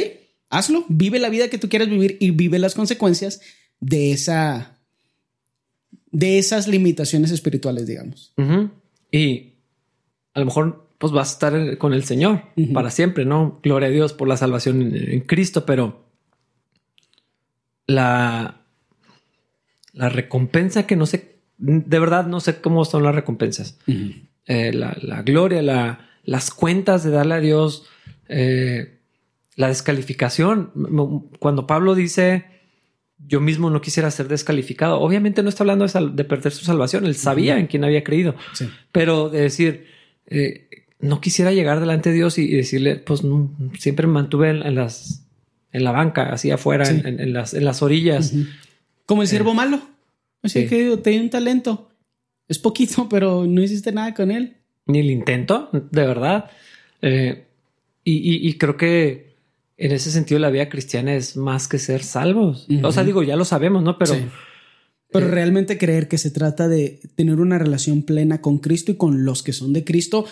hazlo, 0.50 0.86
vive 0.88 1.20
la 1.20 1.30
vida 1.30 1.50
que 1.50 1.58
tú 1.58 1.70
quieras 1.70 1.90
vivir 1.90 2.18
y 2.20 2.32
vive 2.32 2.60
las 2.60 2.76
consecuencias 2.76 3.42
de 3.80 4.12
esa 4.12 4.76
de 6.12 6.40
esas 6.40 6.68
limitaciones 6.68 7.32
espirituales, 7.32 7.86
digamos. 7.86 8.34
Y 9.12 9.54
a 10.34 10.40
lo 10.40 10.46
mejor 10.46 10.90
pues 10.98 11.14
vas 11.14 11.30
a 11.30 11.34
estar 11.34 11.78
con 11.78 11.94
el 11.94 12.04
Señor 12.04 12.44
para 12.74 12.92
siempre, 12.92 13.26
¿no? 13.26 13.60
Gloria 13.64 13.88
a 13.88 13.92
Dios 13.92 14.14
por 14.14 14.28
la 14.28 14.38
salvación 14.38 14.82
en, 14.96 15.22
Cristo, 15.22 15.66
pero 15.66 16.06
la, 17.88 18.62
la 19.94 20.10
recompensa 20.10 20.86
que 20.86 20.98
no 20.98 21.06
sé, 21.06 21.38
de 21.58 22.00
verdad 22.00 22.28
no 22.28 22.42
sé 22.42 22.60
cómo 22.60 22.84
son 22.84 23.04
las 23.04 23.16
recompensas. 23.16 23.80
Eh, 24.46 24.74
la, 24.74 25.22
gloria, 25.22 25.62
la, 25.62 26.10
las 26.24 26.52
cuentas 26.52 27.04
de 27.04 27.12
darle 27.12 27.36
a 27.36 27.40
Dios, 27.40 27.86
eh, 28.28 28.99
la 29.56 29.68
descalificación. 29.68 30.72
Cuando 31.40 31.68
Pablo 31.68 31.96
dice, 31.96 32.46
yo 33.18 33.42
mismo 33.42 33.70
no 33.70 33.82
quisiera 33.82 34.12
ser 34.12 34.28
descalificado, 34.28 35.00
obviamente 35.00 35.44
no 35.44 35.50
está 35.50 35.64
hablando 35.64 35.86
de, 35.86 36.24
perder 36.24 36.52
su 36.52 36.66
salvación, 36.66 37.06
él 37.06 37.16
sabía 37.16 37.58
en 37.60 37.68
quién 37.68 37.84
había 37.84 38.04
creído, 38.04 38.36
pero 38.92 39.30
de 39.30 39.42
decir, 39.42 39.88
eh, 40.28 40.70
no 41.00 41.22
quisiera 41.22 41.52
llegar 41.52 41.80
delante 41.80 42.10
de 42.10 42.16
Dios 42.16 42.38
y, 42.38 42.48
decirle, 42.48 42.96
pues 42.96 43.22
siempre 43.78 44.08
me 44.08 44.14
mantuve 44.14 44.50
en, 44.50 44.76
las, 44.76 45.26
en 45.72 45.84
la 45.84 45.92
banca, 45.92 46.30
así 46.32 46.52
afuera, 46.52 46.90
en, 46.90 47.20
en, 47.20 47.34
las, 47.34 47.54
en 47.54 47.66
las 47.66 47.82
orillas. 47.82 48.34
Como 49.06 49.24
el 49.24 49.28
siervo 49.28 49.54
malo. 49.54 49.82
Así 50.44 50.68
que 50.68 50.96
tenía 50.98 51.22
un 51.22 51.30
talento. 51.30 51.90
Es 52.48 52.60
poquito, 52.60 53.08
pero 53.10 53.46
no 53.46 53.62
hiciste 53.62 53.92
nada 53.92 54.14
con 54.14 54.32
él. 54.32 54.58
Ni 54.86 55.00
el 55.00 55.10
intento, 55.10 55.70
de 55.72 56.06
verdad. 56.06 56.50
Eh, 57.02 57.46
y, 58.04 58.54
creo 58.58 58.76
que 58.76 59.29
en 59.80 59.94
ese 59.94 60.12
sentido 60.12 60.40
la 60.40 60.50
vida 60.50 60.70
cristiana 60.70 61.16
es 61.16 61.38
más 61.38 61.68
que 61.68 61.80
ser 61.80 62.04
salvos. 62.04 62.68
O 62.84 62.92
sea, 62.92 63.04
digo, 63.04 63.24
ya 63.24 63.36
lo 63.36 63.46
sabemos, 63.46 63.84
¿no? 63.84 63.98
Pero... 63.98 64.16
Pero 65.12 65.26
eh, 65.26 65.32
realmente 65.32 65.80
creer 65.80 66.08
que 66.08 66.20
se 66.20 66.30
trata 66.30 66.68
de 66.68 67.00
tener 67.16 67.40
una 67.40 67.58
relación 67.58 68.04
plena 68.04 68.42
con 68.42 68.60
Cristo 68.60 68.92
y 68.92 68.96
con 68.96 69.26
los 69.26 69.42
que 69.42 69.54
son 69.54 69.74
de 69.74 69.84
Cristo 69.84 70.26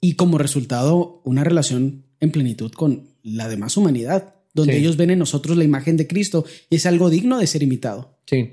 y 0.00 0.14
como 0.14 0.38
resultado 0.38 1.20
una 1.24 1.44
relación 1.44 2.04
en 2.20 2.30
plenitud 2.30 2.72
con 2.72 3.08
la 3.22 3.48
demás 3.48 3.76
humanidad, 3.76 4.34
donde 4.54 4.78
ellos 4.78 4.96
ven 4.96 5.10
en 5.10 5.18
nosotros 5.18 5.56
la 5.58 5.64
imagen 5.64 5.96
de 5.96 6.06
Cristo 6.06 6.46
y 6.70 6.76
es 6.76 6.86
algo 6.86 7.10
digno 7.10 7.38
de 7.38 7.46
ser 7.46 7.62
imitado. 7.62 8.18
Sí, 8.26 8.52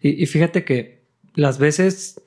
y, 0.00 0.24
fíjate 0.24 0.64
que 0.64 1.04
las 1.34 1.58
veces 1.58 2.22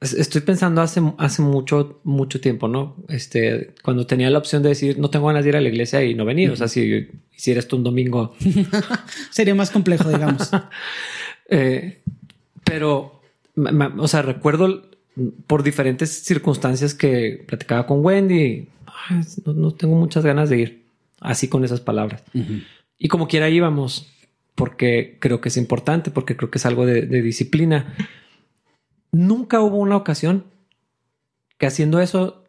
estoy 0.00 0.40
pensando 0.42 0.82
hace, 0.82 1.00
hace 1.18 1.42
mucho, 1.42 2.00
mucho 2.04 2.40
tiempo, 2.40 2.68
¿no? 2.68 2.96
Este, 3.08 3.74
cuando 3.82 4.06
tenía 4.06 4.30
la 4.30 4.38
opción 4.38 4.62
de 4.62 4.70
decir 4.70 4.98
no 4.98 5.10
tengo 5.10 5.26
ganas 5.26 5.44
de 5.44 5.50
ir 5.50 5.56
a 5.56 5.60
la 5.60 5.68
iglesia 5.68 6.04
y 6.04 6.14
no 6.14 6.24
venir, 6.24 6.50
o 6.50 6.56
sea, 6.56 6.68
si 6.68 7.08
hiciera 7.34 7.60
esto 7.60 7.76
un 7.76 7.84
domingo, 7.84 8.34
sería 9.30 9.54
más 9.54 9.70
complejo, 9.70 10.08
digamos. 10.10 10.50
Eh, 11.50 12.00
pero, 12.64 13.20
o 13.98 14.08
sea, 14.08 14.22
recuerdo 14.22 14.82
por 15.46 15.62
diferentes 15.62 16.24
circunstancias 16.24 16.94
que 16.94 17.44
platicaba 17.46 17.86
con 17.86 18.02
Wendy, 18.02 18.68
no, 19.44 19.74
tengo 19.74 19.94
muchas 19.94 20.24
ganas 20.24 20.48
de 20.48 20.58
ir, 20.58 20.84
así 21.20 21.48
con 21.48 21.64
esas 21.64 21.80
palabras. 21.80 22.22
Y 22.98 23.08
como 23.08 23.28
quiera 23.28 23.50
íbamos, 23.50 24.10
porque 24.54 25.18
creo 25.20 25.40
que 25.40 25.48
es 25.48 25.56
importante, 25.56 26.10
porque 26.10 26.36
creo 26.36 26.50
que 26.50 26.58
es 26.58 26.66
algo 26.66 26.86
de, 26.86 27.02
disciplina. 27.22 27.94
Nunca 29.14 29.60
hubo 29.60 29.78
una 29.78 29.96
ocasión 29.96 30.44
que 31.58 31.66
haciendo 31.66 32.00
eso 32.00 32.44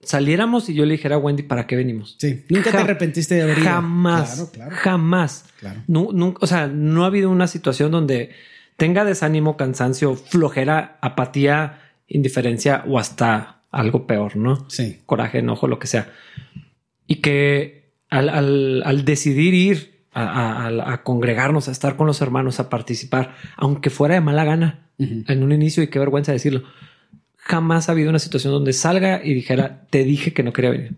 saliéramos 0.00 0.68
y 0.68 0.74
yo 0.74 0.84
le 0.84 0.92
dijera 0.92 1.16
a 1.16 1.18
Wendy, 1.18 1.42
¿para 1.42 1.66
qué 1.66 1.76
venimos? 1.76 2.16
Sí, 2.18 2.44
nunca 2.48 2.70
te 2.70 2.78
arrepentiste 2.78 3.34
de 3.34 3.42
haber 3.42 3.58
ido. 3.58 3.68
Jamás, 3.68 4.52
jamás. 4.70 5.44
o 5.88 6.46
sea, 6.46 6.66
no 6.68 7.04
ha 7.04 7.06
habido 7.06 7.30
una 7.30 7.46
situación 7.46 7.90
donde 7.90 8.30
tenga 8.76 9.04
desánimo, 9.04 9.56
cansancio, 9.56 10.14
flojera, 10.14 10.98
apatía, 11.00 11.80
indiferencia 12.06 12.84
o 12.86 12.98
hasta 12.98 13.62
algo 13.70 14.06
peor, 14.06 14.36
¿no? 14.36 14.68
Sí. 14.70 15.00
Coraje, 15.04 15.38
enojo, 15.38 15.66
lo 15.66 15.78
que 15.78 15.88
sea. 15.88 16.12
Y 17.06 17.16
que 17.16 17.92
al, 18.08 19.04
decidir 19.04 19.54
ir 19.54 20.04
a, 20.14 21.02
congregarnos, 21.04 21.68
a 21.68 21.72
estar 21.72 21.96
con 21.96 22.06
los 22.06 22.20
hermanos, 22.20 22.60
a 22.60 22.70
participar, 22.70 23.34
aunque 23.56 23.90
fuera 23.90 24.14
de 24.14 24.20
mala 24.20 24.44
gana, 24.44 24.87
en 24.98 25.42
un 25.42 25.52
inicio, 25.52 25.82
y 25.82 25.88
qué 25.88 25.98
vergüenza 25.98 26.32
decirlo, 26.32 26.64
jamás 27.36 27.88
ha 27.88 27.92
habido 27.92 28.10
una 28.10 28.18
situación 28.18 28.52
donde 28.52 28.72
salga 28.72 29.24
y 29.24 29.32
dijera, 29.32 29.86
te 29.90 30.04
dije 30.04 30.32
que 30.32 30.42
no 30.42 30.52
quería 30.52 30.70
venir. 30.70 30.92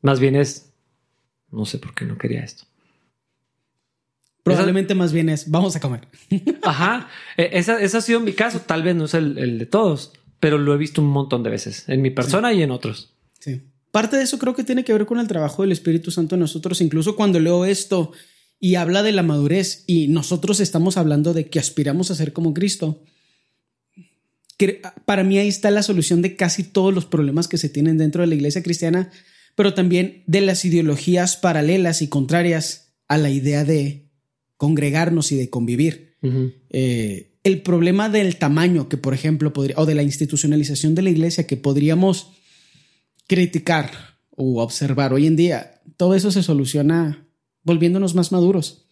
Más 0.00 0.20
bien 0.20 0.36
es, 0.36 0.72
no 1.50 1.66
sé 1.66 1.78
por 1.78 1.94
qué 1.94 2.04
no 2.04 2.16
quería 2.16 2.40
esto. 2.40 2.64
Probablemente 4.42 4.94
más 4.94 5.12
bien 5.12 5.28
es, 5.28 5.50
vamos 5.50 5.76
a 5.76 5.80
comer. 5.80 6.08
Ajá, 6.62 7.08
e, 7.36 7.50
ese 7.52 7.72
ha 7.96 8.00
sido 8.00 8.20
mi 8.20 8.32
caso, 8.32 8.60
tal 8.60 8.82
vez 8.82 8.96
no 8.96 9.04
es 9.04 9.14
el, 9.14 9.58
de 9.58 9.66
todos, 9.66 10.12
pero 10.40 10.56
lo 10.56 10.72
he 10.74 10.78
visto 10.78 11.02
un 11.02 11.08
montón 11.08 11.42
de 11.42 11.50
veces, 11.50 11.86
en 11.88 12.00
mi 12.00 12.10
persona 12.10 12.52
y 12.52 12.62
en 12.62 12.70
otros. 12.70 13.12
Sí. 13.38 13.60
Parte 13.90 14.16
de 14.16 14.22
eso 14.22 14.38
creo 14.38 14.54
que 14.54 14.64
tiene 14.64 14.84
que 14.84 14.92
ver 14.92 15.06
con 15.06 15.18
el 15.18 15.28
trabajo 15.28 15.62
del 15.62 15.72
Espíritu 15.72 16.10
Santo 16.10 16.34
en 16.34 16.40
nosotros. 16.40 16.80
Incluso 16.80 17.16
cuando 17.16 17.40
leo 17.40 17.64
esto 17.64 18.12
y 18.60 18.74
habla 18.74 19.02
de 19.02 19.12
la 19.12 19.22
madurez 19.22 19.84
y 19.86 20.08
nosotros 20.08 20.60
estamos 20.60 20.96
hablando 20.96 21.34
de 21.34 21.48
que 21.48 21.58
aspiramos 21.58 22.10
a 22.10 22.14
ser 22.14 22.32
como 22.32 22.54
Cristo, 22.54 23.02
para 25.04 25.22
mí 25.22 25.38
ahí 25.38 25.48
está 25.48 25.70
la 25.70 25.82
solución 25.82 26.20
de 26.22 26.34
casi 26.34 26.64
todos 26.64 26.92
los 26.92 27.06
problemas 27.06 27.46
que 27.46 27.58
se 27.58 27.68
tienen 27.68 27.98
dentro 27.98 28.22
de 28.22 28.26
la 28.26 28.34
iglesia 28.34 28.62
cristiana, 28.62 29.10
pero 29.54 29.74
también 29.74 30.24
de 30.26 30.40
las 30.40 30.64
ideologías 30.64 31.36
paralelas 31.36 32.02
y 32.02 32.08
contrarias 32.08 32.94
a 33.06 33.18
la 33.18 33.30
idea 33.30 33.64
de 33.64 34.08
congregarnos 34.56 35.30
y 35.32 35.36
de 35.36 35.50
convivir. 35.50 36.16
Eh, 36.70 37.38
el 37.44 37.62
problema 37.62 38.08
del 38.08 38.36
tamaño 38.36 38.88
que, 38.88 38.96
por 38.96 39.14
ejemplo, 39.14 39.52
podría, 39.52 39.76
o 39.78 39.86
de 39.86 39.94
la 39.94 40.02
institucionalización 40.02 40.96
de 40.96 41.02
la 41.02 41.10
iglesia 41.10 41.46
que 41.46 41.56
podríamos 41.56 42.32
criticar 43.28 43.90
o 44.30 44.60
observar 44.60 45.12
hoy 45.12 45.26
en 45.26 45.36
día, 45.36 45.80
todo 45.96 46.14
eso 46.16 46.32
se 46.32 46.42
soluciona 46.42 47.27
volviéndonos 47.68 48.16
más 48.16 48.32
maduros. 48.32 48.88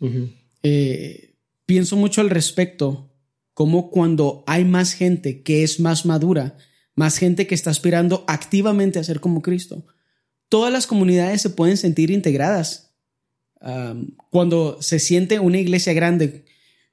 Eh, 0.62 1.34
pienso 1.64 1.96
mucho 1.96 2.20
al 2.20 2.30
respecto, 2.30 3.10
como 3.54 3.90
cuando 3.90 4.44
hay 4.46 4.64
más 4.64 4.92
gente 4.92 5.42
que 5.42 5.64
es 5.64 5.80
más 5.80 6.06
madura, 6.06 6.56
más 6.94 7.18
gente 7.18 7.46
que 7.46 7.54
está 7.56 7.70
aspirando 7.70 8.24
activamente 8.28 8.98
a 8.98 9.04
ser 9.04 9.18
como 9.20 9.42
Cristo, 9.42 9.86
todas 10.48 10.72
las 10.72 10.86
comunidades 10.86 11.42
se 11.42 11.50
pueden 11.50 11.76
sentir 11.76 12.10
integradas 12.10 12.86
cuando 14.30 14.80
se 14.80 15.00
siente 15.00 15.40
una 15.40 15.58
iglesia 15.58 15.92
grande, 15.92 16.44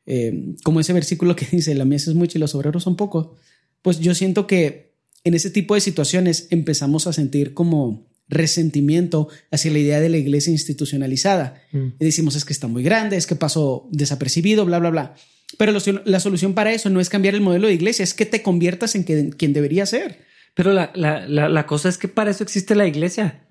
eh, 0.05 0.55
como 0.63 0.79
ese 0.79 0.93
versículo 0.93 1.35
que 1.35 1.45
dice, 1.51 1.75
la 1.75 1.85
mies 1.85 2.07
es 2.07 2.15
mucha 2.15 2.37
y 2.37 2.41
los 2.41 2.55
obreros 2.55 2.83
son 2.83 2.95
pocos, 2.95 3.37
pues 3.81 3.99
yo 3.99 4.15
siento 4.15 4.47
que 4.47 4.95
en 5.23 5.33
ese 5.35 5.51
tipo 5.51 5.75
de 5.75 5.81
situaciones 5.81 6.47
empezamos 6.49 7.05
a 7.05 7.13
sentir 7.13 7.53
como 7.53 8.07
resentimiento 8.33 9.29
hacia 9.51 9.71
la 9.71 9.79
idea 9.79 9.99
de 9.99 10.09
la 10.09 10.17
iglesia 10.17 10.51
institucionalizada. 10.51 11.61
Mm. 11.71 11.87
Y 11.99 12.05
decimos, 12.05 12.35
es 12.35 12.45
que 12.45 12.53
está 12.53 12.67
muy 12.67 12.83
grande, 12.83 13.17
es 13.17 13.27
que 13.27 13.35
pasó 13.35 13.87
desapercibido, 13.91 14.65
bla, 14.65 14.79
bla, 14.79 14.89
bla. 14.89 15.15
Pero 15.57 15.71
la 16.05 16.19
solución 16.19 16.53
para 16.53 16.73
eso 16.73 16.89
no 16.89 16.99
es 16.99 17.09
cambiar 17.09 17.35
el 17.35 17.41
modelo 17.41 17.67
de 17.67 17.73
iglesia, 17.73 18.03
es 18.03 18.13
que 18.13 18.25
te 18.25 18.41
conviertas 18.41 18.95
en 18.95 19.03
quien 19.03 19.53
debería 19.53 19.85
ser. 19.85 20.19
Pero 20.55 20.73
la, 20.73 20.91
la, 20.95 21.27
la, 21.27 21.65
cosa 21.65 21.89
es 21.89 21.97
que 21.97 22.07
para 22.07 22.31
eso 22.31 22.43
existe 22.43 22.75
la 22.75 22.87
iglesia 22.87 23.43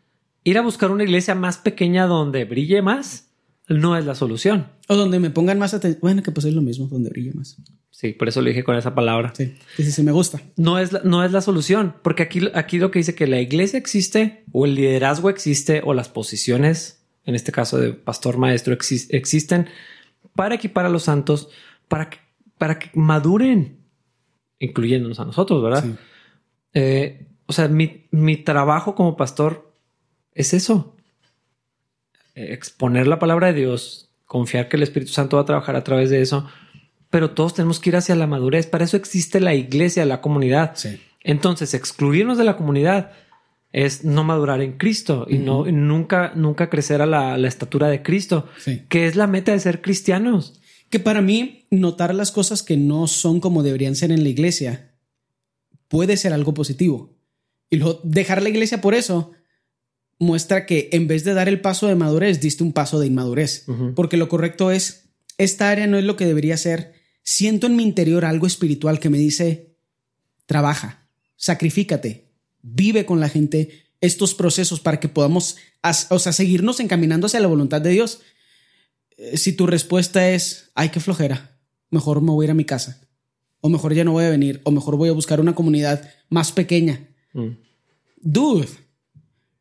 ir 0.45 0.59
a 0.59 0.63
buscar 0.63 0.91
una 0.91 1.05
iglesia 1.05 1.35
más 1.35 1.59
pequeña 1.59 2.07
donde 2.07 2.45
brille 2.45 2.83
más 2.83 3.32
no 3.69 3.97
es 3.97 4.05
la 4.05 4.15
solución. 4.15 4.69
O 4.89 4.97
donde 4.97 5.21
me 5.21 5.31
pongan 5.31 5.59
más 5.59 5.75
atención. 5.75 6.01
Bueno, 6.01 6.23
que 6.23 6.33
pues 6.33 6.47
es 6.47 6.55
lo 6.55 6.63
mismo, 6.63 6.89
donde 6.89 7.11
brille 7.11 7.33
más. 7.33 7.57
Sí, 7.91 8.13
por 8.13 8.29
eso 8.29 8.41
lo 8.41 8.49
dije 8.49 8.65
con 8.65 8.75
esa 8.75 8.95
palabra. 8.95 9.33
Sí, 9.37 9.55
sí, 9.77 9.93
sí, 9.93 10.03
me 10.03 10.13
gusta. 10.13 10.41
No 10.57 10.79
es, 10.79 10.93
la, 10.93 11.03
no 11.05 11.25
es 11.25 11.31
la 11.31 11.41
solución, 11.41 11.95
porque 12.03 12.25
aquí, 12.25 12.41
aquí 12.55 12.79
lo 12.79 12.91
que 12.91 12.99
dice 12.99 13.15
que 13.15 13.27
la 13.27 13.41
iglesia 13.41 13.79
existe, 13.79 14.45
o 14.51 14.65
el 14.65 14.75
liderazgo 14.75 15.31
existe, 15.31 15.83
o 15.85 15.95
las 15.95 16.09
posiciones, 16.09 17.05
en 17.25 17.35
este 17.35 17.53
caso 17.53 17.79
de 17.79 17.93
pastor 17.93 18.39
maestro, 18.39 18.73
existen 18.75 19.69
para 20.35 20.55
equipar 20.55 20.87
a 20.87 20.89
los 20.89 21.05
santos, 21.05 21.51
para 21.87 22.11
que, 22.11 22.19
para 22.59 22.79
que 22.79 22.91
maduren, 22.95 23.79
incluyéndonos 24.59 25.21
a 25.21 25.25
nosotros, 25.25 25.63
¿verdad? 25.63 25.85
Eh, 26.75 27.29
o 27.47 27.53
sea, 27.53 27.69
mi, 27.69 28.07
mi 28.11 28.37
trabajo 28.37 28.95
como 28.95 29.17
pastor 29.17 29.73
es 30.35 30.55
eso. 30.55 30.97
Exponer 32.35 33.07
la 33.07 33.19
palabra 33.19 33.49
de 33.49 33.61
Dios, 33.61 34.11
confiar 34.27 34.69
que 34.69 34.77
el 34.77 34.83
Espíritu 34.83 35.13
Santo 35.13 35.37
va 35.37 35.43
a 35.43 35.47
trabajar 35.47 35.77
a 35.77 35.85
través 35.85 36.11
de 36.11 36.23
eso, 36.23 36.47
pero 37.11 37.33
todos 37.33 37.55
tenemos 37.55 37.79
que 37.79 37.91
ir 37.91 37.97
hacia 37.97 38.15
la 38.15 38.27
madurez. 38.27 38.67
Para 38.67 38.85
eso 38.85 38.97
existe 38.97 39.41
la 39.41 39.55
iglesia, 39.55 40.07
la 40.07 40.23
comunidad. 40.23 40.75
Entonces, 41.23 41.75
excluirnos 41.75 42.39
de 42.39 42.45
la 42.45 42.57
comunidad 42.57 43.13
es 43.73 44.05
no 44.05 44.25
madurar 44.25 44.61
en 44.61 44.79
Cristo 44.79 45.27
y 45.29 45.39
no 45.39 45.65
nunca, 45.67 46.33
nunca 46.35 46.69
crecer 46.71 47.03
a 47.03 47.07
la, 47.07 47.37
estatura 47.47 47.89
de 47.89 48.03
Cristo, 48.03 48.49
que 48.89 49.07
es 49.07 49.17
la 49.17 49.27
meta 49.27 49.53
de 49.53 49.61
ser 49.61 49.83
cristianos. 49.83 50.61
Que 50.89 51.01
para 51.01 51.23
mí, 51.23 51.67
notar 51.71 52.15
las 52.15 52.33
cosas 52.33 52.63
que 52.63 52.77
no 52.77 53.07
son 53.07 53.41
como 53.41 53.63
deberían 53.63 53.97
ser 53.97 54.13
en 54.13 54.23
la 54.23 54.29
iglesia 54.29 54.93
puede 55.89 56.17
ser 56.17 56.33
algo 56.33 56.55
positivo. 56.55 57.15
Y 57.69 57.77
luego 57.77 58.01
dejar 58.03 58.43
la 58.43 58.49
iglesia 58.49 58.81
por 58.81 58.95
eso 58.95 59.33
muestra 60.19 60.67
que 60.67 60.89
en 60.93 61.09
vez 61.09 61.25
de 61.25 61.35
dar 61.35 61.49
el 61.49 61.61
paso 61.61 61.89
de 61.89 61.95
madurez, 61.95 62.41
diste 62.41 62.63
un 62.63 62.73
paso 62.73 63.01
de 63.01 63.07
inmadurez. 63.07 63.67
Porque 63.95 64.17
lo 64.17 64.29
correcto 64.29 64.71
es, 64.71 65.11
esta 65.39 65.71
área 65.71 65.87
no 65.87 65.99
es 65.99 66.05
lo 66.05 66.17
que 66.17 66.27
debería 66.27 66.57
ser. 66.57 66.95
Siento 67.23 67.67
en 67.67 67.77
mi 67.77 67.83
interior 67.83 68.25
algo 68.25 68.47
espiritual 68.47 69.01
que 69.01 69.11
me 69.11 69.19
dice, 69.19 69.77
trabaja, 70.47 71.09
sacrifícate, 71.37 72.29
vive 72.63 73.05
con 73.05 73.21
la 73.21 73.29
gente 73.29 73.83
estos 74.01 74.35
procesos 74.35 74.81
para 74.81 75.01
que 75.01 75.09
podamos, 75.09 75.57
o 76.11 76.19
sea, 76.19 76.33
seguirnos 76.33 76.81
encaminando 76.81 77.27
hacia 77.27 77.41
la 77.41 77.47
voluntad 77.47 77.81
de 77.81 77.91
Dios. 77.91 78.21
Eh, 79.17 79.37
si 79.37 79.53
tu 79.53 79.67
respuesta 79.67 80.31
es, 80.31 80.71
ay, 80.75 80.89
qué 80.91 81.01
flojera, 81.01 81.59
mejor 81.91 82.21
me 82.21 82.33
voy 82.33 82.45
a 82.45 82.47
ir 82.47 82.51
a 82.51 82.55
mi 82.55 82.65
casa, 82.65 83.01
o 83.61 83.69
mejor 83.69 83.95
ya 83.95 84.05
no 84.05 84.13
voy 84.13 84.25
a 84.25 84.31
venir, 84.31 84.61
o 84.65 84.71
mejor 84.73 84.97
voy 84.97 85.09
a 85.09 85.13
buscar 85.13 85.41
una 85.41 85.55
comunidad 85.55 86.11
más 86.29 86.51
pequeña. 86.51 87.09
Mm. 87.33 87.51
Dude, 88.21 88.69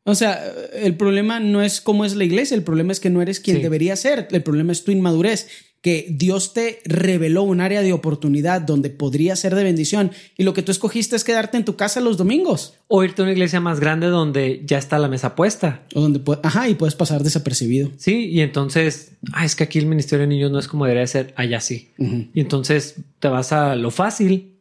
o 0.04 0.14
sea, 0.14 0.42
el 0.74 0.96
problema 0.96 1.40
no 1.40 1.62
es 1.62 1.80
cómo 1.80 2.04
es 2.04 2.14
la 2.14 2.24
iglesia, 2.24 2.56
el 2.56 2.64
problema 2.64 2.92
es 2.92 3.00
que 3.00 3.10
no 3.10 3.22
eres 3.22 3.40
quien 3.40 3.62
debería 3.62 3.96
ser, 3.96 4.28
el 4.30 4.42
problema 4.42 4.72
es 4.72 4.84
tu 4.84 4.90
inmadurez, 4.90 5.48
que 5.82 6.06
Dios 6.08 6.54
te 6.54 6.78
reveló 6.84 7.42
un 7.42 7.60
área 7.60 7.82
de 7.82 7.92
oportunidad 7.92 8.60
donde 8.60 8.88
podría 8.88 9.34
ser 9.34 9.56
de 9.56 9.64
bendición 9.64 10.12
y 10.38 10.44
lo 10.44 10.54
que 10.54 10.62
tú 10.62 10.70
escogiste 10.70 11.16
es 11.16 11.24
quedarte 11.24 11.56
en 11.56 11.64
tu 11.64 11.74
casa 11.74 12.00
los 12.00 12.16
domingos. 12.16 12.74
O 12.86 13.02
irte 13.02 13.20
a 13.20 13.24
una 13.24 13.32
iglesia 13.32 13.58
más 13.60 13.80
grande 13.80 14.06
donde 14.06 14.62
ya 14.64 14.78
está 14.78 15.00
la 15.00 15.08
mesa 15.08 15.34
puesta. 15.34 15.82
O 15.92 16.00
donde, 16.00 16.22
ajá, 16.44 16.68
y 16.68 16.76
puedes 16.76 16.94
pasar 16.94 17.24
desapercibido. 17.24 17.90
Sí, 17.96 18.26
y 18.26 18.42
entonces, 18.42 19.14
ah, 19.32 19.44
es 19.44 19.56
que 19.56 19.64
aquí 19.64 19.80
el 19.80 19.86
Ministerio 19.86 20.22
de 20.22 20.28
Niños 20.28 20.52
no 20.52 20.60
es 20.60 20.68
como 20.68 20.84
debería 20.84 21.06
ser, 21.08 21.34
allá 21.36 21.60
sí. 21.60 21.90
Y 21.98 22.40
entonces 22.40 22.96
te 23.18 23.26
vas 23.26 23.52
a 23.52 23.74
lo 23.74 23.90
fácil 23.90 24.52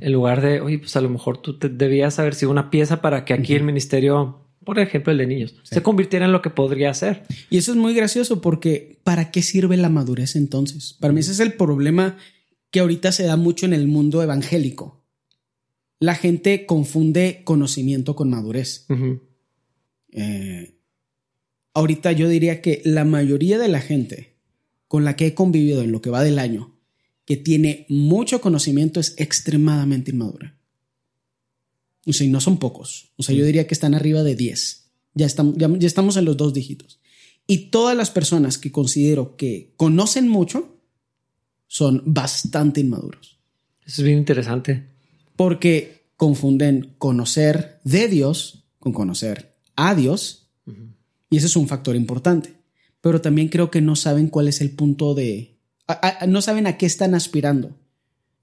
En 0.00 0.12
lugar 0.12 0.40
de, 0.40 0.62
oye, 0.62 0.78
pues 0.78 0.96
a 0.96 1.02
lo 1.02 1.10
mejor 1.10 1.36
tú 1.36 1.58
te 1.58 1.68
debías 1.68 2.18
haber 2.18 2.34
sido 2.34 2.50
una 2.50 2.70
pieza 2.70 3.02
para 3.02 3.26
que 3.26 3.34
aquí 3.34 3.54
el 3.54 3.62
ministerio, 3.62 4.40
por 4.64 4.78
ejemplo, 4.78 5.12
el 5.12 5.18
de 5.18 5.26
niños, 5.26 5.54
se 5.62 5.82
convirtiera 5.82 6.26
en 6.26 6.32
lo 6.32 6.42
que 6.42 6.50
podría 6.50 6.92
ser. 6.94 7.24
Y 7.50 7.58
eso 7.58 7.72
es 7.72 7.76
muy 7.76 7.94
gracioso 7.94 8.40
porque 8.40 8.98
¿para 9.04 9.30
qué 9.30 9.42
sirve 9.42 9.76
la 9.76 9.88
madurez 9.88 10.36
entonces? 10.36 10.96
Para 11.00 11.12
mí 11.12 11.20
ese 11.20 11.32
es 11.32 11.40
el 11.40 11.54
problema 11.54 12.16
que 12.70 12.80
ahorita 12.80 13.12
se 13.12 13.24
da 13.24 13.36
mucho 13.36 13.66
en 13.66 13.72
el 13.72 13.86
mundo 13.86 14.22
evangélico. 14.22 15.04
La 15.98 16.14
gente 16.14 16.66
confunde 16.66 17.42
conocimiento 17.44 18.16
con 18.16 18.30
madurez. 18.30 18.86
Eh, 20.10 20.74
ahorita 21.74 22.12
yo 22.12 22.28
diría 22.28 22.60
que 22.60 22.82
la 22.84 23.04
mayoría 23.04 23.58
de 23.58 23.68
la 23.68 23.80
gente 23.80 24.36
con 24.88 25.04
la 25.04 25.16
que 25.16 25.26
he 25.26 25.34
convivido 25.34 25.82
en 25.82 25.92
lo 25.92 26.02
que 26.02 26.10
va 26.10 26.22
del 26.22 26.38
año, 26.38 26.76
que 27.24 27.36
tiene 27.36 27.86
mucho 27.88 28.40
conocimiento, 28.40 29.00
es 29.00 29.14
extremadamente 29.16 30.10
inmadura. 30.10 30.58
O 32.06 32.12
sea, 32.12 32.26
y 32.26 32.30
no 32.30 32.40
son 32.40 32.58
pocos. 32.58 33.12
O 33.16 33.22
sea, 33.22 33.34
yo 33.34 33.44
diría 33.44 33.66
que 33.66 33.74
están 33.74 33.94
arriba 33.94 34.22
de 34.22 34.34
10. 34.34 34.90
Ya 35.14 35.26
estamos, 35.26 35.54
ya, 35.56 35.68
estamos 35.80 36.16
en 36.16 36.24
los 36.24 36.36
dos 36.36 36.52
dígitos. 36.52 37.00
Y 37.46 37.70
todas 37.70 37.96
las 37.96 38.10
personas 38.10 38.58
que 38.58 38.72
considero 38.72 39.36
que 39.36 39.74
conocen 39.76 40.28
mucho 40.28 40.78
son 41.66 42.02
bastante 42.06 42.80
inmaduros. 42.80 43.38
Eso 43.84 44.02
es 44.02 44.06
bien 44.06 44.18
interesante. 44.18 44.88
Porque 45.36 46.06
confunden 46.16 46.94
conocer 46.98 47.80
de 47.84 48.08
Dios 48.08 48.64
con 48.78 48.92
conocer 48.92 49.56
a 49.76 49.94
Dios 49.94 50.42
y 51.32 51.38
ese 51.38 51.46
es 51.46 51.56
un 51.56 51.66
factor 51.66 51.96
importante. 51.96 52.52
Pero 53.00 53.20
también 53.20 53.48
creo 53.48 53.70
que 53.70 53.80
no 53.80 53.96
saben 53.96 54.28
cuál 54.28 54.48
es 54.48 54.60
el 54.60 54.70
punto 54.70 55.14
de... 55.14 55.58
no 56.28 56.42
saben 56.42 56.66
a 56.66 56.76
qué 56.76 56.84
están 56.84 57.14
aspirando. 57.14 57.74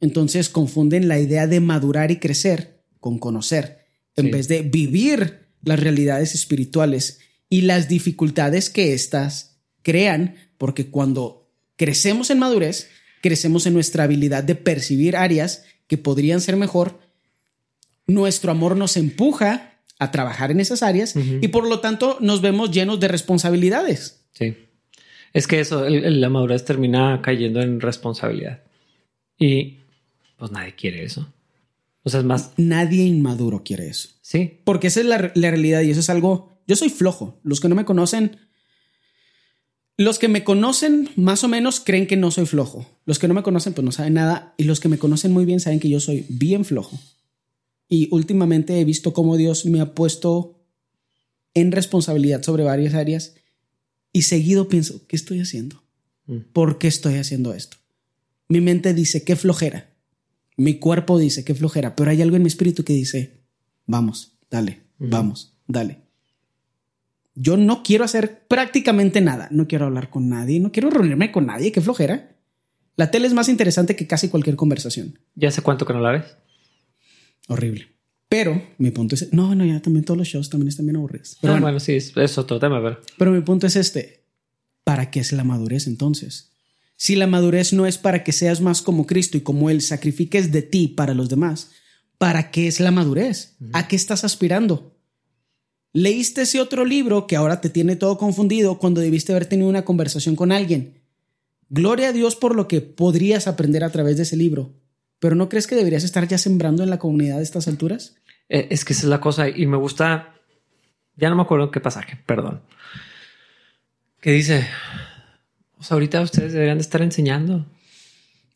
Entonces 0.01 0.49
confunden 0.49 1.07
la 1.07 1.19
idea 1.19 1.45
de 1.45 1.59
madurar 1.59 2.09
y 2.09 2.17
crecer 2.17 2.78
con 2.99 3.19
conocer, 3.19 3.85
en 4.15 4.31
vez 4.31 4.47
de 4.47 4.61
vivir 4.61 5.47
las 5.63 5.79
realidades 5.79 6.35
espirituales 6.35 7.19
y 7.49 7.61
las 7.61 7.87
dificultades 7.87 8.69
que 8.69 8.93
éstas 8.93 9.59
crean, 9.81 10.35
porque 10.57 10.87
cuando 10.87 11.49
crecemos 11.75 12.29
en 12.29 12.39
madurez, 12.39 12.89
crecemos 13.21 13.65
en 13.65 13.73
nuestra 13.73 14.03
habilidad 14.03 14.43
de 14.43 14.55
percibir 14.55 15.15
áreas 15.15 15.63
que 15.87 15.97
podrían 15.97 16.41
ser 16.41 16.55
mejor, 16.55 16.99
nuestro 18.07 18.51
amor 18.51 18.75
nos 18.75 18.97
empuja 18.97 19.79
a 19.99 20.11
trabajar 20.11 20.51
en 20.51 20.59
esas 20.59 20.83
áreas 20.83 21.15
y 21.15 21.47
por 21.49 21.67
lo 21.67 21.79
tanto 21.79 22.17
nos 22.21 22.41
vemos 22.41 22.71
llenos 22.71 22.99
de 22.99 23.07
responsabilidades. 23.07 24.25
Sí. 24.33 24.55
Es 25.33 25.45
que 25.45 25.59
eso, 25.59 25.87
la 25.87 26.29
madurez 26.29 26.65
termina 26.65 27.21
cayendo 27.21 27.61
en 27.61 27.81
responsabilidad. 27.81 28.63
Y 29.37 29.77
pues 30.37 30.51
nadie 30.51 30.73
quiere 30.75 31.03
eso. 31.03 31.31
O 32.03 32.09
sea, 32.09 32.21
es 32.21 32.25
más... 32.25 32.51
Nadie 32.57 33.03
inmaduro 33.03 33.63
quiere 33.63 33.87
eso. 33.87 34.09
Sí. 34.21 34.61
Porque 34.63 34.87
esa 34.87 35.01
es 35.01 35.05
la, 35.05 35.17
realidad 35.17 35.81
y 35.81 35.91
eso 35.91 35.99
es 35.99 36.09
algo... 36.09 36.61
Yo 36.67 36.75
soy 36.75 36.89
flojo. 36.89 37.39
Los 37.43 37.59
que 37.59 37.69
no 37.69 37.75
me 37.75 37.85
conocen... 37.85 38.37
Los 39.97 40.17
que 40.17 40.29
me 40.29 40.45
conocen 40.45 41.09
más 41.17 41.43
o 41.43 41.49
menos 41.49 41.81
creen 41.81 42.07
que 42.07 42.15
no 42.15 42.31
soy 42.31 42.45
flojo. 42.45 42.85
Los 43.05 43.19
que 43.19 43.27
no 43.27 43.33
me 43.33 43.43
conocen 43.43 43.73
pues 43.73 43.83
no 43.83 43.91
saben 43.91 44.13
nada. 44.13 44.53
Y 44.57 44.63
los 44.63 44.79
que 44.79 44.87
me 44.87 44.97
conocen 44.97 45.33
muy 45.33 45.43
bien 45.45 45.59
saben 45.59 45.79
que 45.79 45.89
yo 45.89 45.99
soy 45.99 46.25
bien 46.29 46.63
flojo. 46.63 46.97
Y 47.89 48.07
últimamente 48.11 48.79
he 48.79 48.85
visto 48.85 49.13
cómo 49.13 49.35
Dios 49.35 49.65
me 49.65 49.81
ha 49.81 49.93
puesto 49.93 50.59
en 51.53 51.71
responsabilidad 51.71 52.43
sobre 52.43 52.63
varias 52.63 52.93
áreas 52.93 53.33
y 54.13 54.23
seguido 54.23 54.67
pienso, 54.67 55.05
¿qué 55.07 55.15
estoy 55.15 55.39
haciendo? 55.39 55.83
Mm. 56.25 56.39
¿Por 56.53 56.77
qué 56.77 56.87
estoy 56.87 57.15
haciendo 57.15 57.53
esto? 57.53 57.77
Mi 58.47 58.61
mente 58.61 58.93
dice, 58.93 59.23
qué 59.23 59.35
flojera. 59.35 59.88
Mi 60.59 60.75
cuerpo 60.75 61.17
dice, 61.17 61.43
qué 61.43 61.55
flojera. 61.55 61.95
Pero 61.95 62.11
hay 62.11 62.21
algo 62.21 62.35
en 62.35 62.43
mi 62.43 62.47
espíritu 62.47 62.83
que 62.83 62.93
dice, 62.93 63.41
vamos, 63.85 64.37
dale, 64.51 64.81
vamos, 64.97 65.57
dale. 65.67 66.01
Yo 67.33 67.57
no 67.57 67.83
quiero 67.83 68.03
hacer 68.03 68.45
prácticamente 68.47 69.21
nada. 69.21 69.47
No 69.51 69.67
quiero 69.67 69.85
hablar 69.85 70.09
con 70.09 70.29
nadie, 70.29 70.59
no 70.59 70.71
quiero 70.71 70.89
reunirme 70.89 71.31
con 71.31 71.45
nadie, 71.45 71.71
qué 71.71 71.81
flojera. 71.81 72.35
La 72.95 73.09
tele 73.11 73.27
es 73.27 73.33
más 73.33 73.47
interesante 73.47 73.95
que 73.95 74.07
casi 74.07 74.27
cualquier 74.27 74.57
conversación. 74.57 75.19
¿Ya 75.35 75.47
hace 75.47 75.61
cuánto 75.61 75.85
que 75.85 75.93
no 75.93 76.01
la 76.01 76.11
ves? 76.11 76.25
horrible. 77.49 77.87
Pero 78.29 78.61
mi 78.77 78.91
punto 78.91 79.15
es, 79.15 79.33
no, 79.33 79.55
no, 79.55 79.65
ya 79.65 79.81
también 79.81 80.05
todos 80.05 80.17
los 80.17 80.27
shows 80.27 80.49
también 80.49 80.69
están 80.69 80.85
bien 80.85 80.97
aburridos. 80.97 81.37
Pero 81.41 81.55
ah, 81.55 81.59
bueno, 81.59 81.79
sí, 81.79 81.93
es, 81.93 82.37
otro 82.37 82.59
tema, 82.59 82.81
pero... 82.81 83.01
Pero 83.17 83.31
mi 83.31 83.41
punto 83.41 83.65
es 83.65 83.75
este, 83.75 84.23
¿para 84.83 85.09
qué 85.09 85.19
es 85.19 85.31
la 85.31 85.43
madurez 85.43 85.87
entonces? 85.87 86.48
Si 86.99 87.15
la 87.15 87.27
madurez 87.27 87.71
no 87.71 87.85
es 87.85 87.97
para 87.97 88.25
que 88.25 88.33
seas 88.33 88.59
más 88.59 88.81
como 88.81 89.07
Cristo 89.07 89.37
y 89.37 89.41
como 89.41 89.69
Él 89.69 89.81
sacrifiques 89.81 90.51
de 90.51 90.63
ti 90.63 90.89
para 90.89 91.13
los 91.13 91.29
demás, 91.29 91.71
¿para 92.17 92.51
qué 92.51 92.67
es 92.67 92.81
la 92.81 92.91
madurez? 92.91 93.55
¿A 93.71 93.87
qué 93.87 93.95
estás 93.95 94.25
aspirando? 94.25 94.97
Leíste 95.93 96.41
ese 96.41 96.59
otro 96.59 96.83
libro 96.83 97.25
que 97.25 97.37
ahora 97.37 97.61
te 97.61 97.69
tiene 97.69 97.95
todo 97.95 98.17
confundido 98.17 98.79
cuando 98.79 98.99
debiste 98.99 99.31
haber 99.31 99.45
tenido 99.45 99.69
una 99.69 99.85
conversación 99.85 100.35
con 100.35 100.51
alguien. 100.51 101.01
Gloria 101.69 102.09
a 102.09 102.11
Dios 102.11 102.35
por 102.35 102.53
lo 102.53 102.67
que 102.67 102.81
podrías 102.81 103.47
aprender 103.47 103.85
a 103.85 103.91
través 103.91 104.17
de 104.17 104.23
ese 104.23 104.35
libro. 104.35 104.73
Pero 105.19 105.35
¿no 105.35 105.47
crees 105.47 105.67
que 105.67 105.75
deberías 105.75 106.03
estar 106.03 106.27
ya 106.27 106.37
sembrando 106.37 106.83
en 106.83 106.89
la 106.89 106.99
comunidad 106.99 107.39
a 107.39 107.41
estas 107.41 107.69
alturas? 107.69 108.17
Eh, 108.49 108.67
es 108.71 108.83
que 108.83 108.91
esa 108.91 109.03
es 109.03 109.09
la 109.09 109.21
cosa 109.21 109.47
y 109.47 109.67
me 109.67 109.77
gusta, 109.77 110.35
ya 111.15 111.29
no 111.29 111.37
me 111.37 111.43
acuerdo 111.43 111.71
qué 111.71 111.79
pasaje, 111.79 112.19
perdón, 112.25 112.61
que 114.19 114.33
dice, 114.33 114.67
ahorita 115.89 116.21
ustedes 116.21 116.53
deberían 116.53 116.77
de 116.77 116.83
estar 116.83 117.01
enseñando. 117.01 117.65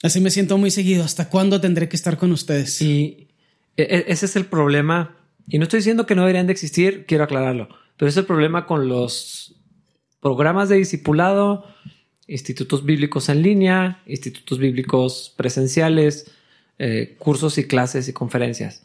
Así 0.02 0.20
me 0.20 0.30
siento 0.30 0.58
muy 0.58 0.72
seguido. 0.72 1.04
¿Hasta 1.04 1.30
cuándo 1.30 1.62
tendré 1.62 1.88
que 1.88 1.96
estar 1.96 2.18
con 2.18 2.32
ustedes? 2.32 2.82
Y 2.82 3.30
e, 3.78 3.84
e, 3.84 4.06
ese 4.08 4.26
es 4.26 4.36
el 4.36 4.46
problema. 4.46 5.18
Y 5.48 5.58
no 5.58 5.64
estoy 5.64 5.80
diciendo 5.80 6.06
que 6.06 6.16
no 6.16 6.22
deberían 6.22 6.48
de 6.48 6.54
existir, 6.54 7.06
quiero 7.06 7.24
aclararlo, 7.24 7.70
pero 7.98 8.10
es 8.10 8.18
el 8.18 8.26
problema 8.26 8.66
con 8.66 8.88
los 8.88 9.56
programas 10.22 10.70
de 10.70 10.78
discipulado, 10.78 11.66
institutos 12.28 12.86
bíblicos 12.86 13.28
en 13.28 13.42
línea, 13.42 14.02
institutos 14.06 14.58
bíblicos 14.58 15.34
presenciales, 15.36 16.32
eh, 16.80 17.16
cursos 17.20 17.58
y 17.58 17.68
clases 17.68 18.08
y 18.08 18.14
conferencias. 18.14 18.84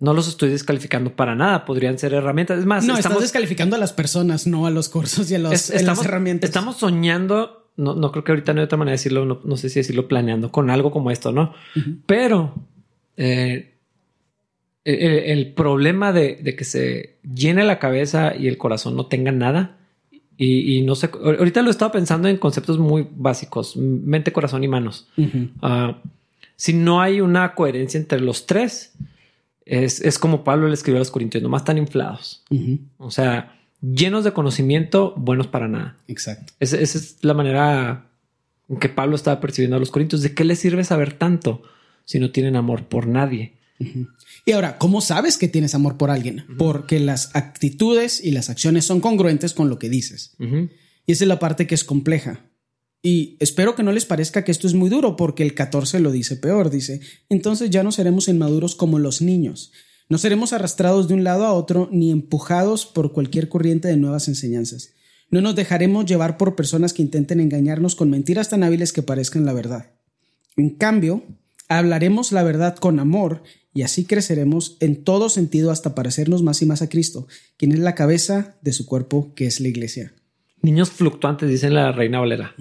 No 0.00 0.14
los 0.14 0.28
estoy 0.28 0.50
descalificando 0.50 1.14
para 1.14 1.34
nada, 1.34 1.64
podrían 1.64 1.98
ser 1.98 2.14
herramientas. 2.14 2.58
Es 2.58 2.66
más, 2.66 2.84
no, 2.86 2.96
estamos 2.96 3.20
descalificando 3.20 3.76
a 3.76 3.78
las 3.78 3.92
personas, 3.92 4.46
no 4.46 4.66
a 4.66 4.70
los 4.70 4.88
cursos 4.88 5.30
y 5.30 5.34
a, 5.34 5.38
las 5.38 5.70
herramientas. 5.70 6.48
Estamos 6.48 6.76
soñando, 6.76 7.70
no, 7.76 7.94
no 7.94 8.12
creo 8.12 8.24
que 8.24 8.32
ahorita 8.32 8.54
no 8.54 8.60
hay 8.60 8.64
otra 8.64 8.78
manera 8.78 8.92
de 8.92 8.98
decirlo, 8.98 9.40
no, 9.42 9.56
sé 9.56 9.68
si 9.68 9.80
decirlo 9.80 10.08
planeando 10.08 10.52
con 10.52 10.70
algo 10.70 10.90
como 10.90 11.10
esto, 11.10 11.32
¿no? 11.32 11.52
Pero 12.06 12.54
eh, 13.16 13.74
el, 14.84 15.52
problema 15.54 16.12
de, 16.12 16.38
de, 16.42 16.54
que 16.54 16.64
se 16.64 17.18
llene 17.22 17.64
la 17.64 17.78
cabeza 17.78 18.34
y 18.36 18.46
el 18.48 18.56
corazón 18.56 18.96
no 18.96 19.06
tenga 19.06 19.32
nada 19.32 19.78
y, 20.40 20.82
no 20.82 20.94
sé, 20.94 21.10
ahorita 21.12 21.62
lo 21.62 21.68
he 21.68 21.72
estado 21.72 21.90
pensando 21.90 22.28
en 22.28 22.36
conceptos 22.36 22.78
muy 22.78 23.08
básicos, 23.10 23.76
mente, 23.76 24.32
corazón 24.32 24.62
y 24.62 24.68
manos. 24.68 25.08
Ah, 25.60 25.98
si 26.54 26.74
no 26.74 27.00
hay 27.00 27.20
una 27.20 27.56
coherencia 27.56 27.98
entre 27.98 28.20
los 28.20 28.46
tres, 28.46 28.92
es, 29.68 30.18
como 30.18 30.44
Pablo 30.44 30.68
le 30.68 30.74
escribió 30.74 30.96
a 30.96 31.00
los 31.00 31.10
corintios, 31.10 31.42
nomás 31.42 31.62
están 31.62 31.78
inflados. 31.78 32.42
O 32.96 33.10
sea, 33.10 33.58
llenos 33.80 34.24
de 34.24 34.32
conocimiento, 34.32 35.14
buenos 35.16 35.46
para 35.46 35.68
nada. 35.68 35.96
Exacto. 36.08 36.52
esa 36.58 36.76
es 36.76 37.18
la 37.22 37.34
manera 37.34 38.10
en 38.68 38.78
que 38.78 38.88
Pablo 38.88 39.16
estaba 39.16 39.40
percibiendo 39.40 39.76
a 39.76 39.80
los 39.80 39.90
corintios. 39.90 40.22
¿De 40.22 40.34
qué 40.34 40.44
les 40.44 40.58
sirve 40.58 40.84
saber 40.84 41.12
tanto 41.12 41.62
si 42.04 42.18
no 42.18 42.30
tienen 42.30 42.56
amor 42.56 42.86
por 42.86 43.06
nadie? 43.06 43.54
Y 44.44 44.52
ahora, 44.52 44.78
¿cómo 44.78 45.00
sabes 45.00 45.38
que 45.38 45.48
tienes 45.48 45.74
amor 45.74 45.96
por 45.96 46.10
alguien? 46.10 46.44
Porque 46.56 46.98
las 46.98 47.34
actitudes 47.36 48.22
y 48.24 48.32
las 48.32 48.50
acciones 48.50 48.84
son 48.84 49.00
congruentes 49.00 49.54
con 49.54 49.68
lo 49.68 49.78
que 49.78 49.88
dices. 49.88 50.34
Y 51.06 51.12
esa 51.12 51.24
es 51.24 51.28
la 51.28 51.38
parte 51.38 51.66
que 51.66 51.74
es 51.74 51.84
compleja. 51.84 52.40
Y 53.02 53.36
espero 53.38 53.74
que 53.74 53.82
no 53.82 53.92
les 53.92 54.06
parezca 54.06 54.44
que 54.44 54.50
esto 54.50 54.66
es 54.66 54.74
muy 54.74 54.90
duro, 54.90 55.16
porque 55.16 55.42
el 55.42 55.54
14 55.54 56.00
lo 56.00 56.10
dice 56.10 56.36
peor. 56.36 56.70
Dice, 56.70 57.00
entonces 57.28 57.70
ya 57.70 57.82
no 57.82 57.92
seremos 57.92 58.28
inmaduros 58.28 58.74
como 58.74 58.98
los 58.98 59.22
niños. 59.22 59.72
No 60.08 60.18
seremos 60.18 60.52
arrastrados 60.52 61.06
de 61.06 61.14
un 61.14 61.22
lado 61.22 61.44
a 61.44 61.52
otro 61.52 61.88
ni 61.92 62.10
empujados 62.10 62.86
por 62.86 63.12
cualquier 63.12 63.48
corriente 63.48 63.88
de 63.88 63.96
nuevas 63.96 64.26
enseñanzas. 64.28 64.94
No 65.30 65.42
nos 65.42 65.54
dejaremos 65.54 66.06
llevar 66.06 66.38
por 66.38 66.56
personas 66.56 66.94
que 66.94 67.02
intenten 67.02 67.40
engañarnos 67.40 67.94
con 67.94 68.08
mentiras 68.08 68.48
tan 68.48 68.62
hábiles 68.62 68.94
que 68.94 69.02
parezcan 69.02 69.44
la 69.44 69.52
verdad. 69.52 69.92
En 70.56 70.70
cambio, 70.70 71.22
hablaremos 71.68 72.32
la 72.32 72.42
verdad 72.42 72.76
con 72.76 72.98
amor 72.98 73.42
y 73.74 73.82
así 73.82 74.06
creceremos 74.06 74.78
en 74.80 75.04
todo 75.04 75.28
sentido 75.28 75.70
hasta 75.70 75.94
parecernos 75.94 76.42
más 76.42 76.62
y 76.62 76.66
más 76.66 76.80
a 76.80 76.88
Cristo, 76.88 77.28
quien 77.58 77.72
es 77.72 77.78
la 77.78 77.94
cabeza 77.94 78.56
de 78.62 78.72
su 78.72 78.86
cuerpo, 78.86 79.34
que 79.34 79.46
es 79.46 79.60
la 79.60 79.68
iglesia. 79.68 80.14
Niños 80.68 80.90
fluctuantes, 80.90 81.48
dicen 81.48 81.72
la 81.74 81.92
reina 81.92 82.20
Valera. 82.20 82.54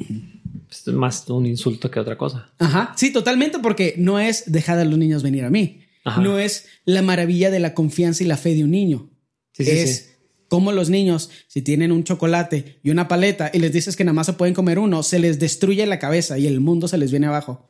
Es 0.72 0.88
más 0.88 1.30
un 1.30 1.46
insulto 1.46 1.92
que 1.92 2.00
otra 2.00 2.18
cosa. 2.18 2.54
Ajá, 2.58 2.94
sí, 2.96 3.12
totalmente, 3.12 3.60
porque 3.60 3.96
no 3.98 4.18
es 4.20 4.50
dejar 4.50 4.80
a 4.80 4.86
los 4.86 4.98
niños 4.98 5.24
venir 5.24 5.44
a 5.44 5.50
mí. 5.50 5.82
No 6.22 6.40
es 6.40 6.68
la 6.86 7.02
maravilla 7.02 7.52
de 7.52 7.60
la 7.60 7.74
confianza 7.74 8.24
y 8.24 8.28
la 8.28 8.38
fe 8.38 8.56
de 8.56 8.64
un 8.64 8.72
niño. 8.72 9.10
es 9.58 10.14
como 10.48 10.72
los 10.72 10.90
niños, 10.90 11.30
si 11.48 11.62
tienen 11.62 11.92
un 11.92 12.06
chocolate 12.06 12.80
y 12.82 12.92
una 12.92 13.10
paleta 13.10 13.52
y 13.54 13.60
les 13.60 13.74
dices 13.74 13.98
que 13.98 14.06
nada 14.06 14.14
más 14.14 14.28
se 14.28 14.34
pueden 14.34 14.56
comer 14.56 14.80
uno, 14.80 15.04
se 15.04 15.20
les 15.20 15.40
destruye 15.40 15.86
la 15.86 16.00
cabeza 16.00 16.38
y 16.38 16.48
el 16.48 16.62
mundo 16.62 16.88
se 16.88 16.98
les 16.98 17.12
viene 17.12 17.28
abajo. 17.28 17.70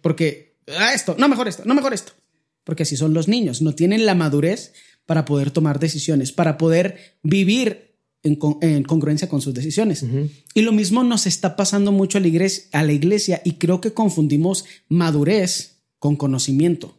Porque 0.00 0.56
Ah, 0.76 0.92
esto, 0.94 1.14
no 1.16 1.28
mejor 1.28 1.46
esto, 1.46 1.62
no 1.64 1.74
mejor 1.74 1.94
esto. 1.94 2.12
Porque 2.64 2.82
así 2.82 2.96
son 2.96 3.14
los 3.14 3.28
niños, 3.28 3.62
no 3.62 3.74
tienen 3.74 4.04
la 4.04 4.16
madurez 4.16 4.72
para 5.06 5.24
poder 5.24 5.52
tomar 5.52 5.78
decisiones, 5.78 6.32
para 6.32 6.58
poder 6.58 7.14
vivir 7.22 7.94
en, 8.26 8.82
congruencia 8.82 9.28
con 9.28 9.40
sus 9.40 9.54
decisiones. 9.54 10.04
Y 10.54 10.62
lo 10.62 10.72
mismo 10.72 11.04
nos 11.04 11.26
está 11.26 11.56
pasando 11.56 11.92
mucho 11.92 12.18
a 12.18 12.20
la, 12.20 12.28
iglesia, 12.28 12.64
a 12.72 12.82
la 12.82 12.92
iglesia 12.92 13.40
y 13.44 13.52
creo 13.52 13.80
que 13.80 13.92
confundimos 13.92 14.64
madurez 14.88 15.82
con 15.98 16.16
conocimiento. 16.16 16.98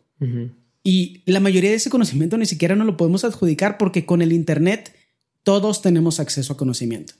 Y 0.83 1.21
la 1.25 1.39
mayoría 1.39 1.69
de 1.69 1.75
ese 1.75 1.89
conocimiento 1.89 2.37
ni 2.37 2.45
siquiera 2.45 2.75
no 2.75 2.85
lo 2.85 2.97
podemos 2.97 3.23
adjudicar 3.23 3.77
porque 3.77 4.05
con 4.05 4.21
el 4.21 4.31
Internet 4.31 4.95
todos 5.43 5.81
tenemos 5.81 6.19
acceso 6.19 6.53
a 6.53 6.57
conocimiento. 6.57 7.13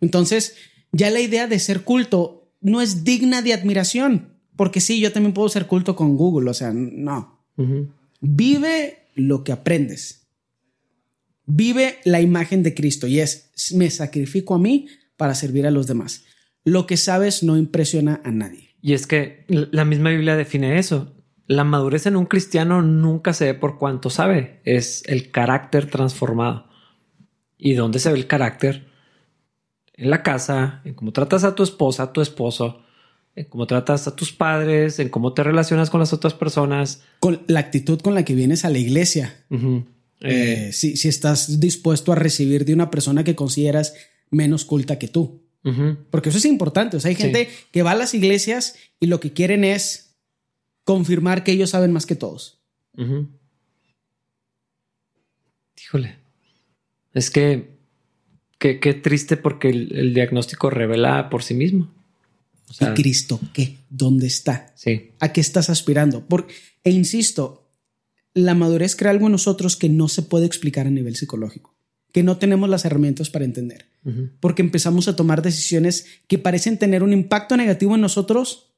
Entonces, 0.00 0.54
ya 0.92 1.10
la 1.10 1.20
idea 1.20 1.46
de 1.46 1.58
ser 1.58 1.82
culto 1.82 2.52
no 2.60 2.80
es 2.80 3.04
digna 3.04 3.42
de 3.42 3.54
admiración, 3.54 4.34
porque 4.56 4.80
sí, 4.80 5.00
yo 5.00 5.12
también 5.12 5.34
puedo 5.34 5.48
ser 5.48 5.66
culto 5.66 5.96
con 5.96 6.16
Google, 6.16 6.50
o 6.50 6.54
sea, 6.54 6.72
no. 6.72 7.44
Vive 8.20 8.98
lo 9.14 9.44
que 9.44 9.52
aprendes. 9.52 10.25
Vive 11.46 12.00
la 12.04 12.20
imagen 12.20 12.62
de 12.62 12.74
Cristo 12.74 13.06
y 13.06 13.20
es, 13.20 13.52
me 13.74 13.88
sacrifico 13.90 14.54
a 14.54 14.58
mí 14.58 14.88
para 15.16 15.34
servir 15.34 15.66
a 15.66 15.70
los 15.70 15.86
demás. 15.86 16.24
Lo 16.64 16.86
que 16.86 16.96
sabes 16.96 17.44
no 17.44 17.56
impresiona 17.56 18.20
a 18.24 18.32
nadie. 18.32 18.74
Y 18.82 18.92
es 18.92 19.06
que 19.06 19.44
la 19.48 19.84
misma 19.84 20.10
Biblia 20.10 20.36
define 20.36 20.78
eso. 20.78 21.14
La 21.46 21.62
madurez 21.62 22.06
en 22.06 22.16
un 22.16 22.26
cristiano 22.26 22.82
nunca 22.82 23.32
se 23.32 23.46
ve 23.46 23.54
por 23.54 23.78
cuanto 23.78 24.10
sabe, 24.10 24.60
es 24.64 25.04
el 25.06 25.30
carácter 25.30 25.88
transformado. 25.88 26.68
¿Y 27.56 27.74
dónde 27.74 28.00
se 28.00 28.12
ve 28.12 28.18
el 28.18 28.26
carácter? 28.26 28.88
En 29.94 30.10
la 30.10 30.24
casa, 30.24 30.82
en 30.84 30.94
cómo 30.94 31.12
tratas 31.12 31.44
a 31.44 31.54
tu 31.54 31.62
esposa, 31.62 32.02
a 32.02 32.12
tu 32.12 32.20
esposo, 32.20 32.82
en 33.36 33.44
cómo 33.44 33.66
tratas 33.66 34.08
a 34.08 34.16
tus 34.16 34.32
padres, 34.32 34.98
en 34.98 35.08
cómo 35.08 35.32
te 35.32 35.44
relacionas 35.44 35.88
con 35.88 36.00
las 36.00 36.12
otras 36.12 36.34
personas. 36.34 37.04
Con 37.20 37.42
la 37.46 37.60
actitud 37.60 38.00
con 38.00 38.14
la 38.14 38.24
que 38.24 38.34
vienes 38.34 38.64
a 38.64 38.70
la 38.70 38.78
iglesia. 38.78 39.44
Eh, 40.20 40.70
si, 40.72 40.92
estás 41.08 41.60
dispuesto 41.60 42.12
a 42.12 42.16
recibir 42.16 42.64
de 42.64 42.74
una 42.74 42.90
persona 42.90 43.24
que 43.24 43.34
consideras 43.34 43.94
menos 44.30 44.64
culta 44.64 44.98
que 44.98 45.08
tú. 45.08 45.42
Porque 46.10 46.28
eso 46.28 46.38
es 46.38 46.44
importante. 46.44 46.96
O 46.96 47.00
sea, 47.00 47.08
hay 47.08 47.16
gente 47.16 47.48
que 47.72 47.82
va 47.82 47.90
a 47.90 47.96
las 47.96 48.14
iglesias 48.14 48.76
y 49.00 49.06
lo 49.06 49.18
que 49.18 49.32
quieren 49.32 49.64
es 49.64 50.14
confirmar 50.84 51.42
que 51.42 51.50
ellos 51.50 51.70
saben 51.70 51.92
más 51.92 52.06
que 52.06 52.14
todos. 52.14 52.60
Híjole. 55.76 56.18
Es 57.14 57.30
que 57.30 57.74
qué 58.58 59.00
triste 59.02 59.36
porque 59.36 59.70
el 59.70 60.14
diagnóstico 60.14 60.70
revela 60.70 61.28
por 61.30 61.42
sí 61.42 61.54
mismo. 61.54 61.90
¿Y 62.80 62.84
Cristo 62.94 63.40
qué? 63.52 63.76
¿Dónde 63.90 64.26
está? 64.26 64.72
Sí. 64.74 65.12
¿A 65.20 65.32
qué 65.32 65.40
estás 65.40 65.70
aspirando? 65.70 66.26
Por, 66.26 66.46
e 66.82 66.90
insisto, 66.90 67.65
la 68.36 68.54
madurez 68.54 68.96
crea 68.96 69.12
algo 69.12 69.26
en 69.26 69.32
nosotros 69.32 69.76
que 69.76 69.88
no 69.88 70.08
se 70.08 70.20
puede 70.20 70.44
explicar 70.44 70.86
a 70.86 70.90
nivel 70.90 71.16
psicológico, 71.16 71.74
que 72.12 72.22
no 72.22 72.36
tenemos 72.36 72.68
las 72.68 72.84
herramientas 72.84 73.30
para 73.30 73.46
entender, 73.46 73.86
porque 74.40 74.60
empezamos 74.60 75.08
a 75.08 75.16
tomar 75.16 75.40
decisiones 75.40 76.04
que 76.28 76.38
parecen 76.38 76.78
tener 76.78 77.02
un 77.02 77.14
impacto 77.14 77.56
negativo 77.56 77.94
en 77.94 78.02
nosotros 78.02 78.74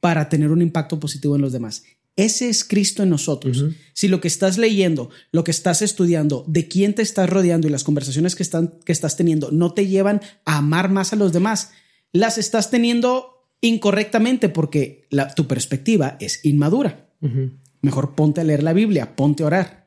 para 0.00 0.28
tener 0.28 0.50
un 0.50 0.60
impacto 0.60 1.00
positivo 1.00 1.36
en 1.36 1.40
los 1.40 1.52
demás. 1.52 1.84
Ese 2.16 2.50
es 2.50 2.64
Cristo 2.64 3.02
en 3.02 3.08
nosotros. 3.08 3.64
Si 3.94 4.08
lo 4.08 4.20
que 4.20 4.28
estás 4.28 4.58
leyendo, 4.58 5.08
lo 5.32 5.42
que 5.42 5.52
estás 5.52 5.80
estudiando, 5.80 6.44
de 6.46 6.68
quién 6.68 6.94
te 6.94 7.00
estás 7.00 7.30
rodeando 7.30 7.66
y 7.66 7.70
las 7.70 7.84
conversaciones 7.84 8.36
que, 8.36 8.42
están, 8.42 8.74
que 8.84 8.92
estás 8.92 9.16
teniendo 9.16 9.50
no 9.52 9.72
te 9.72 9.86
llevan 9.86 10.20
a 10.44 10.58
amar 10.58 10.90
más 10.90 11.14
a 11.14 11.16
los 11.16 11.32
demás, 11.32 11.70
las 12.12 12.36
estás 12.36 12.70
teniendo 12.70 13.48
incorrectamente 13.62 14.50
porque 14.50 15.08
tu 15.34 15.46
perspectiva 15.46 16.18
es 16.20 16.44
inmadura. 16.44 17.08
Mejor 17.80 18.14
ponte 18.14 18.40
a 18.40 18.44
leer 18.44 18.62
la 18.62 18.72
Biblia, 18.72 19.14
ponte 19.14 19.42
a 19.42 19.46
orar, 19.46 19.86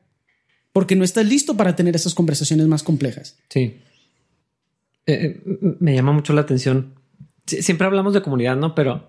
porque 0.72 0.96
no 0.96 1.04
estás 1.04 1.26
listo 1.26 1.56
para 1.56 1.76
tener 1.76 1.94
esas 1.94 2.14
conversaciones 2.14 2.66
más 2.66 2.82
complejas. 2.82 3.38
Sí. 3.48 3.80
Eh, 5.06 5.40
eh, 5.46 5.76
me 5.80 5.94
llama 5.94 6.12
mucho 6.12 6.32
la 6.32 6.42
atención. 6.42 6.94
siempre 7.46 7.86
hablamos 7.86 8.14
de 8.14 8.22
comunidad, 8.22 8.56
¿no? 8.56 8.74
Pero, 8.74 9.08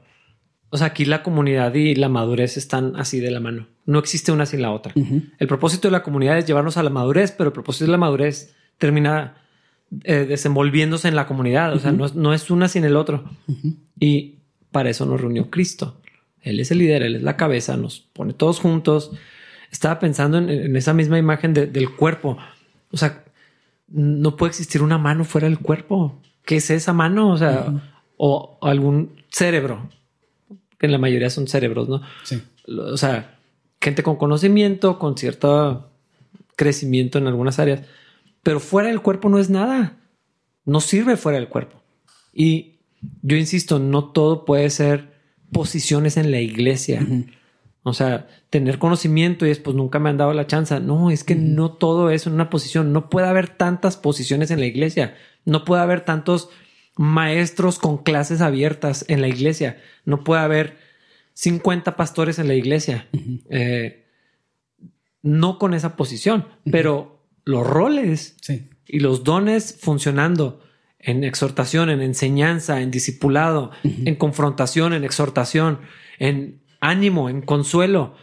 o 0.69 0.77
sea, 0.77 0.87
aquí 0.87 1.05
la 1.05 1.23
comunidad 1.23 1.73
y 1.75 1.95
la 1.95 2.09
madurez 2.09 2.57
están 2.57 2.95
así 2.95 3.19
de 3.19 3.31
la 3.31 3.39
mano. 3.39 3.67
No 3.85 3.99
existe 3.99 4.31
una 4.31 4.45
sin 4.45 4.61
la 4.61 4.71
otra. 4.71 4.93
El 4.95 5.47
propósito 5.47 5.87
de 5.87 5.91
la 5.91 6.03
comunidad 6.03 6.37
es 6.37 6.45
llevarnos 6.45 6.77
a 6.77 6.83
la 6.83 6.89
madurez, 6.89 7.31
pero 7.31 7.49
el 7.49 7.53
propósito 7.53 7.85
de 7.85 7.91
la 7.91 7.97
madurez 7.97 8.55
termina 8.77 9.35
eh, 10.03 10.25
desenvolviéndose 10.27 11.07
en 11.07 11.15
la 11.15 11.27
comunidad. 11.27 11.73
O 11.73 11.79
sea, 11.79 11.91
no, 11.91 12.33
es 12.33 12.49
una 12.49 12.67
sin 12.67 12.85
el 12.85 12.95
otro. 12.95 13.29
Y 13.99 14.39
para 14.71 14.89
eso 14.89 15.05
nos 15.05 15.21
reunió 15.21 15.49
Cristo. 15.49 16.01
Él 16.43 16.59
es 16.59 16.71
el 16.71 16.79
líder, 16.79 17.03
Él 17.03 17.15
es 17.15 17.23
la 17.23 17.37
cabeza, 17.37 17.77
nos 17.77 17.99
pone 17.99 18.33
todos 18.33 18.59
juntos. 18.59 19.11
Estaba 19.71 19.99
pensando 19.99 20.37
en, 20.37 20.75
esa 20.75 20.93
misma 20.93 21.17
imagen 21.17 21.53
del 21.53 21.95
cuerpo. 21.95 22.37
O 22.91 22.97
sea, 22.97 23.23
no 23.87 24.35
puede 24.37 24.51
existir 24.51 24.83
una 24.83 24.97
mano 24.97 25.23
fuera 25.25 25.47
del 25.47 25.59
cuerpo. 25.59 26.21
¿Qué 26.45 26.57
es 26.57 26.69
esa 26.69 26.93
mano? 26.93 27.31
O 27.31 27.37
sea, 27.37 27.73
o, 28.17 28.59
algún 28.61 29.23
cerebro, 29.31 29.89
que 30.77 30.85
en 30.85 30.91
la 30.91 30.99
mayoría 30.99 31.31
son 31.31 31.47
cerebros, 31.47 31.89
¿no? 31.89 32.01
Sí. 32.23 32.41
O 32.67 32.97
sea, 32.97 33.39
gente 33.81 34.03
con 34.03 34.17
conocimiento, 34.17 34.99
con 34.99 35.17
cierto 35.17 35.89
crecimiento 36.55 37.17
en 37.17 37.25
algunas 37.25 37.57
áreas 37.57 37.81
pero 38.43 38.59
fuera 38.59 38.89
del 38.89 39.01
cuerpo 39.01 39.29
no 39.29 39.39
es 39.39 39.49
nada. 39.49 39.97
No 40.65 40.81
sirve 40.81 41.17
fuera 41.17 41.39
del 41.39 41.47
cuerpo. 41.47 41.81
Y 42.33 42.79
yo 43.21 43.37
insisto, 43.37 43.79
no 43.79 44.11
todo 44.11 44.45
puede 44.45 44.69
ser 44.69 45.12
posiciones 45.53 46.17
en 46.17 46.31
la 46.31 46.39
iglesia. 46.39 47.05
O 47.83 47.93
sea, 47.93 48.27
tener 48.49 48.79
conocimiento 48.79 49.45
y 49.45 49.49
después 49.49 49.75
nunca 49.75 49.99
me 49.99 50.09
han 50.09 50.17
dado 50.17 50.33
la 50.33 50.47
chance. 50.47 50.79
No, 50.79 51.11
es 51.11 51.23
que 51.23 51.35
no 51.35 51.73
todo 51.73 52.09
es 52.09 52.25
una 52.27 52.49
posición. 52.49 52.93
No 52.93 53.09
puede 53.09 53.27
haber 53.27 53.49
tantas 53.49 53.97
posiciones 53.97 54.51
en 54.51 54.59
la 54.59 54.65
iglesia. 54.65 55.15
No 55.45 55.65
puede 55.65 55.81
haber 55.81 56.01
tantos 56.01 56.49
maestros 56.95 57.79
con 57.79 57.97
clases 57.97 58.41
abiertas 58.41 59.05
en 59.07 59.21
la 59.21 59.27
iglesia. 59.27 59.77
No 60.05 60.23
puede 60.23 60.41
haber 60.41 60.77
50 61.33 61.95
pastores 61.95 62.39
en 62.39 62.47
la 62.47 62.55
iglesia. 62.55 63.07
Eh, 63.49 64.05
no 65.21 65.57
con 65.57 65.73
esa 65.73 65.95
posición, 65.95 66.47
pero 66.69 67.25
los 67.45 67.65
roles 67.65 68.37
y 68.87 68.99
los 68.99 69.23
dones 69.23 69.77
funcionando 69.79 70.61
en 71.03 71.23
exhortación, 71.23 71.89
en 71.89 72.01
enseñanza, 72.01 72.81
en 72.81 72.89
discipulado, 72.89 73.71
en 73.83 74.15
confrontación, 74.15 74.93
en 74.93 75.03
exhortación, 75.03 75.79
en 76.17 76.61
ánimo, 76.79 77.29
en 77.29 77.41
consuelo. 77.41 78.15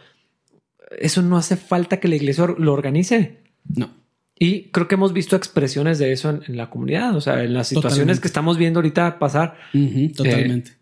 Eso 0.99 1.21
no 1.21 1.37
hace 1.37 1.55
falta 1.55 1.99
que 1.99 2.07
la 2.07 2.15
iglesia 2.15 2.47
lo 2.57 2.73
organice. 2.73 3.37
No. 3.65 3.89
Y 4.37 4.63
creo 4.71 4.87
que 4.87 4.95
hemos 4.95 5.13
visto 5.13 5.35
expresiones 5.35 5.99
de 5.99 6.11
eso 6.11 6.31
en, 6.31 6.57
la 6.57 6.71
comunidad, 6.71 7.15
o 7.15 7.21
sea, 7.21 7.43
en 7.43 7.53
las 7.53 7.67
situaciones 7.67 8.19
que 8.19 8.27
estamos 8.27 8.57
viendo 8.57 8.79
ahorita 8.79 9.19
pasar. 9.19 9.55
totalmente. 10.15 10.71
Eh, 10.71 10.77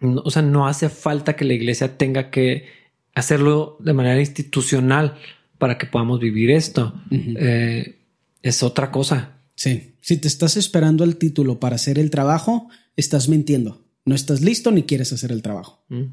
o 0.00 0.30
sea, 0.30 0.42
no 0.42 0.66
hace 0.66 0.88
falta 0.88 1.36
que 1.36 1.44
la 1.44 1.54
iglesia 1.54 1.96
tenga 1.96 2.30
que 2.30 2.66
hacerlo 3.14 3.76
de 3.78 3.92
manera 3.92 4.18
institucional 4.18 5.14
para 5.58 5.78
que 5.78 5.86
podamos 5.86 6.18
vivir 6.18 6.50
esto. 6.50 6.92
Eh, 7.10 7.98
es 8.42 8.62
otra 8.64 8.90
cosa. 8.90 9.32
Sí, 9.54 9.87
si 10.00 10.16
te 10.16 10.28
estás 10.28 10.56
esperando 10.56 11.04
el 11.04 11.16
título 11.16 11.60
para 11.60 11.76
hacer 11.76 11.98
el 11.98 12.10
trabajo, 12.10 12.68
estás 12.96 13.28
mintiendo. 13.28 13.84
No 14.04 14.14
estás 14.14 14.40
listo 14.40 14.70
ni 14.70 14.84
quieres 14.84 15.12
hacer 15.12 15.32
el 15.32 15.42
trabajo. 15.42 15.84
Mm. 15.88 16.04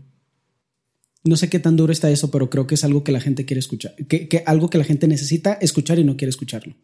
No 1.24 1.38
sé 1.38 1.50
qué 1.50 1.60
tan 1.60 1.76
duro 1.76 1.92
está 1.92 2.12
eso, 2.12 2.30
pero 2.30 2.50
creo 2.50 2.68
que 2.68 2.76
es 2.76 2.84
algo 2.84 3.04
que 3.04 3.12
la 3.12 3.20
gente 3.20 3.46
quiere 3.46 3.60
escuchar, 3.60 3.96
que, 3.96 4.44
algo 4.46 4.70
que 4.70 4.78
la 4.78 4.84
gente 4.84 5.08
necesita 5.08 5.54
escuchar 5.54 5.98
y 5.98 6.04
no 6.04 6.18
quiere 6.18 6.30
escucharlo. 6.30 6.76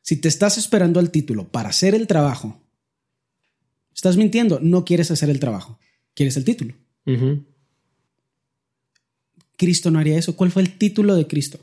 Si 0.00 0.16
te 0.16 0.28
estás 0.28 0.56
esperando 0.56 1.00
el 1.00 1.10
título 1.10 1.48
para 1.48 1.68
hacer 1.68 1.94
el 1.94 2.06
trabajo, 2.06 2.62
estás 3.94 4.16
mintiendo, 4.16 4.58
no 4.60 4.84
quieres 4.84 5.10
hacer 5.10 5.28
el 5.28 5.38
trabajo, 5.38 5.78
quieres 6.14 6.36
el 6.36 6.44
título. 6.44 6.74
Cristo 9.56 9.90
no 9.90 9.98
haría 9.98 10.18
eso. 10.18 10.34
¿Cuál 10.34 10.50
fue 10.50 10.62
el 10.62 10.78
título 10.78 11.14
de 11.14 11.26
Cristo? 11.26 11.60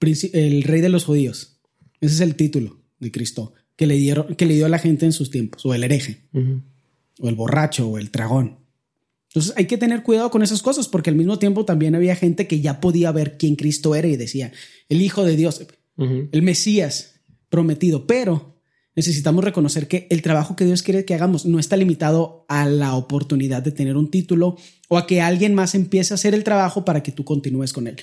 El 0.00 0.62
rey 0.62 0.80
de 0.80 0.88
los 0.88 1.04
judíos. 1.04 1.58
Ese 2.00 2.14
es 2.14 2.20
el 2.20 2.36
título 2.36 2.80
de 2.98 3.10
Cristo 3.10 3.54
que 3.76 3.86
le, 3.86 3.94
dieron, 3.94 4.34
que 4.36 4.46
le 4.46 4.54
dio 4.54 4.66
a 4.66 4.68
la 4.68 4.78
gente 4.78 5.06
en 5.06 5.12
sus 5.12 5.30
tiempos, 5.30 5.64
o 5.66 5.74
el 5.74 5.84
hereje, 5.84 6.28
o 7.18 7.28
el 7.28 7.34
borracho, 7.34 7.88
o 7.88 7.98
el 7.98 8.10
tragón. 8.10 8.58
Entonces 9.28 9.52
hay 9.56 9.66
que 9.66 9.78
tener 9.78 10.02
cuidado 10.02 10.30
con 10.30 10.42
esas 10.42 10.62
cosas, 10.62 10.86
porque 10.86 11.10
al 11.10 11.16
mismo 11.16 11.38
tiempo 11.38 11.64
también 11.64 11.94
había 11.94 12.14
gente 12.14 12.46
que 12.46 12.60
ya 12.60 12.80
podía 12.80 13.10
ver 13.10 13.36
quién 13.36 13.56
Cristo 13.56 13.94
era 13.94 14.06
y 14.06 14.16
decía, 14.16 14.52
el 14.88 15.02
Hijo 15.02 15.24
de 15.24 15.36
Dios, 15.36 15.66
el 15.96 16.42
Mesías 16.42 17.20
prometido, 17.48 18.06
pero 18.06 18.54
necesitamos 18.94 19.42
reconocer 19.42 19.88
que 19.88 20.06
el 20.10 20.22
trabajo 20.22 20.54
que 20.54 20.64
Dios 20.64 20.82
quiere 20.82 21.04
que 21.04 21.14
hagamos 21.14 21.46
no 21.46 21.58
está 21.58 21.76
limitado 21.76 22.46
a 22.48 22.66
la 22.68 22.94
oportunidad 22.94 23.62
de 23.62 23.72
tener 23.72 23.96
un 23.96 24.10
título 24.10 24.56
o 24.88 24.98
a 24.98 25.06
que 25.06 25.20
alguien 25.20 25.54
más 25.54 25.74
empiece 25.74 26.14
a 26.14 26.16
hacer 26.16 26.34
el 26.34 26.44
trabajo 26.44 26.84
para 26.84 27.02
que 27.02 27.10
tú 27.10 27.24
continúes 27.24 27.72
con 27.72 27.88
él. 27.88 27.96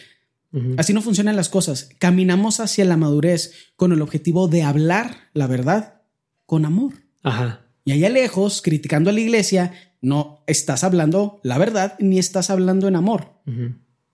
Así 0.78 0.94
no 0.94 1.02
funcionan 1.02 1.38
las 1.38 1.48
cosas. 1.48 1.90
Caminamos 1.98 2.60
hacia 2.60 2.84
la 2.84 2.98
madurez 2.98 3.54
con 3.78 3.94
el 3.94 4.02
objetivo 4.02 4.50
de 4.50 4.64
hablar 4.64 5.30
la 5.34 5.48
verdad 5.48 6.02
con 6.46 6.66
amor. 6.66 6.94
Ajá. 7.24 7.68
Y 7.86 7.94
allá 7.94 8.10
lejos, 8.10 8.62
criticando 8.62 9.10
a 9.10 9.14
la 9.14 9.22
iglesia, 9.22 9.72
no 10.02 10.44
estás 10.48 10.84
hablando 10.84 11.40
la 11.44 11.58
verdad 11.58 11.96
ni 12.00 12.20
estás 12.20 12.50
hablando 12.50 12.88
en 12.88 12.96
amor. 12.96 13.42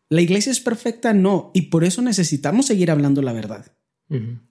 La 0.10 0.22
iglesia 0.22 0.52
es 0.52 0.60
perfecta, 0.60 1.14
no, 1.14 1.52
y 1.54 1.64
por 1.64 1.84
eso 1.84 2.02
necesitamos 2.02 2.68
seguir 2.68 2.92
hablando 2.92 3.22
la 3.22 3.34
verdad. 3.34 3.66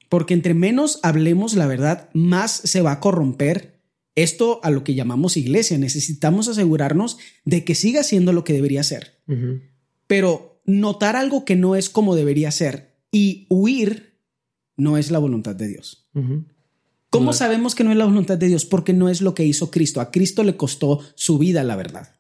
Porque 0.09 0.35
entre 0.35 0.55
menos 0.55 1.01
hablemos 1.03 1.55
la 1.55 1.67
verdad, 1.67 2.11
más 2.13 2.53
se 2.53 2.83
va 2.83 2.93
a 2.93 3.01
corromper 3.01 3.81
esto 4.15 4.61
a 4.63 4.71
lo 4.71 4.83
que 4.83 4.95
llamamos 4.95 5.37
iglesia. 5.37 5.79
Necesitamos 5.79 6.49
asegurarnos 6.49 7.19
de 7.45 7.65
que 7.65 7.75
siga 7.75 8.03
siendo 8.03 8.33
lo 8.33 8.45
que 8.45 8.53
debería 8.53 8.83
ser. 8.83 9.23
Pero 10.07 10.56
notar 10.67 11.17
algo 11.17 11.45
que 11.45 11.57
no 11.57 11.77
es 11.77 11.89
como 11.89 12.15
debería 12.15 12.51
ser 12.51 12.97
y 13.11 13.47
huir 13.49 14.21
no 14.77 14.99
es 14.99 15.11
la 15.11 15.19
voluntad 15.19 15.57
de 15.57 15.69
Dios. 15.69 16.09
¿Cómo 17.11 17.33
sabemos 17.33 17.75
que 17.75 17.85
no 17.85 17.93
es 17.93 17.97
la 17.97 18.05
voluntad 18.05 18.37
de 18.37 18.49
Dios? 18.49 18.67
Porque 18.67 18.93
no 18.93 19.09
es 19.09 19.23
lo 19.23 19.35
que 19.35 19.45
hizo 19.45 19.71
Cristo. 19.71 20.01
A 20.01 20.11
Cristo 20.11 20.45
le 20.45 20.57
costó 20.57 21.01
su 21.15 21.39
vida, 21.39 21.65
la 21.65 21.77
verdad. 21.77 22.15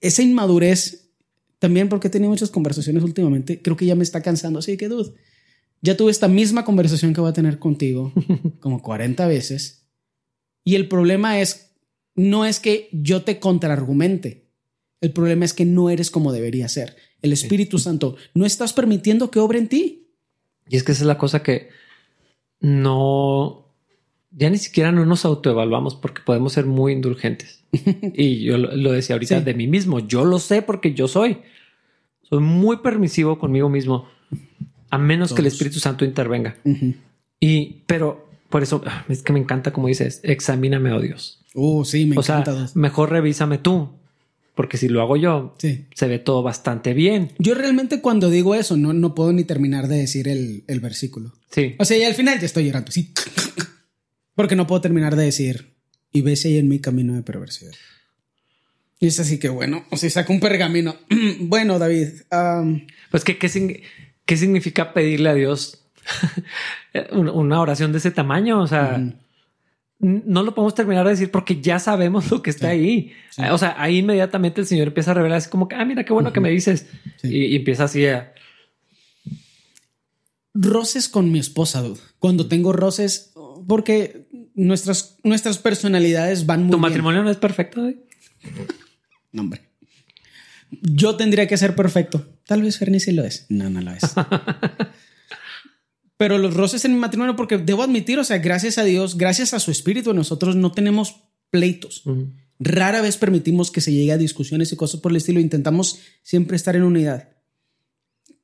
Esa 0.00 0.22
inmadurez, 0.22 1.10
también 1.58 1.88
porque 1.88 2.08
he 2.08 2.10
tenido 2.10 2.30
muchas 2.30 2.50
conversaciones 2.50 3.02
últimamente, 3.04 3.62
creo 3.62 3.76
que 3.76 3.86
ya 3.86 3.94
me 3.94 4.02
está 4.02 4.20
cansando. 4.20 4.58
Así 4.58 4.76
que, 4.76 4.88
dude, 4.88 5.14
ya 5.80 5.96
tuve 5.96 6.10
esta 6.10 6.28
misma 6.28 6.64
conversación 6.64 7.14
que 7.14 7.20
voy 7.20 7.30
a 7.30 7.34
tener 7.34 7.58
contigo 7.58 8.12
como 8.60 8.82
40 8.82 9.26
veces. 9.26 9.86
Y 10.64 10.74
el 10.74 10.88
problema 10.88 11.40
es, 11.40 11.72
no 12.14 12.44
es 12.44 12.60
que 12.60 12.88
yo 12.92 13.22
te 13.22 13.40
contraargumente. 13.40 14.41
El 15.02 15.10
problema 15.10 15.44
es 15.44 15.52
que 15.52 15.64
no 15.64 15.90
eres 15.90 16.12
como 16.12 16.32
debería 16.32 16.68
ser. 16.68 16.96
El 17.22 17.32
Espíritu 17.32 17.78
Santo, 17.78 18.16
no 18.34 18.46
estás 18.46 18.72
permitiendo 18.72 19.32
que 19.32 19.40
obre 19.40 19.58
en 19.58 19.68
ti. 19.68 20.06
Y 20.68 20.76
es 20.76 20.84
que 20.84 20.92
esa 20.92 21.02
es 21.02 21.06
la 21.06 21.18
cosa 21.18 21.42
que 21.42 21.70
no, 22.60 23.66
ya 24.30 24.48
ni 24.48 24.58
siquiera 24.58 24.92
no 24.92 25.04
nos 25.04 25.24
autoevaluamos 25.24 25.96
porque 25.96 26.22
podemos 26.24 26.52
ser 26.52 26.66
muy 26.66 26.92
indulgentes. 26.92 27.64
y 28.14 28.44
yo 28.44 28.58
lo, 28.58 28.92
decía 28.92 29.16
ahorita 29.16 29.40
de 29.40 29.54
mí 29.54 29.66
mismo, 29.66 29.98
yo 29.98 30.24
lo 30.24 30.38
sé 30.38 30.62
porque 30.62 30.94
yo 30.94 31.08
soy. 31.08 31.38
Soy 32.22 32.38
muy 32.38 32.76
permisivo 32.76 33.40
conmigo 33.40 33.68
mismo, 33.68 34.08
a 34.88 34.98
menos 34.98 35.34
que 35.34 35.40
el 35.40 35.48
Espíritu 35.48 35.80
Santo 35.80 36.04
intervenga. 36.04 36.56
Y, 37.40 37.82
pero 37.86 38.28
por 38.50 38.62
eso 38.62 38.82
ah, 38.86 39.04
es 39.08 39.22
que 39.22 39.32
me 39.32 39.40
encanta 39.40 39.72
como 39.72 39.88
dices, 39.88 40.20
examíname, 40.22 40.92
oh 40.92 41.00
Dios. 41.00 41.40
Oh, 41.54 41.84
sí, 41.84 42.06
me 42.06 42.16
o 42.16 42.22
Sea, 42.22 42.44
mejor 42.74 43.10
revísame 43.10 43.58
tú 43.58 43.90
porque 44.54 44.76
si 44.76 44.88
lo 44.88 45.00
hago 45.00 45.16
yo, 45.16 45.56
se 45.58 46.06
ve 46.06 46.18
todo 46.18 46.42
bastante 46.42 46.92
bien. 46.92 47.32
Yo 47.38 47.54
realmente 47.54 48.00
cuando 48.00 48.28
digo 48.28 48.54
eso, 48.54 48.76
no, 48.76 48.92
no 48.92 49.14
puedo 49.14 49.32
ni 49.32 49.44
terminar 49.44 49.88
de 49.88 49.96
decir 49.96 50.28
el, 50.28 50.80
versículo. 50.80 51.32
Sí. 51.50 51.74
O 51.78 51.84
sea, 51.84 51.96
y 51.96 52.04
al 52.04 52.14
final 52.14 52.38
ya 52.38 52.46
estoy 52.46 52.66
llorando, 52.66 52.92
sí. 52.92 53.12
Porque 54.34 54.56
no 54.56 54.66
puedo 54.66 54.80
terminar 54.82 55.16
de 55.16 55.24
decir, 55.24 55.72
y 56.12 56.20
ves 56.20 56.44
ahí 56.44 56.58
en 56.58 56.68
mi 56.68 56.80
camino 56.80 57.14
de 57.14 57.22
perversidad. 57.22 57.72
Y 59.00 59.06
es 59.06 59.18
así 59.18 59.38
que 59.38 59.48
bueno, 59.48 59.84
o 59.90 59.96
sea, 59.96 60.10
saca 60.10 60.32
un 60.32 60.40
pergamino. 60.40 60.96
bueno, 61.40 61.78
David. 61.78 62.08
Pues, 63.10 63.24
¿qué, 63.24 63.38
qué, 63.38 64.36
significa 64.36 64.92
pedirle 64.92 65.30
a 65.30 65.34
Dios 65.34 65.84
una 67.12 67.60
oración 67.60 67.92
de 67.92 67.98
ese 67.98 68.10
tamaño? 68.10 68.60
O 68.60 68.66
sea, 68.66 69.02
no 70.02 70.42
lo 70.42 70.52
podemos 70.52 70.74
terminar 70.74 71.04
de 71.04 71.12
decir 71.12 71.30
porque 71.30 71.60
ya 71.60 71.78
sabemos 71.78 72.28
lo 72.30 72.42
que 72.42 72.50
está 72.50 72.68
ahí. 72.68 73.12
O 73.52 73.56
sea, 73.56 73.76
ahí 73.78 73.98
inmediatamente 73.98 74.60
el 74.60 74.66
Señor 74.66 74.88
empieza 74.88 75.12
a 75.12 75.14
revelar 75.14 75.38
así 75.38 75.48
como 75.48 75.68
que, 75.68 75.76
ah, 75.76 75.84
mira 75.84 76.04
qué 76.04 76.12
bueno 76.12 76.32
que 76.32 76.40
me 76.40 76.50
dices. 76.50 76.86
Y, 77.22 77.54
empieza 77.54 77.84
así 77.84 78.06
a... 78.06 78.34
Roces 80.54 81.08
con 81.08 81.30
mi 81.30 81.38
esposa, 81.38 81.82
Cuando 82.18 82.48
tengo 82.48 82.72
roces, 82.72 83.32
porque 83.68 84.26
nuestras, 84.54 85.18
nuestras 85.22 85.58
personalidades 85.58 86.46
van 86.46 86.64
muy 86.64 86.72
¿Tu 86.72 86.78
matrimonio 86.78 87.22
no 87.22 87.30
es 87.30 87.38
perfecto? 87.38 87.88
no, 89.30 89.42
hombre. 89.42 89.62
Yo 90.82 91.16
tendría 91.16 91.46
que 91.46 91.56
ser 91.56 91.76
perfecto. 91.76 92.26
Tal 92.44 92.62
vez 92.62 92.76
Fernie 92.76 92.98
sí 92.98 93.12
lo 93.12 93.22
es. 93.22 93.46
No, 93.48 93.70
no 93.70 93.80
lo 93.80 93.92
es. 93.92 94.02
pero 96.16 96.38
los 96.38 96.54
roces 96.54 96.84
en 96.84 96.94
mi 96.94 96.98
matrimonio, 96.98 97.36
porque 97.36 97.58
debo 97.58 97.82
admitir, 97.82 98.18
o 98.18 98.24
sea, 98.24 98.38
gracias 98.38 98.78
a 98.78 98.84
Dios, 98.84 99.16
gracias 99.16 99.54
a 99.54 99.60
su 99.60 99.70
espíritu, 99.70 100.14
nosotros 100.14 100.56
no 100.56 100.72
tenemos 100.72 101.24
pleitos. 101.50 102.04
Rara 102.58 103.02
vez 103.02 103.16
permitimos 103.16 103.70
que 103.70 103.80
se 103.80 103.92
llegue 103.92 104.12
a 104.12 104.18
discusiones 104.18 104.72
y 104.72 104.76
cosas 104.76 105.00
por 105.00 105.10
el 105.12 105.16
estilo. 105.16 105.40
Intentamos 105.40 105.98
siempre 106.22 106.56
estar 106.56 106.76
en 106.76 106.84
unidad. 106.84 107.30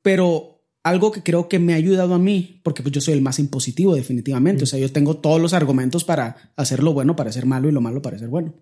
Pero 0.02 0.64
algo 0.82 1.12
que 1.12 1.22
creo 1.22 1.48
que 1.48 1.58
me 1.58 1.72
ha 1.72 1.76
ayudado 1.76 2.14
a 2.14 2.18
mí, 2.18 2.60
porque 2.64 2.82
pues 2.82 2.92
yo 2.92 3.00
soy 3.00 3.14
el 3.14 3.22
más 3.22 3.38
impositivo 3.38 3.94
definitivamente, 3.94 4.64
o 4.64 4.66
sea, 4.66 4.78
yo 4.78 4.90
tengo 4.90 5.18
todos 5.18 5.40
los 5.40 5.52
argumentos 5.52 6.04
para 6.04 6.52
hacer 6.56 6.82
lo 6.82 6.92
bueno 6.92 7.14
para 7.14 7.32
ser 7.32 7.46
malo 7.46 7.68
y 7.68 7.72
lo 7.72 7.80
malo 7.80 8.02
para 8.02 8.18
ser 8.18 8.28
bueno. 8.28 8.54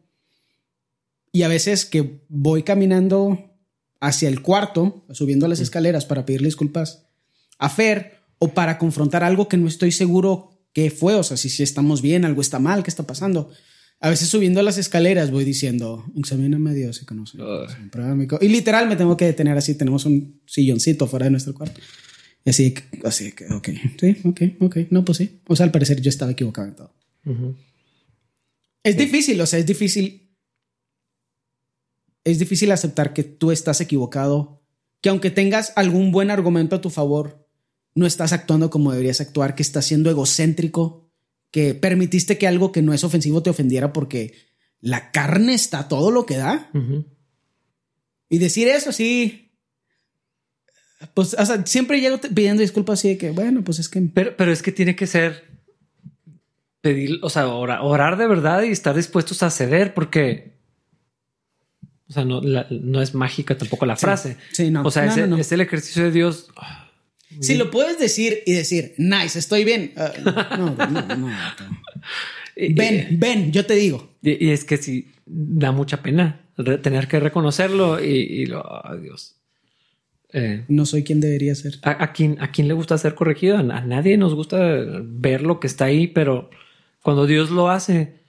Y 1.33 1.43
a 1.43 1.49
veces 1.49 1.85
que 1.85 2.25
voy 2.29 2.63
caminando 2.63 3.59
hacia 4.01 4.29
el 4.29 4.43
cuarto, 4.43 5.05
subiendo 5.11 5.49
las 5.49 5.61
escaleras 5.61 6.05
para 6.05 6.27
pedirle 6.27 6.49
disculpas 6.49 7.07
a 7.59 7.69
Fer, 7.69 8.16
o 8.39 8.53
para 8.55 8.79
confrontar 8.79 9.25
algo 9.25 9.49
que 9.49 9.57
no 9.57 9.69
estoy 9.69 9.93
seguro 9.93 10.57
qué 10.73 10.91
fue, 10.91 11.15
o 11.15 11.23
sea, 11.23 11.37
si, 11.37 11.49
si 11.49 11.63
estamos 11.63 12.03
bien, 12.03 12.25
algo 12.25 12.41
está 12.41 12.59
mal, 12.59 12.83
qué 12.83 12.91
está 12.91 13.07
pasando. 13.07 13.51
A 13.99 14.11
veces 14.11 14.29
subiendo 14.29 14.61
las 14.63 14.77
escaleras 14.77 15.31
voy 15.31 15.45
diciendo, 15.45 16.05
examíname 16.17 16.71
a 16.71 16.75
Dios 16.75 17.01
y 17.01 17.07
conoce. 17.07 17.39
Y 18.43 18.49
literal 18.49 18.89
me 18.89 18.97
tengo 18.97 19.17
que 19.17 19.25
detener 19.25 19.57
así, 19.57 19.75
tenemos 19.75 20.05
un 20.05 20.43
silloncito 20.47 21.07
fuera 21.07 21.25
de 21.25 21.31
nuestro 21.31 21.55
cuarto. 21.55 21.81
Y 22.45 22.51
así, 22.51 22.75
así 23.05 23.33
que, 23.33 23.47
ok, 23.47 23.69
sí, 23.99 24.17
ok, 24.25 24.41
ok, 24.61 24.77
no, 24.91 25.05
pues 25.05 25.19
sí. 25.19 25.41
O 25.49 25.57
sea, 25.57 25.65
al 25.65 25.73
parecer 25.73 26.01
yo 26.03 26.11
estaba 26.11 26.33
equivocado 26.33 26.69
en 26.69 26.77
todo. 26.77 26.95
Es 28.83 28.97
difícil, 28.97 29.41
o 29.41 29.47
sea, 29.47 29.59
es 29.59 29.67
difícil. 29.67 30.37
Es 32.23 32.39
difícil 32.39 32.71
aceptar 32.71 33.15
que 33.15 33.25
tú 33.25 33.51
estás 33.51 33.81
equivocado, 33.81 34.63
que 35.01 35.09
aunque 35.09 35.31
tengas 35.31 35.73
algún 35.75 36.13
buen 36.13 36.31
argumento 36.31 36.77
a 36.77 36.81
tu 36.81 36.91
favor, 36.91 37.46
no 37.97 38.07
estás 38.07 38.33
actuando 38.33 38.71
como 38.71 38.93
deberías 38.93 39.21
actuar, 39.21 39.57
que 39.57 39.63
estás 39.63 39.87
siendo 39.87 40.11
egocéntrico, 40.11 41.11
que 41.51 41.75
permitiste 41.75 42.39
que 42.39 42.47
algo 42.47 42.71
que 42.71 42.83
no 42.83 42.93
es 42.93 43.03
ofensivo 43.03 43.43
te 43.43 43.51
ofendiera 43.51 43.93
porque 43.93 44.35
la 44.81 45.11
carne 45.11 45.55
está 45.55 45.89
todo 45.89 46.11
lo 46.11 46.27
que 46.27 46.37
da. 46.37 46.71
Y 48.29 48.39
decir 48.39 48.69
eso 48.69 48.93
sí. 48.93 49.51
Pues, 51.15 51.35
o 51.35 51.47
sea, 51.47 51.65
siempre 51.67 52.01
llego 52.01 52.19
pidiendo 52.19 52.61
disculpas 52.61 53.01
así 53.01 53.09
de 53.09 53.19
que, 53.19 53.31
bueno, 53.31 53.65
pues 53.65 53.79
es 53.79 53.89
que. 53.89 54.01
Pero, 54.03 54.37
pero 54.37 54.53
es 54.53 54.63
que 54.63 54.73
tiene 54.73 54.95
que 54.95 55.07
ser 55.07 55.45
pedir, 56.83 57.19
o 57.23 57.31
sea, 57.31 57.49
orar, 57.49 58.17
de 58.17 58.27
verdad 58.27 58.63
y 58.63 58.71
estar 58.71 58.95
dispuestos 58.95 59.43
a 59.43 59.51
ceder 59.51 59.95
porque. 59.95 60.55
O 62.09 62.13
sea, 62.13 62.25
no, 62.25 62.41
no 62.41 63.03
es 63.03 63.15
mágica 63.15 63.57
tampoco 63.59 63.87
la 63.87 63.97
frase. 63.97 64.37
Sí, 64.53 64.71
no. 64.71 64.83
O 64.83 64.91
sea, 64.91 65.07
es, 65.07 65.53
el 65.53 65.61
ejercicio 65.61 66.05
de 66.05 66.13
Dios. 66.13 66.51
Si 67.41 67.55
lo 67.57 67.71
puedes 67.71 67.99
decir 67.99 68.43
y 68.47 68.53
decir, 68.53 68.95
nice, 68.99 69.39
estoy 69.39 69.65
bien. 69.65 69.93
Ah, 69.97 70.13
no, 70.59 70.75
no, 70.75 71.17
no, 71.17 71.29
ven, 72.75 73.09
ven, 73.19 73.53
yo 73.53 73.67
te 73.67 73.75
digo. 73.75 74.17
Y, 74.23 74.51
es 74.51 74.65
que 74.65 74.77
sí, 74.77 75.13
da 75.27 75.73
mucha 75.73 76.03
pena 76.03 76.43
tener 76.83 77.09
que 77.09 77.21
reconocerlo 77.21 78.03
y, 78.03 78.47
lo, 78.47 78.65
Dios. 79.03 79.37
Eh, 80.33 80.65
no 80.69 80.87
soy 80.87 81.05
quien 81.05 81.21
debería 81.21 81.55
ser. 81.55 81.75
A, 81.83 82.03
a, 82.03 82.13
quién, 82.13 82.37
¿A 82.41 82.51
quién 82.51 82.69
le 82.69 82.75
gusta 82.75 82.99
ser 82.99 83.15
corregido? 83.15 83.59
A, 83.59 83.63
nadie 83.63 84.17
nos 84.17 84.35
gusta 84.35 84.59
ver 85.03 85.43
lo 85.43 85.61
que 85.61 85.67
está 85.67 85.87
ahí, 85.87 86.07
pero 86.07 86.51
cuando 87.03 87.27
Dios 87.27 87.51
lo 87.51 87.71
hace, 87.71 88.21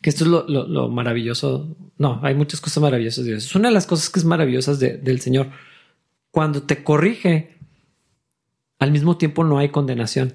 que 0.00 0.10
esto 0.10 0.24
es 0.24 0.30
lo, 0.30 0.46
lo, 0.46 0.88
maravilloso. 0.88 1.76
No, 1.96 2.20
hay 2.22 2.34
muchas 2.34 2.60
cosas 2.60 2.82
maravillosas 2.82 3.24
de 3.24 3.30
Dios. 3.30 3.46
Es 3.46 3.54
una 3.54 3.68
de 3.68 3.74
las 3.74 3.86
cosas 3.86 4.10
que 4.10 4.18
es 4.18 4.24
maravillosas 4.24 4.78
del 4.78 5.20
Señor. 5.20 5.50
Cuando 6.30 6.62
te 6.62 6.82
corrige, 6.82 7.53
al 8.78 8.90
mismo 8.90 9.16
tiempo 9.16 9.44
no 9.44 9.58
hay 9.58 9.68
condenación. 9.70 10.34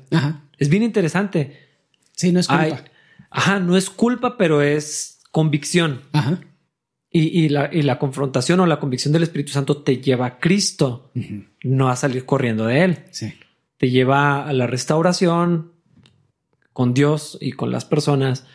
Es 0.57 0.69
bien 0.69 0.83
interesante. 0.83 1.67
Sí, 2.13 2.31
no 2.31 2.39
es 2.39 2.47
culpa. 2.47 2.83
ajá, 3.29 3.59
no 3.59 3.77
es 3.77 3.89
culpa, 3.89 4.37
pero 4.37 4.61
es 4.61 5.21
convicción. 5.31 6.01
Ajá. 6.11 6.39
Y, 7.11 7.49
la, 7.49 7.97
confrontación 7.97 8.59
o 8.59 8.67
la 8.67 8.79
convicción 8.79 9.11
del 9.11 9.23
Espíritu 9.23 9.51
Santo 9.51 9.77
te 9.77 9.97
lleva 9.97 10.27
a 10.27 10.39
Cristo, 10.39 11.11
no 11.63 11.89
a 11.89 11.95
salir 11.95 12.25
corriendo 12.25 12.67
de 12.67 12.83
Él. 12.83 12.99
Sí. 13.11 13.33
Te 13.77 13.89
lleva 13.89 14.47
a 14.47 14.53
la 14.53 14.67
restauración 14.67 15.71
con 16.71 16.93
Dios 16.93 17.37
y 17.41 17.53
con 17.53 17.71
las 17.71 17.85
personas 17.85 18.45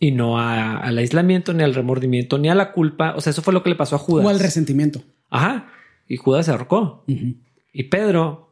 y 0.00 0.10
no 0.10 0.40
al 0.40 0.98
aislamiento, 0.98 1.52
ni 1.52 1.62
al 1.62 1.74
remordimiento, 1.74 2.38
ni 2.38 2.48
a 2.48 2.56
la 2.56 2.72
culpa. 2.72 3.14
O 3.14 3.20
sea, 3.20 3.30
eso 3.30 3.40
fue 3.40 3.52
lo 3.52 3.62
que 3.62 3.70
le 3.70 3.76
pasó 3.76 3.94
a 3.94 4.00
Judas. 4.00 4.26
O 4.26 4.30
al 4.30 4.40
resentimiento. 4.40 5.02
Ajá. 5.30 5.68
Y 6.08 6.16
Judas 6.16 6.46
se 6.46 6.50
ahorcó. 6.50 7.04
Y 7.72 7.84
Pedro 7.84 8.51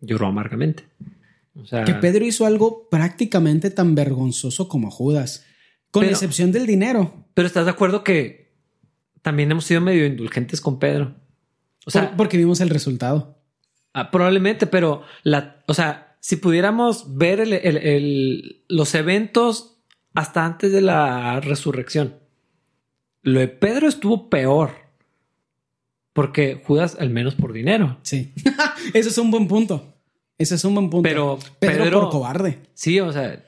lloró 0.00 0.26
amargamente. 0.26 0.84
O 1.60 1.66
sea, 1.66 1.84
que 1.84 1.94
Pedro 1.94 2.24
hizo 2.24 2.46
algo 2.46 2.88
prácticamente 2.88 3.70
tan 3.70 3.94
vergonzoso 3.94 4.68
como 4.68 4.90
Judas, 4.90 5.44
con 5.90 6.04
excepción 6.04 6.52
del 6.52 6.66
dinero. 6.66 7.26
Pero 7.34 7.46
estás 7.46 7.64
de 7.64 7.72
acuerdo 7.72 8.04
que 8.04 8.52
también 9.22 9.50
hemos 9.50 9.64
sido 9.64 9.80
medio 9.80 10.06
indulgentes 10.06 10.60
con 10.60 10.78
Pedro. 10.78 11.16
O 11.86 11.90
sea, 11.90 12.16
porque 12.16 12.36
vimos 12.36 12.60
el 12.60 12.70
resultado. 12.70 13.38
Ah, 13.94 14.10
probablemente, 14.10 14.66
pero 14.66 15.02
la, 15.22 15.64
o 15.66 15.74
sea, 15.74 16.16
si 16.20 16.36
pudiéramos 16.36 17.16
ver 17.16 17.40
el, 17.40 18.64
los 18.68 18.94
eventos 18.94 19.80
hasta 20.14 20.44
antes 20.44 20.72
de 20.72 20.80
la 20.80 21.40
resurrección. 21.40 22.16
Lo 23.22 23.40
de 23.40 23.48
Pedro 23.48 23.88
estuvo 23.88 24.28
peor. 24.30 24.70
Porque 26.12 26.62
Judas 26.64 26.96
al 26.98 27.10
menos 27.10 27.34
por 27.34 27.52
dinero. 27.52 27.98
Sí. 28.02 28.34
Ese 28.94 29.08
es 29.08 29.18
un 29.18 29.30
buen 29.30 29.48
punto. 29.48 29.94
Ese 30.38 30.54
es 30.54 30.64
un 30.64 30.74
buen 30.74 30.88
punto. 30.90 31.08
Pero 31.08 31.38
Pedro, 31.58 31.84
Pedro- 31.84 32.00
por 32.02 32.10
cobarde. 32.10 32.58
Sí, 32.74 33.00
o 33.00 33.12
sea, 33.12 33.44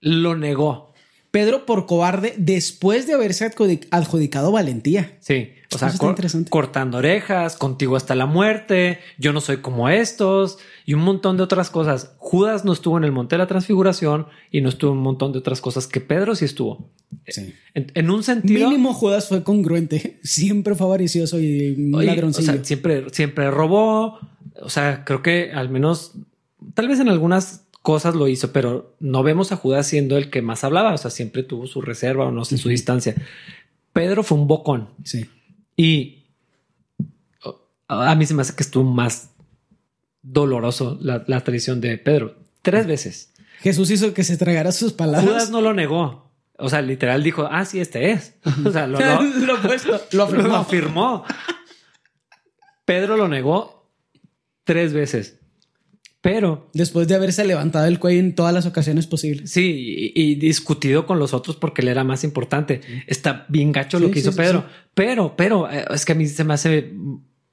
lo 0.00 0.36
negó. 0.36 0.92
Pedro 1.30 1.66
por 1.66 1.86
cobarde 1.86 2.34
después 2.36 3.08
de 3.08 3.14
haberse 3.14 3.44
adjudic- 3.50 3.88
adjudicado 3.90 4.52
valentía. 4.52 5.16
Sí, 5.20 5.48
o 5.74 5.78
sea, 5.78 5.92
cor- 5.98 6.14
cortando 6.48 6.98
orejas, 6.98 7.56
contigo 7.56 7.96
hasta 7.96 8.14
la 8.14 8.26
muerte, 8.26 9.00
yo 9.18 9.32
no 9.32 9.40
soy 9.40 9.56
como 9.56 9.88
estos 9.88 10.58
y 10.86 10.94
un 10.94 11.00
montón 11.02 11.36
de 11.36 11.42
otras 11.42 11.70
cosas. 11.70 12.14
Judas 12.18 12.64
no 12.64 12.72
estuvo 12.72 12.98
en 12.98 13.04
el 13.04 13.10
monte 13.10 13.34
de 13.34 13.38
la 13.38 13.48
transfiguración 13.48 14.26
y 14.52 14.60
no 14.60 14.68
estuvo 14.68 14.92
en 14.92 14.98
un 14.98 15.02
montón 15.02 15.32
de 15.32 15.40
otras 15.40 15.60
cosas 15.60 15.88
que 15.88 16.00
Pedro 16.00 16.36
sí 16.36 16.44
estuvo. 16.44 16.92
Sí. 17.26 17.52
En, 17.74 17.90
en 17.94 18.10
un 18.10 18.22
sentido, 18.22 18.68
Mínimo 18.68 18.94
Judas 18.94 19.26
fue 19.28 19.42
congruente. 19.42 20.20
Siempre 20.22 20.76
fue 20.76 20.86
avaricioso 20.86 21.40
y 21.40 21.90
oye, 21.92 22.10
o 22.10 22.14
ladroncillo. 22.14 22.52
sea, 22.52 22.64
siempre, 22.64 23.06
siempre 23.10 23.50
robó. 23.50 24.20
O 24.60 24.68
sea, 24.70 25.04
creo 25.04 25.22
que 25.22 25.52
al 25.52 25.68
menos, 25.68 26.12
tal 26.74 26.88
vez 26.88 27.00
en 27.00 27.08
algunas 27.08 27.66
cosas 27.82 28.14
lo 28.14 28.28
hizo, 28.28 28.52
pero 28.52 28.94
no 29.00 29.22
vemos 29.22 29.52
a 29.52 29.56
Judas 29.56 29.86
siendo 29.86 30.16
el 30.16 30.30
que 30.30 30.42
más 30.42 30.64
hablaba. 30.64 30.94
O 30.94 30.98
sea, 30.98 31.10
siempre 31.10 31.42
tuvo 31.42 31.66
su 31.66 31.80
reserva 31.82 32.26
o 32.26 32.30
no 32.30 32.44
sé, 32.44 32.56
su 32.58 32.68
distancia. 32.68 33.14
Pedro 33.92 34.22
fue 34.22 34.38
un 34.38 34.46
bocón. 34.48 34.88
sí. 35.04 35.26
Y 35.76 36.20
a 37.88 38.14
mí 38.14 38.26
se 38.26 38.34
me 38.34 38.42
hace 38.42 38.54
que 38.54 38.62
estuvo 38.62 38.84
más 38.84 39.30
doloroso 40.22 40.98
la, 41.02 41.24
la 41.26 41.40
traición 41.42 41.80
de 41.80 41.98
Pedro. 41.98 42.36
Tres 42.62 42.86
veces. 42.86 43.32
Jesús 43.60 43.90
hizo 43.90 44.14
que 44.14 44.24
se 44.24 44.36
tragara 44.36 44.72
sus 44.72 44.92
palabras. 44.92 45.24
Judas 45.28 45.50
no 45.50 45.60
lo 45.60 45.74
negó. 45.74 46.30
O 46.58 46.68
sea, 46.68 46.80
literal 46.80 47.22
dijo, 47.24 47.48
ah, 47.50 47.64
sí, 47.64 47.80
este 47.80 48.12
es. 48.12 48.34
O 48.64 48.70
sea, 48.70 48.86
lo, 48.86 48.98
lo- 49.00 49.22
lo 49.46 49.54
opuesto. 49.56 50.00
Lo 50.12 50.22
afirmó. 50.24 50.48
lo 50.48 50.56
afirmó. 50.56 51.24
Pedro 52.84 53.16
lo 53.16 53.28
negó 53.28 53.73
tres 54.64 54.92
veces. 54.92 55.38
Pero 56.20 56.70
Después 56.72 57.06
de 57.06 57.14
haberse 57.14 57.44
levantado 57.44 57.84
el 57.86 57.98
cuello 57.98 58.20
en 58.20 58.34
todas 58.34 58.54
las 58.54 58.64
ocasiones 58.64 59.06
posibles. 59.06 59.50
sí, 59.50 60.12
y, 60.14 60.22
y 60.22 60.34
discutido 60.36 61.06
con 61.06 61.18
los 61.18 61.34
otros 61.34 61.56
porque 61.56 61.82
él 61.82 61.88
era 61.88 62.02
más 62.02 62.24
importante. 62.24 62.80
Está 63.06 63.44
bien 63.50 63.72
gacho 63.72 63.98
lo 64.00 64.08
que 64.10 64.20
sí, 64.22 64.28
hizo 64.28 64.34
Pedro. 64.36 64.64
Pero, 64.94 65.36
pero 65.36 65.70
eh, 65.70 65.84
es 65.92 66.04
que 66.06 66.12
a 66.12 66.14
mí 66.14 66.26
se 66.26 66.44
me 66.44 66.54
hace 66.54 66.92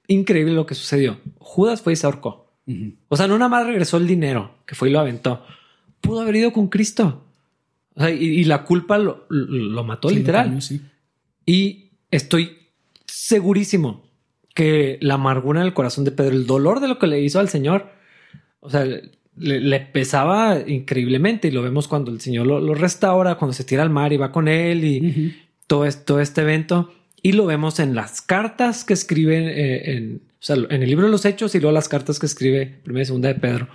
increíble 0.08 0.54
lo 0.54 0.66
que 0.66 0.76
sucedió. 0.76 1.20
Judas 1.38 1.82
fue 1.82 1.94
y 1.94 1.96
se 1.98 2.06
ahorcó. 2.06 2.54
O 3.10 3.18
sea, 3.18 3.28
no 3.28 3.38
nada 3.38 3.50
más 3.50 3.66
regresó 3.68 3.98
el 3.98 4.08
dinero 4.08 4.56
que 4.66 4.76
fue 4.76 4.88
y 4.90 4.94
lo 4.94 5.00
aventó. 5.00 5.44
Pudo 6.00 6.22
haber 6.22 6.38
ido 6.38 6.54
con 6.54 6.70
Cristo. 6.70 7.26
O 7.96 8.00
sea, 8.00 8.10
y, 8.10 8.24
y 8.24 8.44
la 8.46 8.64
culpa 8.64 8.98
lo, 8.98 9.26
lo- 9.30 9.84
mató 9.84 10.10
literal. 10.10 10.54
lo. 10.56 10.60
Y 11.46 11.90
estoy 12.10 12.58
segurísimo 13.06 14.10
que 14.54 14.98
la 15.02 15.16
amargura 15.16 15.62
en 15.62 15.68
el 15.68 15.74
corazón 15.74 16.04
de 16.04 16.12
Pedro, 16.12 16.36
el 16.36 16.46
dolor 16.48 16.80
de 16.80 16.88
lo 16.88 17.00
que 17.00 17.08
le 17.08 17.22
hizo 17.22 17.40
al 17.40 17.50
Señor, 17.50 17.90
o 18.60 18.70
sea, 18.70 18.84
le, 18.86 19.60
le 19.60 19.80
pesaba 19.80 20.60
increíblemente 20.68 21.48
y 21.48 21.52
lo 21.52 21.62
vemos 21.64 21.88
cuando 21.88 22.12
el 22.12 22.20
Señor 22.22 22.48
lo, 22.48 22.60
lo 22.60 22.74
restaura, 22.74 23.36
cuando 23.36 23.54
se 23.54 23.64
tira 23.64 23.82
al 23.84 23.90
mar 23.90 24.12
y 24.14 24.18
va 24.18 24.32
con 24.32 24.48
él 24.48 24.84
y 24.84 25.36
todo, 25.68 25.86
es- 25.86 26.04
todo 26.06 26.20
este 26.20 26.42
evento. 26.42 26.94
Y 27.24 27.34
lo 27.34 27.46
vemos 27.46 27.80
en 27.80 27.96
las 27.96 28.22
cartas 28.22 28.84
que 28.84 28.94
escribe 28.94 29.38
eh, 29.38 29.96
en, 29.96 30.22
o 30.34 30.44
sea, 30.44 30.56
en 30.56 30.82
el 30.84 30.90
libro 30.90 31.06
de 31.06 31.12
los 31.12 31.24
Hechos 31.26 31.54
y 31.56 31.60
luego 31.60 31.74
las 31.74 31.88
cartas 31.88 32.20
que 32.20 32.26
escribe 32.26 32.66
primera 32.84 33.04
y 33.04 33.06
segunda 33.06 33.30
de 33.30 33.36
Pedro. 33.36 33.68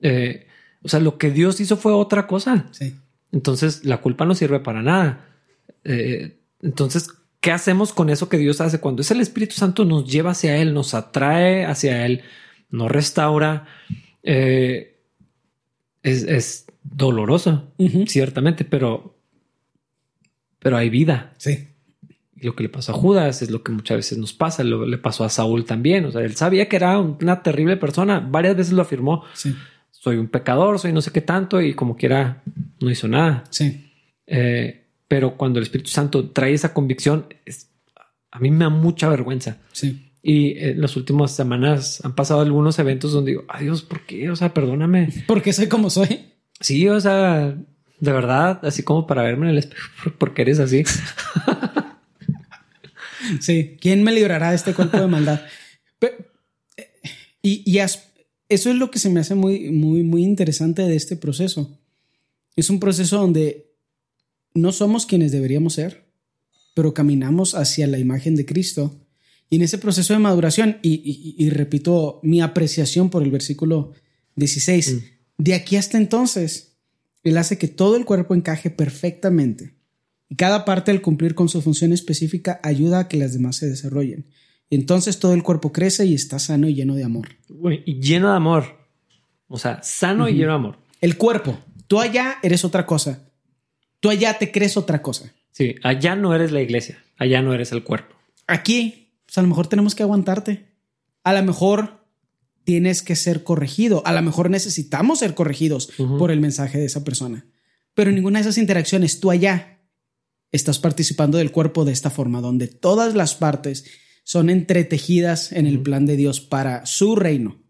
Eh, 0.00 0.46
o 0.82 0.88
sea, 0.88 0.98
lo 1.00 1.16
que 1.16 1.30
Dios 1.30 1.60
hizo 1.60 1.76
fue 1.76 1.92
otra 1.92 2.26
cosa. 2.26 2.66
Sí. 2.72 2.94
Entonces 3.30 3.84
la 3.84 3.98
culpa 3.98 4.24
no 4.26 4.34
sirve 4.34 4.58
para 4.60 4.82
nada. 4.82 5.26
Eh, 5.84 6.36
entonces, 6.60 7.08
¿qué 7.42 7.50
hacemos 7.50 7.92
con 7.92 8.08
eso 8.08 8.30
que 8.30 8.38
Dios 8.38 8.62
hace? 8.62 8.80
Cuando 8.80 9.02
es 9.02 9.10
el 9.10 9.20
Espíritu 9.20 9.54
Santo 9.56 9.84
nos 9.84 10.10
lleva 10.10 10.30
hacia 10.30 10.56
Él, 10.56 10.72
nos 10.72 10.94
atrae 10.94 11.66
hacia 11.66 12.06
Él, 12.06 12.22
nos 12.70 12.90
restaura. 12.90 13.66
Eh, 14.22 15.00
es, 16.02 16.22
es 16.22 16.66
doloroso, 16.84 17.74
ciertamente, 18.06 18.64
pero, 18.64 19.18
pero 20.60 20.76
hay 20.76 20.88
vida. 20.88 21.34
Sí. 21.36 21.68
Y 22.36 22.46
lo 22.46 22.54
que 22.54 22.62
le 22.62 22.68
pasó 22.68 22.92
a 22.92 22.94
Judas 22.94 23.42
es 23.42 23.50
lo 23.50 23.62
que 23.64 23.72
muchas 23.72 23.96
veces 23.96 24.18
nos 24.18 24.32
pasa. 24.32 24.62
Lo 24.62 24.86
le 24.86 24.98
pasó 24.98 25.24
a 25.24 25.28
Saúl 25.28 25.64
también. 25.64 26.04
O 26.04 26.12
sea, 26.12 26.22
él 26.22 26.36
sabía 26.36 26.68
que 26.68 26.76
era 26.76 26.98
una 26.98 27.42
terrible 27.42 27.76
persona. 27.76 28.20
Varias 28.20 28.56
veces 28.56 28.72
lo 28.72 28.82
afirmó. 28.82 29.24
Sí. 29.34 29.54
Soy 29.90 30.16
un 30.16 30.28
pecador, 30.28 30.78
soy 30.78 30.92
no 30.92 31.02
sé 31.02 31.10
qué 31.10 31.20
tanto 31.20 31.60
y 31.60 31.74
como 31.74 31.96
quiera 31.96 32.42
no 32.80 32.90
hizo 32.90 33.08
nada. 33.08 33.44
Sí. 33.50 33.92
Eh, 34.26 34.81
pero 35.12 35.36
cuando 35.36 35.58
el 35.58 35.64
Espíritu 35.64 35.90
Santo 35.90 36.30
trae 36.30 36.54
esa 36.54 36.72
convicción, 36.72 37.26
es- 37.44 37.68
a 38.30 38.38
mí 38.38 38.50
me 38.50 38.64
da 38.64 38.70
mucha 38.70 39.10
vergüenza. 39.10 39.58
Sí. 39.72 40.10
Y 40.22 40.56
en 40.58 40.80
las 40.80 40.96
últimas 40.96 41.32
semanas 41.36 42.00
han 42.02 42.14
pasado 42.14 42.40
algunos 42.40 42.78
eventos 42.78 43.12
donde 43.12 43.32
digo, 43.32 43.44
ay 43.46 43.64
Dios, 43.64 43.82
¿por 43.82 44.06
qué? 44.06 44.30
O 44.30 44.36
sea, 44.36 44.54
perdóname. 44.54 45.10
Porque 45.26 45.52
soy 45.52 45.66
como 45.68 45.90
soy. 45.90 46.30
Sí, 46.60 46.88
o 46.88 46.98
sea, 46.98 47.54
de 48.00 48.12
verdad, 48.12 48.60
así 48.64 48.82
como 48.84 49.06
para 49.06 49.22
verme 49.22 49.44
en 49.46 49.50
el 49.52 49.58
espejo, 49.58 49.86
porque 50.18 50.40
eres 50.42 50.60
así. 50.60 50.82
Sí. 53.40 53.76
¿Quién 53.80 54.02
me 54.02 54.12
librará 54.12 54.50
de 54.50 54.56
este 54.56 54.74
cuerpo 54.74 54.98
de 54.98 55.06
maldad? 55.06 55.42
Pe- 55.98 56.26
eh, 56.76 56.90
y 57.42 57.62
y 57.70 57.78
as- 57.78 58.08
eso 58.48 58.70
es 58.70 58.76
lo 58.76 58.90
que 58.90 58.98
se 58.98 59.10
me 59.10 59.20
hace 59.20 59.34
muy, 59.34 59.70
muy, 59.70 60.02
muy 60.02 60.22
interesante 60.24 60.82
de 60.82 60.96
este 60.96 61.16
proceso. 61.16 61.78
Es 62.56 62.68
un 62.70 62.80
proceso 62.80 63.18
donde 63.18 63.71
no 64.54 64.72
somos 64.72 65.06
quienes 65.06 65.32
deberíamos 65.32 65.74
ser, 65.74 66.04
pero 66.74 66.94
caminamos 66.94 67.54
hacia 67.54 67.86
la 67.86 67.98
imagen 67.98 68.34
de 68.36 68.46
Cristo. 68.46 68.98
Y 69.50 69.56
en 69.56 69.62
ese 69.62 69.78
proceso 69.78 70.12
de 70.14 70.18
maduración, 70.18 70.78
y, 70.82 70.94
y- 71.04 71.34
y 71.44 71.50
repito 71.50 72.20
mi 72.22 72.40
apreciación 72.40 73.10
por 73.10 73.22
el 73.22 73.30
versículo 73.30 73.92
16, 74.36 74.94
Mm. 74.94 75.42
de 75.42 75.54
aquí 75.54 75.76
hasta 75.76 75.98
entonces, 75.98 76.78
Él 77.24 77.36
hace 77.38 77.56
que 77.58 77.68
todo 77.68 77.96
el 77.96 78.04
cuerpo 78.04 78.34
encaje 78.34 78.70
perfectamente. 78.70 79.74
Y 80.28 80.36
cada 80.36 80.64
parte 80.64 80.90
al 80.90 81.02
cumplir 81.02 81.34
con 81.34 81.48
su 81.48 81.60
función 81.62 81.92
específica 81.92 82.58
ayuda 82.62 83.00
a 83.00 83.08
que 83.08 83.16
las 83.18 83.32
demás 83.34 83.56
se 83.56 83.68
desarrollen. 83.68 84.26
Entonces 84.70 85.18
todo 85.18 85.34
el 85.34 85.42
cuerpo 85.42 85.70
crece 85.72 86.06
y 86.06 86.14
está 86.14 86.38
sano 86.38 86.66
y 86.68 86.74
lleno 86.74 86.94
de 86.94 87.04
amor. 87.04 87.28
Y 87.84 88.00
lleno 88.00 88.30
de 88.30 88.36
amor. 88.36 88.64
O 89.48 89.58
sea, 89.58 89.82
sano 89.82 90.28
y 90.28 90.32
lleno 90.32 90.48
de 90.48 90.54
amor. 90.54 90.78
El 91.02 91.18
cuerpo, 91.18 91.58
tú 91.86 92.00
allá 92.00 92.36
eres 92.42 92.64
otra 92.64 92.86
cosa. 92.86 93.28
Tú 94.02 94.10
allá 94.10 94.36
te 94.36 94.50
crees 94.50 94.76
otra 94.76 95.00
cosa. 95.00 95.32
Sí, 95.52 95.76
allá 95.84 96.16
no 96.16 96.34
eres 96.34 96.50
la 96.50 96.60
iglesia, 96.60 97.00
allá 97.18 97.40
no 97.40 97.54
eres 97.54 97.70
el 97.70 97.84
cuerpo. 97.84 98.16
Aquí, 98.48 99.12
pues 99.24 99.38
a 99.38 99.42
lo 99.42 99.48
mejor 99.48 99.68
tenemos 99.68 99.94
que 99.94 100.02
aguantarte. 100.02 100.66
A 101.22 101.32
lo 101.32 101.40
mejor 101.44 102.04
tienes 102.64 103.02
que 103.02 103.14
ser 103.14 103.44
corregido. 103.44 104.02
A 104.04 104.12
lo 104.12 104.20
mejor 104.20 104.50
necesitamos 104.50 105.20
ser 105.20 105.34
corregidos 105.34 105.92
por 106.18 106.32
el 106.32 106.40
mensaje 106.40 106.78
de 106.78 106.86
esa 106.86 107.04
persona. 107.04 107.46
Pero 107.94 108.10
en 108.10 108.16
ninguna 108.16 108.40
de 108.40 108.42
esas 108.42 108.58
interacciones, 108.58 109.20
tú 109.20 109.30
allá 109.30 109.78
estás 110.50 110.80
participando 110.80 111.38
del 111.38 111.52
cuerpo 111.52 111.84
de 111.84 111.92
esta 111.92 112.10
forma, 112.10 112.40
donde 112.40 112.66
todas 112.66 113.14
las 113.14 113.36
partes 113.36 113.84
son 114.24 114.50
entretejidas 114.50 115.52
en 115.52 115.66
el 115.66 115.80
plan 115.80 116.06
de 116.06 116.16
Dios 116.16 116.40
para 116.40 116.86
su 116.86 117.14
reino. 117.14 117.62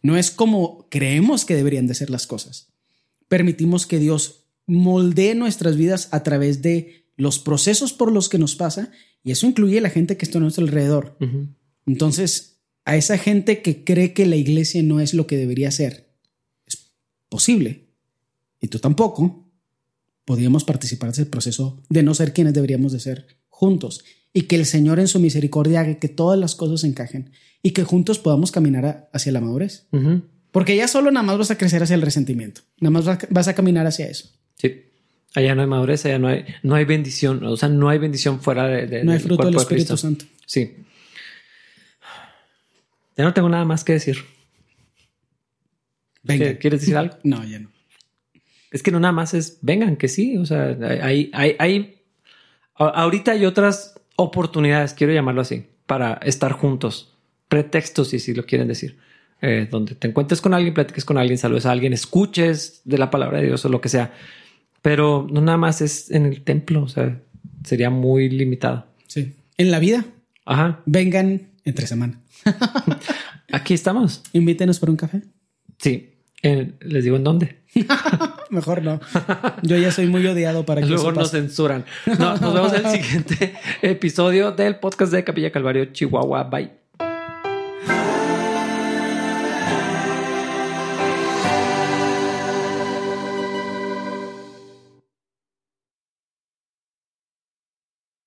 No 0.00 0.16
es 0.16 0.30
como 0.30 0.86
creemos 0.90 1.44
que 1.44 1.56
deberían 1.56 1.88
de 1.88 1.96
ser 1.96 2.08
las 2.08 2.28
cosas. 2.28 2.72
Permitimos 3.26 3.84
que 3.84 3.98
Dios 3.98 4.44
moldee 4.68 5.34
nuestras 5.34 5.76
vidas 5.76 6.08
a 6.12 6.22
través 6.22 6.62
de 6.62 7.06
los 7.16 7.40
procesos 7.40 7.92
por 7.92 8.12
los 8.12 8.28
que 8.28 8.38
nos 8.38 8.54
pasa 8.54 8.92
y 9.24 9.32
eso 9.32 9.46
incluye 9.46 9.80
la 9.80 9.90
gente 9.90 10.16
que 10.16 10.24
está 10.24 10.38
a 10.38 10.40
nuestro 10.40 10.64
alrededor. 10.64 11.16
Entonces, 11.86 12.60
a 12.84 12.96
esa 12.96 13.18
gente 13.18 13.60
que 13.62 13.82
cree 13.82 14.12
que 14.12 14.26
la 14.26 14.36
iglesia 14.36 14.82
no 14.82 15.00
es 15.00 15.14
lo 15.14 15.26
que 15.26 15.36
debería 15.36 15.70
ser, 15.70 16.14
es 16.66 16.92
posible, 17.28 17.88
y 18.60 18.68
tú 18.68 18.78
tampoco, 18.78 19.50
podríamos 20.24 20.64
participar 20.64 21.08
de 21.10 21.22
ese 21.22 21.26
proceso 21.26 21.82
de 21.88 22.02
no 22.02 22.14
ser 22.14 22.32
quienes 22.32 22.52
deberíamos 22.54 22.92
de 22.92 23.00
ser 23.00 23.26
juntos 23.48 24.04
y 24.32 24.42
que 24.42 24.56
el 24.56 24.66
Señor 24.66 25.00
en 25.00 25.08
su 25.08 25.18
misericordia 25.20 25.80
haga 25.80 25.98
que 25.98 26.08
todas 26.08 26.38
las 26.38 26.54
cosas 26.54 26.84
encajen 26.84 27.30
y 27.62 27.70
que 27.70 27.84
juntos 27.84 28.18
podamos 28.18 28.52
caminar 28.52 28.84
a- 28.86 29.08
hacia 29.12 29.32
la 29.32 29.40
madurez. 29.40 29.86
Porque 30.52 30.76
ya 30.76 30.88
solo 30.88 31.10
nada 31.10 31.24
más 31.26 31.38
vas 31.38 31.50
a 31.50 31.58
crecer 31.58 31.82
hacia 31.82 31.94
el 31.94 32.02
resentimiento, 32.02 32.60
nada 32.80 32.90
más 32.90 33.06
va- 33.08 33.18
vas 33.30 33.48
a 33.48 33.54
caminar 33.54 33.86
hacia 33.86 34.06
eso. 34.06 34.28
Sí. 34.58 34.84
Allá 35.34 35.54
no 35.54 35.62
hay 35.62 35.68
madurez, 35.68 36.04
allá 36.06 36.18
no 36.18 36.28
hay, 36.28 36.44
no 36.62 36.74
hay 36.74 36.84
bendición. 36.84 37.44
O 37.44 37.56
sea, 37.56 37.68
no 37.68 37.88
hay 37.88 37.98
bendición 37.98 38.40
fuera 38.40 38.66
de, 38.66 38.86
de- 38.86 39.04
No 39.04 39.12
hay 39.12 39.18
del 39.18 39.26
fruto 39.26 39.44
del 39.44 39.54
cuerpo 39.54 39.70
de 39.70 39.76
Espíritu 39.80 39.92
Cristo. 39.92 39.96
Santo. 39.96 40.24
Sí. 40.46 40.76
Ya 43.16 43.24
no 43.24 43.34
tengo 43.34 43.48
nada 43.48 43.64
más 43.64 43.84
que 43.84 43.94
decir. 43.94 44.18
Venga. 46.22 46.56
¿Quieres 46.58 46.80
decir 46.80 46.96
algo? 46.96 47.16
No, 47.24 47.44
ya 47.44 47.58
no. 47.58 47.70
Es 48.70 48.82
que 48.82 48.90
no 48.90 49.00
nada 49.00 49.12
más 49.12 49.34
es 49.34 49.58
vengan, 49.62 49.96
que 49.96 50.08
sí. 50.08 50.36
O 50.36 50.44
sea, 50.46 50.76
hay, 51.02 51.30
hay, 51.32 51.56
hay, 51.58 52.02
ahorita 52.74 53.32
hay 53.32 53.46
otras 53.46 53.98
oportunidades, 54.16 54.94
quiero 54.94 55.12
llamarlo 55.12 55.40
así, 55.40 55.66
para 55.86 56.14
estar 56.24 56.52
juntos. 56.52 57.14
Pretextos, 57.48 58.08
si, 58.08 58.18
si 58.18 58.34
lo 58.34 58.44
quieren 58.44 58.68
decir. 58.68 58.98
Eh, 59.40 59.68
donde 59.70 59.94
te 59.94 60.08
encuentres 60.08 60.40
con 60.40 60.52
alguien, 60.52 60.74
platiques 60.74 61.04
con 61.04 61.16
alguien, 61.16 61.38
saludes 61.38 61.64
a 61.64 61.70
alguien, 61.70 61.92
escuches 61.92 62.82
de 62.84 62.98
la 62.98 63.08
palabra 63.10 63.38
de 63.40 63.46
Dios 63.46 63.64
o 63.64 63.68
lo 63.68 63.80
que 63.80 63.88
sea. 63.88 64.12
Pero 64.82 65.26
no 65.30 65.40
nada 65.40 65.58
más 65.58 65.80
es 65.80 66.10
en 66.10 66.26
el 66.26 66.42
templo, 66.42 66.82
o 66.82 66.88
sea, 66.88 67.20
sería 67.64 67.90
muy 67.90 68.28
limitado. 68.30 68.86
Sí. 69.06 69.34
En 69.56 69.70
la 69.70 69.78
vida, 69.78 70.04
Ajá. 70.44 70.80
vengan 70.86 71.48
entre 71.64 71.86
semana. 71.86 72.20
Aquí 73.52 73.74
estamos. 73.74 74.22
Invítenos 74.32 74.78
por 74.78 74.90
un 74.90 74.96
café. 74.96 75.22
Sí. 75.78 76.14
En- 76.42 76.76
les 76.80 77.04
digo 77.04 77.16
en 77.16 77.24
dónde. 77.24 77.58
Mejor 78.50 78.82
no. 78.82 79.00
Yo 79.62 79.76
ya 79.76 79.90
soy 79.90 80.06
muy 80.06 80.24
odiado 80.26 80.64
para 80.64 80.80
que 80.80 80.86
Luego 80.86 81.12
nos 81.12 81.30
censuran. 81.32 81.84
No, 82.18 82.36
nos 82.36 82.54
vemos 82.54 82.72
en 82.74 82.86
el 82.86 82.92
siguiente 83.02 83.54
episodio 83.82 84.52
del 84.52 84.76
podcast 84.76 85.12
de 85.12 85.24
Capilla 85.24 85.50
Calvario, 85.50 85.86
Chihuahua. 85.86 86.44
Bye. 86.44 86.70